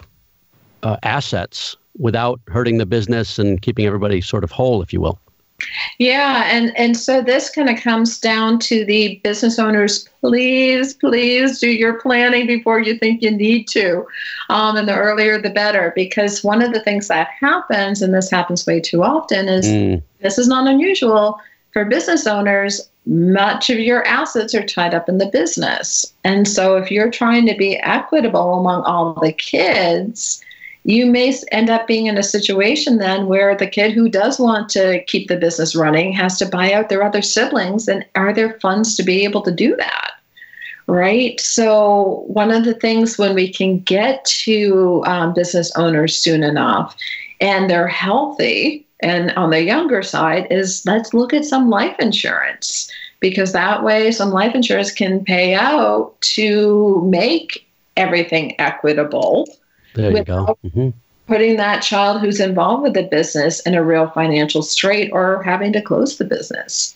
uh, 0.83 0.97
assets 1.03 1.75
without 1.97 2.39
hurting 2.47 2.77
the 2.77 2.85
business 2.85 3.39
and 3.39 3.61
keeping 3.61 3.85
everybody 3.85 4.21
sort 4.21 4.43
of 4.43 4.51
whole, 4.51 4.81
if 4.81 4.93
you 4.93 5.01
will. 5.01 5.19
Yeah, 5.97 6.45
and 6.45 6.75
and 6.77 6.95
so 6.95 7.21
this 7.21 7.49
kind 7.49 7.69
of 7.69 7.77
comes 7.77 8.17
down 8.17 8.59
to 8.59 8.85
the 8.85 9.19
business 9.25 9.59
owners. 9.59 10.07
Please, 10.21 10.93
please 10.93 11.59
do 11.59 11.69
your 11.69 11.99
planning 11.99 12.47
before 12.47 12.79
you 12.79 12.97
think 12.97 13.21
you 13.21 13.31
need 13.31 13.67
to, 13.69 14.05
um, 14.49 14.77
and 14.77 14.87
the 14.87 14.95
earlier 14.95 15.41
the 15.41 15.49
better. 15.49 15.91
Because 15.97 16.45
one 16.45 16.61
of 16.61 16.73
the 16.73 16.79
things 16.79 17.09
that 17.09 17.27
happens, 17.37 18.01
and 18.01 18.13
this 18.13 18.31
happens 18.31 18.65
way 18.65 18.79
too 18.79 19.03
often, 19.03 19.49
is 19.49 19.65
mm. 19.65 20.01
this 20.21 20.37
is 20.37 20.47
not 20.47 20.65
unusual 20.65 21.37
for 21.73 21.83
business 21.83 22.25
owners 22.25 22.89
much 23.05 23.69
of 23.71 23.79
your 23.79 24.05
assets 24.05 24.53
are 24.53 24.65
tied 24.65 24.93
up 24.93 25.09
in 25.09 25.17
the 25.17 25.25
business. 25.25 26.13
And 26.23 26.47
so 26.47 26.77
if 26.77 26.91
you're 26.91 27.09
trying 27.09 27.47
to 27.47 27.55
be 27.55 27.77
equitable 27.77 28.59
among 28.59 28.83
all 28.83 29.13
the 29.13 29.33
kids, 29.33 30.43
you 30.89 31.05
may 31.05 31.31
end 31.51 31.69
up 31.69 31.85
being 31.85 32.07
in 32.07 32.17
a 32.17 32.23
situation 32.23 32.97
then 32.97 33.27
where 33.27 33.55
the 33.55 33.67
kid 33.67 33.91
who 33.91 34.09
does 34.09 34.39
want 34.39 34.69
to 34.69 35.03
keep 35.03 35.27
the 35.27 35.37
business 35.37 35.75
running 35.75 36.11
has 36.13 36.39
to 36.39 36.47
buy 36.47 36.73
out 36.73 36.89
their 36.89 37.03
other 37.03 37.21
siblings. 37.21 37.87
And 37.87 38.03
are 38.15 38.33
there 38.33 38.59
funds 38.59 38.95
to 38.95 39.03
be 39.03 39.23
able 39.23 39.43
to 39.43 39.51
do 39.51 39.75
that? 39.75 40.13
Right. 40.87 41.39
So, 41.39 42.23
one 42.25 42.49
of 42.49 42.65
the 42.65 42.73
things 42.73 43.19
when 43.19 43.35
we 43.35 43.53
can 43.53 43.77
get 43.81 44.25
to 44.25 45.03
um, 45.05 45.35
business 45.35 45.71
owners 45.75 46.15
soon 46.15 46.43
enough 46.43 46.97
and 47.39 47.69
they're 47.69 47.87
healthy, 47.87 48.87
and 49.01 49.29
on 49.33 49.51
the 49.51 49.61
younger 49.61 50.01
side 50.01 50.47
is 50.49 50.83
let's 50.87 51.13
look 51.13 51.35
at 51.35 51.45
some 51.45 51.69
life 51.69 51.95
insurance 51.99 52.91
because 53.19 53.51
that 53.51 53.83
way 53.83 54.11
some 54.11 54.31
life 54.31 54.55
insurance 54.55 54.91
can 54.91 55.23
pay 55.23 55.53
out 55.53 56.19
to 56.21 57.07
make 57.07 57.67
everything 57.95 58.59
equitable. 58.59 59.47
There 59.95 60.15
you 60.15 60.23
go. 60.23 60.57
Mm-hmm. 60.65 60.89
Putting 61.27 61.57
that 61.57 61.81
child 61.81 62.21
who's 62.21 62.39
involved 62.39 62.83
with 62.83 62.93
the 62.93 63.03
business 63.03 63.59
in 63.61 63.75
a 63.75 63.83
real 63.83 64.09
financial 64.09 64.63
strait 64.63 65.11
or 65.13 65.43
having 65.43 65.73
to 65.73 65.81
close 65.81 66.17
the 66.17 66.25
business. 66.25 66.95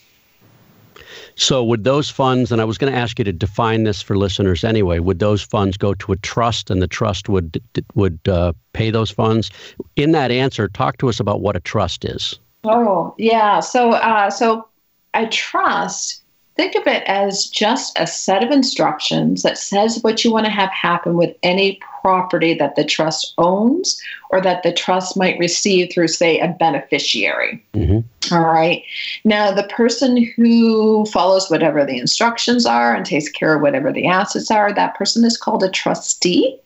So, 1.36 1.64
would 1.64 1.84
those 1.84 2.10
funds, 2.10 2.52
and 2.52 2.62
I 2.62 2.66
was 2.66 2.78
going 2.78 2.94
to 2.94 2.98
ask 2.98 3.18
you 3.18 3.26
to 3.26 3.34
define 3.34 3.84
this 3.84 4.02
for 4.02 4.16
listeners 4.16 4.64
anyway, 4.64 5.00
would 5.00 5.20
those 5.20 5.41
funds 5.41 5.78
go 5.78 5.94
to 5.96 6.12
a 6.12 6.18
trust 6.18 6.70
and 6.70 6.82
the 6.82 6.88
trust 6.88 7.28
would 7.28 7.62
would 7.96 8.20
uh, 8.28 8.54
pay 8.74 8.91
those 8.91 9.10
funds? 9.10 9.50
In 9.96 10.12
that 10.12 10.30
answer, 10.30 10.68
talk 10.68 10.98
to 10.98 11.10
us 11.10 11.20
about 11.20 11.41
what 11.41 11.56
a 11.56 11.60
trust 11.60 12.06
is. 12.06 12.39
Oh, 12.64 13.16
yeah. 13.18 13.60
So, 13.60 13.91
uh, 13.91 14.30
so 14.30 14.68
a 15.14 15.28
trust 15.28 16.22
think 16.56 16.76
of 16.76 16.86
it 16.88 17.04
as 17.08 17.45
just 17.45 17.97
a 17.97 18.06
set 18.06 18.43
of 18.43 18.51
instructions 18.51 19.43
that 19.43 19.58
says 19.58 20.01
what 20.01 20.24
you 20.24 20.32
want 20.32 20.45
to 20.45 20.51
have 20.51 20.70
happen 20.70 21.16
with 21.16 21.36
any 21.43 21.80
property 22.01 22.54
that 22.54 22.76
the 22.76 22.84
trust 22.84 23.34
owns 23.38 23.99
or 24.30 24.41
that 24.41 24.64
the 24.64 24.72
trust 24.72 25.18
might 25.18 25.39
receive 25.39 25.91
through, 25.91 26.08
say, 26.08 26.39
a 26.39 26.47
beneficiary. 26.47 27.64
Mm-hmm. 27.74 28.34
All 28.34 28.45
right. 28.45 28.84
Now, 29.24 29.51
the 29.51 29.64
person 29.64 30.18
who 30.18 31.06
follows 31.08 31.49
whatever 31.49 31.86
the 31.86 31.97
instructions 31.97 32.66
are 32.66 32.93
and 32.93 33.06
takes 33.06 33.30
care 33.30 33.56
of 33.56 33.62
whatever 33.62 33.91
the 33.91 34.08
assets 34.08 34.51
are, 34.51 34.74
that 34.74 34.95
person 34.95 35.24
is 35.24 35.38
called 35.38 35.64
a 35.64 35.70
trustee. 35.70 36.60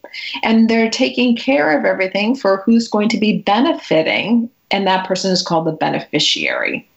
And 0.44 0.70
they're 0.70 0.90
taking 0.90 1.36
care 1.36 1.78
of 1.78 1.86
everything 1.86 2.36
for 2.36 2.64
who's 2.66 2.88
going 2.88 3.10
to 3.10 3.18
be 3.18 3.40
benefiting, 3.40 4.50
and 4.72 4.88
that 4.88 5.06
person 5.06 5.32
is 5.32 5.44
called 5.44 5.68
the 5.68 5.74
beneficiary. 5.74 6.88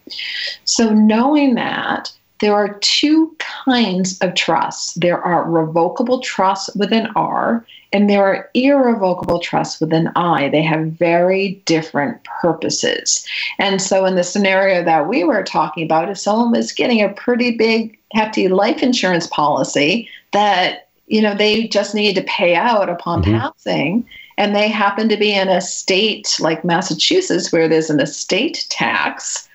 So, 0.64 0.95
knowing 0.95 1.55
that, 1.57 2.12
there 2.41 2.55
are 2.55 2.78
two 2.80 3.34
kinds 3.38 4.18
of 4.18 4.34
trusts. 4.34 4.95
There 4.95 5.20
are 5.22 5.49
revocable 5.49 6.20
trusts 6.20 6.74
with 6.74 6.93
an 6.93 7.09
R, 7.14 7.66
and 7.93 8.09
there 8.09 8.24
are 8.24 8.51
irrevocable 8.55 9.41
trusts 9.41 9.80
with 9.80 9.93
an 9.93 10.11
I. 10.16 10.49
They 10.49 10.62
have 10.62 10.93
very 10.93 11.62
different 11.66 12.22
purposes. 12.24 13.26
And 13.59 13.82
so, 13.82 14.05
in 14.07 14.16
the 14.16 14.24
scenario 14.24 14.82
that 14.84 15.09
we 15.09 15.24
were 15.24 15.43
talking 15.43 15.84
about, 15.84 16.11
if 16.11 16.18
someone 16.18 16.53
was 16.53 16.72
getting 16.72 17.03
a 17.03 17.12
pretty 17.12 17.57
big, 17.57 17.99
hefty 18.12 18.49
life 18.49 18.82
insurance 18.82 19.26
policy 19.26 20.09
that 20.32 20.86
you 21.11 21.20
know, 21.20 21.34
they 21.34 21.66
just 21.66 21.93
need 21.93 22.14
to 22.14 22.22
pay 22.22 22.55
out 22.55 22.88
upon 22.88 23.20
mm-hmm. 23.22 23.36
passing, 23.36 24.09
and 24.38 24.55
they 24.55 24.68
happen 24.68 25.09
to 25.09 25.16
be 25.16 25.34
in 25.34 25.49
a 25.49 25.61
state 25.61 26.36
like 26.38 26.64
Massachusetts 26.64 27.53
where 27.53 27.68
there's 27.68 27.91
an 27.91 28.01
estate 28.01 28.64
tax, 28.70 29.49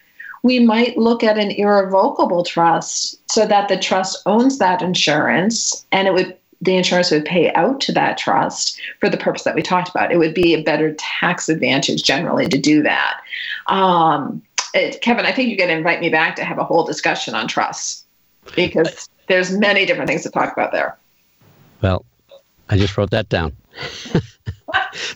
we 0.46 0.60
might 0.60 0.96
look 0.96 1.24
at 1.24 1.40
an 1.40 1.50
irrevocable 1.50 2.44
trust 2.44 3.20
so 3.32 3.48
that 3.48 3.68
the 3.68 3.80
trust 3.80 4.22
owns 4.28 4.60
that 4.60 4.80
insurance 4.80 5.88
and 5.92 6.08
it 6.08 6.14
would 6.14 6.38
the 6.62 6.78
insurance 6.78 7.10
would 7.10 7.26
pay 7.26 7.52
out 7.54 7.82
to 7.82 7.92
that 7.92 8.16
trust 8.20 8.80
for 9.00 9.10
the 9.10 9.18
purpose 9.18 9.42
that 9.42 9.56
we 9.56 9.64
talked 9.64 9.90
about. 9.90 10.12
It 10.12 10.18
would 10.18 10.36
be 10.36 10.54
a 10.54 10.62
better 10.62 10.94
tax 11.00 11.50
advantage 11.50 12.04
generally 12.04 12.48
to 12.48 12.60
do 12.60 12.84
that. 12.84 13.22
Um, 13.68 14.42
it, 14.76 15.02
Kevin, 15.02 15.26
I 15.26 15.32
think 15.32 15.50
you're 15.50 15.58
going 15.58 15.70
to 15.70 15.78
invite 15.78 16.00
me 16.00 16.10
back 16.10 16.36
to 16.36 16.46
have 16.46 16.60
a 16.60 16.64
whole 16.64 16.84
discussion 16.84 17.34
on 17.34 17.48
trusts 17.48 18.06
because 18.56 19.10
there's 19.28 19.52
many 19.52 19.86
different 19.86 20.08
things 20.08 20.22
to 20.24 20.30
talk 20.30 20.54
about 20.54 20.72
there. 20.72 20.96
Well, 21.82 22.06
I 22.70 22.78
just 22.78 22.96
wrote 22.98 23.10
that 23.10 23.30
down. 23.30 23.52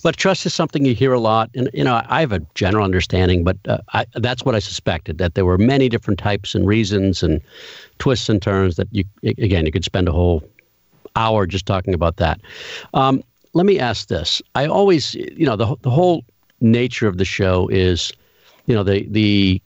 but 0.04 0.18
trust 0.18 0.46
is 0.46 0.54
something 0.54 0.86
you 0.86 0.94
hear 0.94 1.14
a 1.14 1.20
lot, 1.20 1.50
and 1.56 1.70
you 1.74 1.84
know 1.84 2.02
I 2.08 2.20
have 2.22 2.32
a 2.32 2.40
general 2.56 2.84
understanding, 2.84 3.44
but 3.44 3.58
uh, 3.68 3.80
I, 3.94 4.06
that's 4.16 4.44
what 4.46 4.56
I 4.56 4.60
suspected 4.60 5.18
that 5.18 5.36
there 5.36 5.46
were 5.46 5.58
many 5.58 5.90
different 5.90 6.20
types 6.20 6.56
and 6.56 6.68
reasons 6.68 7.24
and 7.24 7.42
twists 8.00 8.30
and 8.30 8.42
turns 8.42 8.76
that 8.76 8.88
you 8.92 9.04
again 9.24 9.66
you 9.66 9.72
could 9.72 9.86
spend 9.86 10.08
a 10.08 10.12
whole 10.12 10.44
hour 11.16 11.46
just 11.46 11.66
talking 11.66 11.94
about 11.94 12.18
that. 12.18 12.40
Um, 12.94 13.24
let 13.54 13.66
me 13.66 13.80
ask 13.80 14.08
this: 14.08 14.42
I 14.56 14.66
always, 14.66 15.16
you 15.16 15.46
know, 15.46 15.56
the 15.56 15.76
the 15.82 15.90
whole 15.90 16.24
nature 16.62 17.08
of 17.08 17.18
the 17.18 17.26
show 17.26 17.68
is, 17.70 18.12
you 18.66 18.76
know, 18.76 18.84
the 18.84 19.06
the 19.10 19.62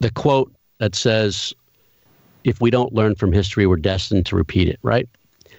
the 0.00 0.10
quote 0.10 0.52
that 0.78 0.94
says, 0.94 1.54
"If 2.44 2.60
we 2.60 2.70
don't 2.70 2.92
learn 2.92 3.14
from 3.14 3.32
history, 3.32 3.66
we're 3.66 3.76
destined 3.76 4.26
to 4.26 4.36
repeat 4.36 4.68
it." 4.68 4.78
Right. 4.82 5.08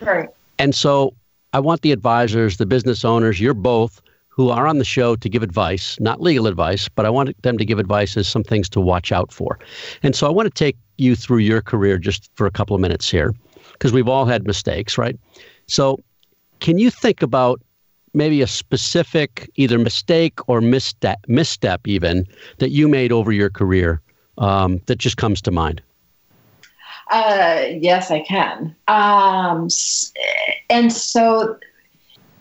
Right. 0.01 0.29
And 0.59 0.75
so 0.75 1.13
I 1.53 1.59
want 1.59 1.81
the 1.81 1.91
advisors, 1.91 2.57
the 2.57 2.65
business 2.65 3.05
owners, 3.05 3.39
you're 3.39 3.53
both, 3.53 4.01
who 4.29 4.49
are 4.49 4.65
on 4.65 4.79
the 4.79 4.85
show 4.85 5.15
to 5.15 5.29
give 5.29 5.43
advice, 5.43 5.99
not 5.99 6.19
legal 6.19 6.47
advice, 6.47 6.89
but 6.89 7.05
I 7.05 7.11
want 7.11 7.39
them 7.43 7.59
to 7.59 7.65
give 7.65 7.77
advice 7.77 8.17
as 8.17 8.27
some 8.27 8.43
things 8.43 8.67
to 8.69 8.81
watch 8.81 9.11
out 9.11 9.31
for. 9.31 9.59
And 10.01 10.15
so 10.15 10.25
I 10.25 10.31
want 10.31 10.47
to 10.47 10.53
take 10.53 10.75
you 10.97 11.15
through 11.15 11.37
your 11.37 11.61
career 11.61 11.99
just 11.99 12.31
for 12.33 12.47
a 12.47 12.51
couple 12.51 12.75
of 12.75 12.81
minutes 12.81 13.11
here, 13.11 13.35
because 13.73 13.93
we've 13.93 14.07
all 14.07 14.25
had 14.25 14.47
mistakes, 14.47 14.97
right? 14.97 15.15
So 15.67 15.99
can 16.59 16.79
you 16.79 16.89
think 16.89 17.21
about 17.21 17.61
maybe 18.15 18.41
a 18.41 18.47
specific 18.47 19.49
either 19.55 19.77
mistake 19.77 20.39
or 20.47 20.61
misstep, 20.61 21.19
misstep 21.27 21.87
even 21.87 22.25
that 22.57 22.69
you 22.69 22.87
made 22.87 23.11
over 23.11 23.31
your 23.31 23.51
career 23.51 24.01
um, 24.39 24.81
that 24.87 24.97
just 24.97 25.17
comes 25.17 25.41
to 25.43 25.51
mind? 25.51 25.81
Uh, 27.11 27.65
yes, 27.79 28.09
I 28.09 28.21
can. 28.21 28.75
Um, 28.87 29.67
and 30.73 30.91
so, 30.91 31.57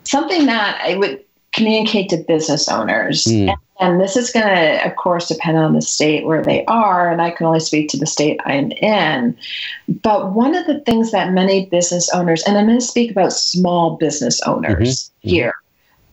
something 0.04 0.46
that 0.46 0.80
I 0.82 0.96
would 0.96 1.22
communicate 1.52 2.08
to 2.10 2.16
business 2.16 2.68
owners, 2.68 3.24
mm. 3.24 3.48
and, 3.50 3.58
and, 3.78 4.00
this 4.00 4.16
is 4.16 4.30
going 4.30 4.46
to, 4.46 4.86
of 4.86 4.96
course, 4.96 5.28
depend 5.28 5.58
on 5.58 5.74
the 5.74 5.82
state 5.82 6.24
where 6.24 6.42
they 6.42 6.64
are, 6.64 7.10
and 7.10 7.20
I 7.20 7.30
can 7.30 7.46
only 7.46 7.60
speak 7.60 7.90
to 7.90 7.98
the 7.98 8.06
state 8.06 8.40
I'm 8.46 8.72
in. 8.72 9.36
But 10.02 10.32
one 10.32 10.54
of 10.54 10.66
the 10.66 10.80
things 10.80 11.12
that 11.12 11.32
many 11.32 11.66
business 11.66 12.08
owners, 12.14 12.42
and 12.44 12.56
I'm 12.56 12.66
going 12.66 12.78
to 12.78 12.84
speak 12.84 13.10
about 13.10 13.32
small 13.32 13.96
business 13.96 14.40
owners 14.42 14.78
mm-hmm. 14.78 15.28
mm-hmm. 15.28 15.28
here, 15.28 15.54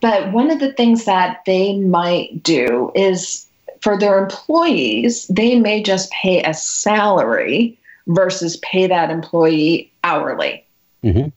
but 0.00 0.32
one 0.32 0.50
of 0.50 0.60
the 0.60 0.72
things 0.74 1.06
that 1.06 1.40
they 1.46 1.78
might 1.78 2.42
do 2.42 2.92
is 2.94 3.46
for 3.80 3.98
their 3.98 4.18
employees, 4.18 5.26
they 5.28 5.58
may 5.58 5.82
just 5.82 6.10
pay 6.10 6.42
a 6.42 6.52
salary 6.52 7.78
versus 8.08 8.58
pay 8.58 8.86
that 8.86 9.10
employee 9.10 9.90
hourly. 10.04 10.64
Mm-hmm. 11.02 11.28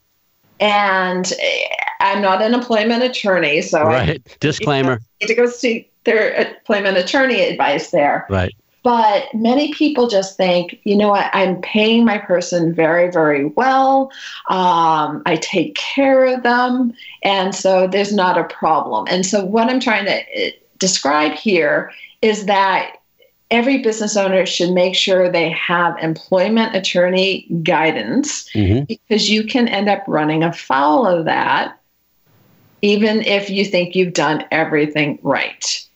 And 0.59 1.31
I'm 1.99 2.21
not 2.21 2.41
an 2.41 2.53
employment 2.53 3.03
attorney, 3.03 3.61
so 3.61 3.83
right. 3.83 4.21
I 4.25 4.35
disclaimer. 4.39 4.99
Need 5.21 5.27
to 5.27 5.35
go 5.35 5.47
see 5.47 5.89
their 6.03 6.33
employment 6.33 6.97
attorney 6.97 7.41
advice 7.41 7.91
there. 7.91 8.25
Right. 8.29 8.53
But 8.83 9.33
many 9.33 9.73
people 9.73 10.09
just 10.09 10.35
think, 10.35 10.81
you 10.83 10.97
know 10.97 11.07
what, 11.07 11.29
I'm 11.33 11.61
paying 11.61 12.03
my 12.03 12.17
person 12.17 12.73
very, 12.73 13.09
very 13.09 13.45
well. 13.45 14.11
Um, 14.49 15.23
I 15.25 15.39
take 15.41 15.75
care 15.75 16.25
of 16.25 16.43
them. 16.43 16.93
And 17.23 17.55
so 17.55 17.87
there's 17.87 18.13
not 18.13 18.37
a 18.37 18.43
problem. 18.43 19.07
And 19.09 19.25
so, 19.25 19.43
what 19.45 19.69
I'm 19.69 19.79
trying 19.79 20.05
to 20.05 20.17
uh, 20.17 20.51
describe 20.79 21.31
here 21.31 21.93
is 22.21 22.45
that 22.45 22.97
every 23.53 23.77
business 23.77 24.17
owner 24.17 24.45
should 24.45 24.71
make 24.71 24.95
sure 24.95 25.31
they 25.31 25.49
have 25.51 25.95
employment 25.99 26.75
attorney 26.75 27.47
guidance 27.61 28.49
mm-hmm. 28.49 28.83
because 28.85 29.29
you 29.29 29.45
can 29.45 29.67
end 29.67 29.87
up 29.87 30.03
running 30.07 30.43
afoul 30.43 31.05
of 31.05 31.25
that 31.25 31.79
even 32.81 33.21
if 33.21 33.49
you 33.49 33.63
think 33.63 33.95
you've 33.95 34.13
done 34.13 34.43
everything 34.51 35.17
right. 35.23 35.87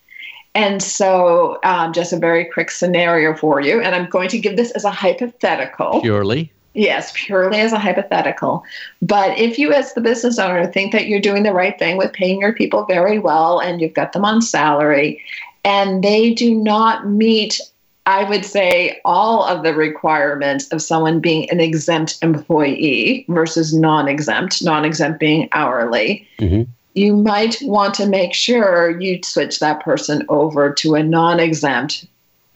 And 0.55 0.81
so, 0.81 1.59
um, 1.63 1.93
just 1.93 2.13
a 2.13 2.17
very 2.17 2.45
quick 2.45 2.71
scenario 2.71 3.35
for 3.35 3.59
you, 3.59 3.81
and 3.81 3.93
I'm 3.93 4.09
going 4.09 4.29
to 4.29 4.39
give 4.39 4.55
this 4.55 4.71
as 4.71 4.85
a 4.85 4.89
hypothetical. 4.89 6.01
Purely. 6.01 6.51
Yes, 6.73 7.11
purely 7.13 7.59
as 7.59 7.73
a 7.73 7.79
hypothetical. 7.79 8.63
But 9.01 9.37
if 9.37 9.59
you, 9.59 9.73
as 9.73 9.93
the 9.93 10.01
business 10.01 10.39
owner, 10.39 10.65
think 10.65 10.93
that 10.93 11.07
you're 11.07 11.19
doing 11.19 11.43
the 11.43 11.53
right 11.53 11.77
thing 11.77 11.97
with 11.97 12.13
paying 12.13 12.39
your 12.39 12.53
people 12.53 12.85
very 12.85 13.19
well 13.19 13.59
and 13.59 13.81
you've 13.81 13.95
got 13.95 14.13
them 14.13 14.23
on 14.23 14.41
salary, 14.41 15.21
and 15.67 16.01
they 16.01 16.33
do 16.33 16.55
not 16.55 17.07
meet 17.07 17.59
I 18.05 18.23
would 18.23 18.45
say 18.45 19.01
all 19.03 19.43
of 19.43 19.63
the 19.63 19.73
requirements 19.73 20.69
of 20.69 20.81
someone 20.81 21.19
being 21.19 21.49
an 21.49 21.59
exempt 21.59 22.17
employee 22.21 23.25
versus 23.27 23.73
non 23.73 24.07
exempt, 24.07 24.63
non 24.63 24.85
exempt 24.85 25.19
being 25.19 25.49
hourly. 25.51 26.25
Mm-hmm. 26.39 26.71
You 26.93 27.17
might 27.17 27.57
want 27.63 27.93
to 27.95 28.07
make 28.07 28.33
sure 28.33 28.97
you 29.01 29.19
switch 29.25 29.59
that 29.59 29.81
person 29.81 30.25
over 30.29 30.71
to 30.75 30.95
a 30.95 31.03
non 31.03 31.41
exempt 31.41 32.07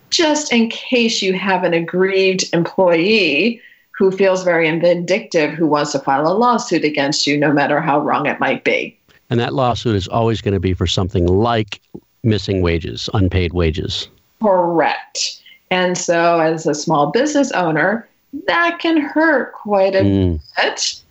just 0.09 0.53
in 0.53 0.69
case 0.69 1.21
you 1.21 1.33
have 1.33 1.65
an 1.65 1.73
aggrieved 1.73 2.45
employee 2.53 3.61
who 3.97 4.09
feels 4.09 4.45
very 4.45 4.71
vindictive, 4.79 5.51
who 5.51 5.67
wants 5.67 5.91
to 5.91 5.99
file 5.99 6.27
a 6.27 6.33
lawsuit 6.33 6.85
against 6.85 7.27
you, 7.27 7.37
no 7.37 7.51
matter 7.51 7.81
how 7.81 7.99
wrong 7.99 8.25
it 8.25 8.39
might 8.39 8.63
be. 8.63 8.97
And 9.29 9.37
that 9.41 9.53
lawsuit 9.53 9.97
is 9.97 10.07
always 10.07 10.39
going 10.41 10.53
to 10.53 10.61
be 10.61 10.73
for 10.73 10.87
something 10.87 11.27
like 11.27 11.81
missing 12.23 12.61
wages, 12.61 13.09
unpaid 13.13 13.53
wages. 13.53 14.07
Correct. 14.41 15.41
And 15.69 15.97
so, 15.97 16.39
as 16.39 16.65
a 16.67 16.75
small 16.75 17.11
business 17.11 17.51
owner, 17.51 18.07
that 18.47 18.79
can 18.79 18.97
hurt 18.97 19.53
quite 19.53 19.95
a 19.95 20.01
mm. 20.01 20.41
bit, 20.57 21.01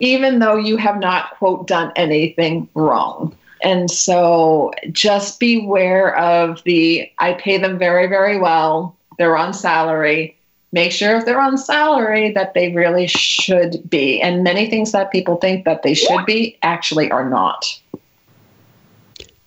even 0.00 0.38
though 0.38 0.56
you 0.56 0.76
have 0.76 0.98
not, 0.98 1.36
quote, 1.36 1.66
done 1.66 1.92
anything 1.96 2.68
wrong. 2.74 3.36
And 3.62 3.90
so, 3.90 4.72
just 4.92 5.40
beware 5.40 6.16
of 6.16 6.62
the 6.64 7.10
I 7.18 7.34
pay 7.34 7.58
them 7.58 7.78
very, 7.78 8.06
very 8.06 8.38
well, 8.38 8.96
they're 9.18 9.36
on 9.36 9.52
salary. 9.52 10.36
Make 10.72 10.92
sure 10.92 11.16
if 11.16 11.24
they're 11.24 11.40
on 11.40 11.56
salary 11.56 12.32
that 12.32 12.54
they 12.54 12.72
really 12.72 13.06
should 13.06 13.88
be. 13.88 14.20
And 14.20 14.42
many 14.42 14.68
things 14.68 14.92
that 14.92 15.10
people 15.10 15.36
think 15.36 15.64
that 15.64 15.82
they 15.82 15.94
should 15.94 16.26
be 16.26 16.58
actually 16.62 17.10
are 17.10 17.28
not. 17.28 17.80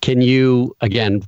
Can 0.00 0.22
you, 0.22 0.74
again, 0.80 1.22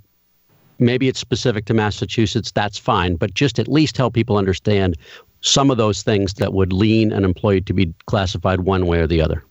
maybe 0.78 1.08
it's 1.08 1.20
specific 1.20 1.66
to 1.66 1.74
Massachusetts, 1.74 2.50
that's 2.52 2.78
fine, 2.78 3.16
but 3.16 3.34
just 3.34 3.58
at 3.58 3.68
least 3.68 3.96
help 3.96 4.14
people 4.14 4.36
understand 4.36 4.96
some 5.40 5.70
of 5.70 5.76
those 5.76 6.02
things 6.02 6.34
that 6.34 6.52
would 6.52 6.72
lean 6.72 7.12
an 7.12 7.24
employee 7.24 7.60
to 7.62 7.72
be 7.72 7.92
classified 8.06 8.60
one 8.60 8.86
way 8.86 9.00
or 9.00 9.06
the 9.06 9.20
other. 9.20 9.44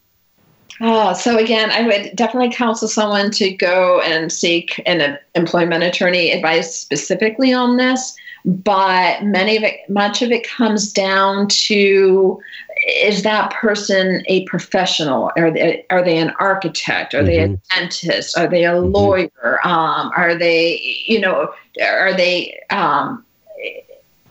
Oh, 0.80 1.14
so 1.14 1.38
again, 1.38 1.70
I 1.70 1.86
would 1.86 2.16
definitely 2.16 2.52
counsel 2.52 2.88
someone 2.88 3.30
to 3.32 3.52
go 3.52 4.02
and 4.02 4.32
seek 4.32 4.82
an 4.88 5.18
employment 5.36 5.84
attorney 5.84 6.32
advice 6.32 6.74
specifically 6.76 7.54
on 7.54 7.78
this. 7.78 8.16
But 8.46 9.24
many 9.24 9.58
of 9.58 9.64
it, 9.64 9.88
much 9.90 10.24
of 10.24 10.32
it 10.32 10.48
comes 10.48 10.92
down 10.92 11.48
to 11.50 12.42
is 12.88 13.24
that 13.24 13.52
person 13.52 14.24
a 14.28 14.46
professional? 14.46 15.32
Are 15.38 15.52
they 15.52 15.86
are 15.90 16.04
they 16.04 16.18
an 16.18 16.32
architect? 16.40 17.14
Are 17.14 17.18
mm-hmm. 17.18 17.26
they 17.28 17.40
a 17.40 17.48
mm-hmm. 17.48 17.80
dentist? 17.80 18.38
Are 18.38 18.48
they 18.48 18.66
a 18.66 18.74
mm-hmm. 18.74 18.92
lawyer? 18.92 19.60
Um, 19.64 20.12
are 20.16 20.36
they 20.36 21.04
you 21.06 21.20
know 21.20 21.54
are 21.82 22.14
they 22.14 22.60
um, 22.70 23.24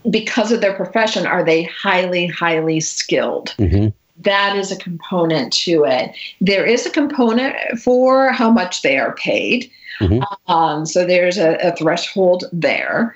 because 0.09 0.51
of 0.51 0.61
their 0.61 0.73
profession 0.73 1.25
are 1.25 1.43
they 1.43 1.63
highly 1.63 2.27
highly 2.27 2.79
skilled? 2.79 3.55
Mm-hmm. 3.57 3.89
That 4.23 4.55
is 4.55 4.71
a 4.71 4.75
component 4.75 5.53
to 5.53 5.83
it. 5.85 6.11
There 6.41 6.65
is 6.65 6.85
a 6.85 6.91
component 6.91 7.55
for 7.79 8.31
how 8.31 8.51
much 8.51 8.81
they 8.81 8.97
are 8.97 9.15
paid. 9.15 9.71
Mm-hmm. 9.99 10.51
Um, 10.51 10.85
so 10.85 11.05
there's 11.05 11.37
a, 11.37 11.55
a 11.55 11.75
threshold 11.75 12.45
there 12.51 13.15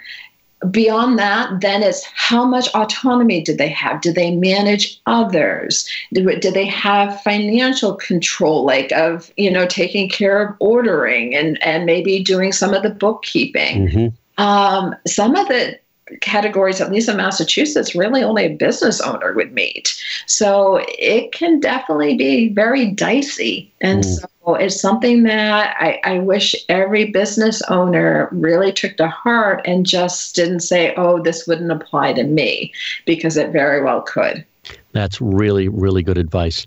beyond 0.72 1.20
that, 1.20 1.62
then 1.62 1.84
it's 1.84 2.03
how 2.14 2.45
much 2.45 2.68
autonomy 2.74 3.41
did 3.41 3.58
they 3.58 3.70
have? 3.70 4.01
Did 4.01 4.16
they 4.16 4.36
manage 4.36 4.99
others? 5.06 5.88
Did, 6.14 6.39
did 6.39 6.53
they 6.53 6.66
have 6.66 7.22
financial 7.22 7.95
control, 7.95 8.66
like 8.66 8.91
of 8.93 9.32
you 9.38 9.51
know 9.51 9.66
taking 9.66 10.10
care 10.10 10.41
of 10.41 10.56
ordering 10.60 11.36
and 11.36 11.62
and 11.64 11.86
maybe 11.86 12.24
doing 12.24 12.51
some 12.51 12.74
of 12.74 12.84
the 12.84 12.89
bookkeeping? 12.89 13.88
Mm-hmm. 13.88 14.43
Um, 14.43 14.95
some 15.08 15.36
of 15.36 15.47
the 15.47 15.80
categories, 16.22 16.80
at 16.80 16.91
least 16.91 17.10
in 17.10 17.18
Massachusetts, 17.18 17.95
really 17.95 18.22
only 18.22 18.45
a 18.45 18.56
business 18.56 19.01
owner 19.01 19.34
would 19.34 19.53
meet. 19.53 19.99
So 20.28 20.86
it 20.99 21.32
can 21.32 21.60
definitely 21.60 22.16
be 22.16 22.49
very 22.49 22.91
dicey. 22.91 23.74
And 23.82 24.03
mm. 24.03 24.20
so 24.20 24.56
it's 24.56 24.80
something 24.80 25.24
that 25.24 25.76
I, 25.80 25.99
I 26.03 26.20
wish 26.20 26.56
every 26.70 27.06
business 27.06 27.62
owner 27.64 28.30
really 28.32 28.72
took 28.72 28.97
to 28.97 29.08
heart 29.08 29.62
and 29.66 29.86
just 29.86 30.36
didn't 30.36 30.60
say, 30.60 30.93
oh, 30.95 31.22
this 31.22 31.47
wouldn't 31.47 31.72
apply 31.72 32.14
to 32.14 32.24
me, 32.24 32.72
because 33.06 33.36
it 33.36 33.51
very 33.51 33.84
well 33.84 34.01
could. 34.01 34.45
That's 34.91 35.20
really, 35.20 35.68
really 35.68 36.03
good 36.03 36.18
advice. 36.18 36.66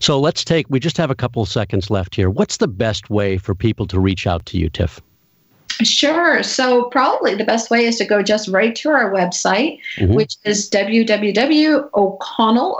So 0.00 0.18
let's 0.18 0.44
take, 0.44 0.66
we 0.68 0.80
just 0.80 0.96
have 0.96 1.10
a 1.10 1.14
couple 1.14 1.42
of 1.42 1.48
seconds 1.48 1.90
left 1.90 2.14
here. 2.14 2.28
What's 2.30 2.56
the 2.56 2.68
best 2.68 3.08
way 3.10 3.38
for 3.38 3.54
people 3.54 3.86
to 3.86 4.00
reach 4.00 4.26
out 4.26 4.46
to 4.46 4.58
you, 4.58 4.68
Tiff? 4.68 5.00
Sure. 5.82 6.42
So, 6.42 6.84
probably 6.84 7.34
the 7.34 7.44
best 7.44 7.70
way 7.70 7.84
is 7.84 7.98
to 7.98 8.04
go 8.04 8.22
just 8.22 8.48
right 8.48 8.74
to 8.76 8.90
our 8.90 9.12
website, 9.12 9.80
mm-hmm. 9.96 10.14
which 10.14 10.36
is 10.44 10.68
www.o'connell, 10.70 11.86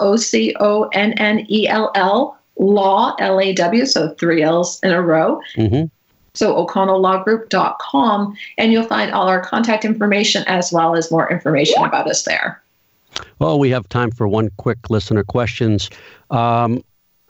O 0.00 0.16
C 0.16 0.54
O 0.60 0.88
N 0.92 1.12
N 1.14 1.46
E 1.48 1.68
L 1.68 1.90
L, 1.94 2.38
law, 2.58 3.14
L 3.18 3.40
A 3.40 3.52
W, 3.52 3.86
so 3.86 4.14
three 4.14 4.42
L's 4.42 4.80
in 4.82 4.90
a 4.90 5.00
row. 5.00 5.40
Mm-hmm. 5.56 5.86
So, 6.34 6.54
o'connelllawgroup.com, 6.54 8.36
and 8.58 8.72
you'll 8.72 8.84
find 8.84 9.12
all 9.12 9.28
our 9.28 9.40
contact 9.40 9.84
information 9.84 10.44
as 10.46 10.72
well 10.72 10.94
as 10.94 11.10
more 11.10 11.30
information 11.30 11.82
about 11.84 12.08
us 12.08 12.22
there. 12.22 12.62
Well, 13.38 13.58
we 13.58 13.70
have 13.70 13.88
time 13.88 14.10
for 14.10 14.28
one 14.28 14.50
quick 14.56 14.90
listener 14.90 15.24
questions. 15.24 15.90
Um, 16.30 16.84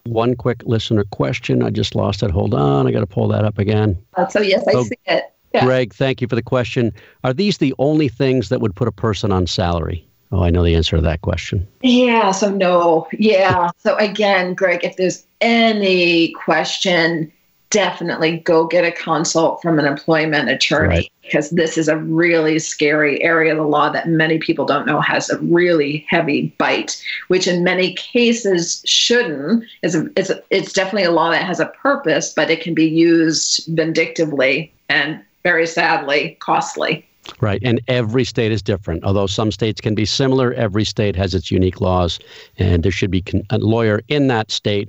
one 0.05 0.35
quick 0.35 0.63
listener 0.65 1.05
question. 1.05 1.63
I 1.63 1.71
just 1.71 1.95
lost 1.95 2.23
it. 2.23 2.31
Hold 2.31 2.55
on. 2.55 2.87
I 2.87 2.93
got 2.93 3.01
to 3.01 3.07
pull 3.07 3.29
that 3.29 3.45
up 3.45 3.59
again. 3.59 3.97
Uh, 4.15 4.27
so, 4.27 4.41
yes, 4.41 4.67
I 4.67 4.83
see 4.83 4.97
it. 5.07 5.25
Yeah. 5.55 5.65
Greg, 5.65 5.95
thank 5.95 6.21
you 6.21 6.29
for 6.29 6.37
the 6.37 6.43
question. 6.43 6.93
Are 7.25 7.33
these 7.33 7.59
the 7.59 7.75
only 7.79 8.09
things 8.09 8.49
that 8.49 8.61
would 8.61 8.75
put 8.75 8.89
a 8.89 8.93
person 8.93 9.33
on 9.33 9.47
salary? 9.47 10.05
Oh, 10.31 10.43
I 10.43 10.51
know 10.51 10.63
the 10.63 10.75
answer 10.75 10.97
to 10.97 11.03
that 11.03 11.23
question. 11.23 11.67
Yeah, 11.83 12.33
so 12.33 12.51
no. 12.51 13.09
Yeah. 13.13 13.71
so 13.79 13.97
again, 13.97 14.55
Greg, 14.55 14.85
if 14.85 14.97
there's 14.97 15.25
any 15.41 16.33
question, 16.33 17.33
definitely 17.71 18.39
go 18.39 18.67
get 18.67 18.85
a 18.85 18.93
consult 18.93 19.61
from 19.61 19.79
an 19.79 19.85
employment 19.85 20.49
attorney 20.49 20.89
right. 20.89 21.13
because 21.23 21.51
this 21.51 21.77
is 21.77 21.89
a 21.89 21.99
really 21.99 22.59
scary 22.59 23.23
area 23.23 23.53
of 23.53 23.59
the 23.59 23.65
law 23.65 23.91
that 23.91 24.09
many 24.09 24.39
people 24.39 24.65
don't 24.65 24.87
know 24.87 25.01
has 25.01 25.29
a 25.29 25.39
really 25.39 26.07
heavy 26.09 26.55
bite, 26.59 27.03
which 27.29 27.47
in 27.47 27.65
many 27.65 27.95
cases 27.95 28.83
shouldn't. 28.87 29.65
It's, 29.83 29.95
a, 29.95 30.09
it's, 30.17 30.31
a, 30.31 30.43
it's 30.51 30.73
definitely 30.73 31.05
a 31.05 31.11
law 31.11 31.31
that 31.31 31.45
has 31.45 31.61
a 31.61 31.67
purpose, 31.67 32.33
but 32.33 32.51
it 32.51 32.61
can 32.63 32.75
be 32.75 32.89
used 32.89 33.67
vindictively 33.75 34.73
and 34.89 35.23
very 35.49 35.67
sadly 35.67 36.37
costly. 36.41 37.09
Right. 37.41 37.61
And 37.65 37.81
every 37.89 38.25
state 38.25 38.53
is 38.53 38.61
different. 38.61 39.03
Although 39.03 39.27
some 39.27 39.51
states 39.51 39.81
can 39.81 39.95
be 39.95 40.05
similar, 40.05 40.53
every 40.53 40.85
state 40.85 41.17
has 41.17 41.35
its 41.35 41.51
unique 41.51 41.81
laws, 41.81 42.19
and 42.59 42.83
there 42.83 42.93
should 42.93 43.11
be 43.11 43.25
a 43.49 43.59
lawyer 43.59 44.03
in 44.09 44.29
that 44.29 44.51
state 44.51 44.89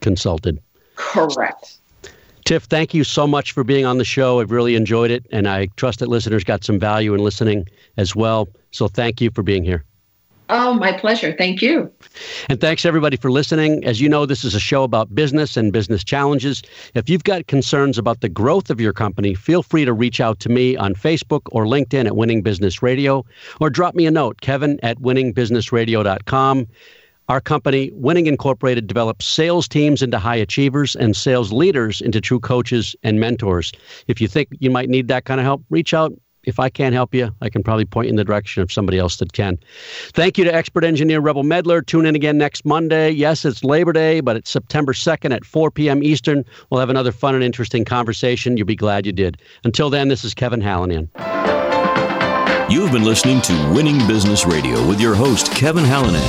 consulted. 0.00 0.58
Correct. 0.96 1.78
Tiff, 2.46 2.64
thank 2.64 2.94
you 2.94 3.04
so 3.04 3.26
much 3.26 3.52
for 3.52 3.64
being 3.64 3.84
on 3.84 3.98
the 3.98 4.04
show. 4.04 4.40
I've 4.40 4.50
really 4.50 4.76
enjoyed 4.76 5.10
it, 5.10 5.26
and 5.30 5.46
I 5.46 5.66
trust 5.76 5.98
that 6.00 6.08
listeners 6.08 6.42
got 6.42 6.64
some 6.64 6.78
value 6.78 7.12
in 7.14 7.20
listening 7.20 7.68
as 7.98 8.16
well. 8.16 8.48
So 8.70 8.88
thank 8.88 9.20
you 9.20 9.30
for 9.30 9.42
being 9.42 9.62
here. 9.62 9.84
Oh, 10.54 10.74
my 10.74 10.92
pleasure. 10.92 11.34
Thank 11.34 11.62
you. 11.62 11.90
And 12.50 12.60
thanks 12.60 12.84
everybody 12.84 13.16
for 13.16 13.30
listening. 13.30 13.82
As 13.86 14.02
you 14.02 14.08
know, 14.08 14.26
this 14.26 14.44
is 14.44 14.54
a 14.54 14.60
show 14.60 14.82
about 14.82 15.14
business 15.14 15.56
and 15.56 15.72
business 15.72 16.04
challenges. 16.04 16.62
If 16.92 17.08
you've 17.08 17.24
got 17.24 17.46
concerns 17.46 17.96
about 17.96 18.20
the 18.20 18.28
growth 18.28 18.68
of 18.68 18.78
your 18.78 18.92
company, 18.92 19.32
feel 19.32 19.62
free 19.62 19.86
to 19.86 19.94
reach 19.94 20.20
out 20.20 20.40
to 20.40 20.50
me 20.50 20.76
on 20.76 20.94
Facebook 20.94 21.40
or 21.52 21.64
LinkedIn 21.64 22.04
at 22.04 22.16
Winning 22.16 22.42
Business 22.42 22.82
Radio 22.82 23.24
or 23.62 23.70
drop 23.70 23.94
me 23.94 24.04
a 24.04 24.10
note, 24.10 24.42
kevin 24.42 24.78
at 24.82 24.98
winningbusinessradio.com. 24.98 26.68
Our 27.30 27.40
company, 27.40 27.90
Winning 27.94 28.26
Incorporated, 28.26 28.86
develops 28.86 29.24
sales 29.24 29.66
teams 29.66 30.02
into 30.02 30.18
high 30.18 30.36
achievers 30.36 30.94
and 30.94 31.16
sales 31.16 31.50
leaders 31.50 32.02
into 32.02 32.20
true 32.20 32.40
coaches 32.40 32.94
and 33.02 33.18
mentors. 33.18 33.72
If 34.06 34.20
you 34.20 34.28
think 34.28 34.50
you 34.58 34.70
might 34.70 34.90
need 34.90 35.08
that 35.08 35.24
kind 35.24 35.40
of 35.40 35.44
help, 35.44 35.64
reach 35.70 35.94
out 35.94 36.12
if 36.44 36.58
I 36.58 36.68
can't 36.68 36.94
help 36.94 37.14
you, 37.14 37.34
I 37.40 37.48
can 37.48 37.62
probably 37.62 37.84
point 37.84 38.06
you 38.06 38.10
in 38.10 38.16
the 38.16 38.24
direction 38.24 38.62
of 38.62 38.72
somebody 38.72 38.98
else 38.98 39.16
that 39.16 39.32
can. 39.32 39.58
Thank 40.12 40.38
you 40.38 40.44
to 40.44 40.54
expert 40.54 40.84
engineer 40.84 41.20
Rebel 41.20 41.44
Medler. 41.44 41.82
Tune 41.82 42.06
in 42.06 42.14
again 42.14 42.38
next 42.38 42.64
Monday. 42.64 43.10
Yes, 43.10 43.44
it's 43.44 43.64
Labor 43.64 43.92
Day, 43.92 44.20
but 44.20 44.36
it's 44.36 44.50
September 44.50 44.92
2nd 44.92 45.34
at 45.34 45.44
4 45.44 45.70
p.m. 45.70 46.02
Eastern. 46.02 46.44
We'll 46.70 46.80
have 46.80 46.90
another 46.90 47.12
fun 47.12 47.34
and 47.34 47.44
interesting 47.44 47.84
conversation. 47.84 48.56
You'll 48.56 48.66
be 48.66 48.76
glad 48.76 49.06
you 49.06 49.12
did. 49.12 49.38
Until 49.64 49.90
then, 49.90 50.08
this 50.08 50.24
is 50.24 50.34
Kevin 50.34 50.60
Hallinan. 50.60 51.51
You've 52.72 52.90
been 52.90 53.04
listening 53.04 53.42
to 53.42 53.70
Winning 53.70 53.98
Business 54.08 54.46
Radio 54.46 54.88
with 54.88 54.98
your 54.98 55.14
host, 55.14 55.52
Kevin 55.52 55.84
Hallinan. 55.84 56.24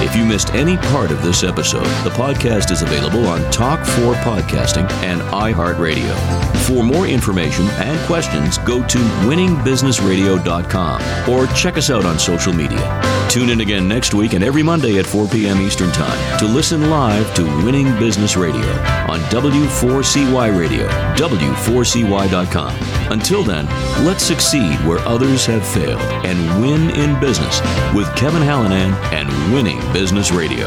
If 0.00 0.14
you 0.14 0.24
missed 0.24 0.54
any 0.54 0.76
part 0.76 1.10
of 1.10 1.24
this 1.24 1.42
episode, 1.42 1.88
the 2.04 2.10
podcast 2.10 2.70
is 2.70 2.82
available 2.82 3.26
on 3.26 3.40
Talk4 3.50 4.14
Podcasting 4.22 4.88
and 5.02 5.20
iHeartRadio. 5.22 6.14
For 6.68 6.84
more 6.84 7.08
information 7.08 7.66
and 7.80 7.98
questions, 8.06 8.58
go 8.58 8.86
to 8.86 8.98
winningbusinessradio.com 9.26 11.28
or 11.28 11.48
check 11.48 11.76
us 11.76 11.90
out 11.90 12.04
on 12.04 12.16
social 12.16 12.52
media. 12.52 13.02
Tune 13.28 13.50
in 13.50 13.60
again 13.60 13.88
next 13.88 14.14
week 14.14 14.34
and 14.34 14.44
every 14.44 14.62
Monday 14.62 14.98
at 14.98 15.06
4 15.06 15.26
p.m. 15.26 15.60
Eastern 15.60 15.90
Time 15.90 16.38
to 16.38 16.46
listen 16.46 16.90
live 16.90 17.34
to 17.34 17.42
Winning 17.64 17.92
Business 17.98 18.36
Radio 18.36 18.70
on 19.10 19.18
W4CY 19.30 20.56
Radio, 20.56 20.86
W4CY.com. 21.16 22.76
Until 23.10 23.42
then, 23.42 23.66
let's 24.06 24.22
succeed 24.22 24.78
where 24.86 25.00
others 25.00 25.44
have 25.46 25.66
failed 25.66 25.87
and 25.96 26.60
win 26.60 26.90
in 26.90 27.18
business 27.20 27.60
with 27.94 28.14
Kevin 28.16 28.42
Hallinan 28.42 28.92
and 29.12 29.28
Winning 29.52 29.80
Business 29.92 30.30
Radio. 30.30 30.66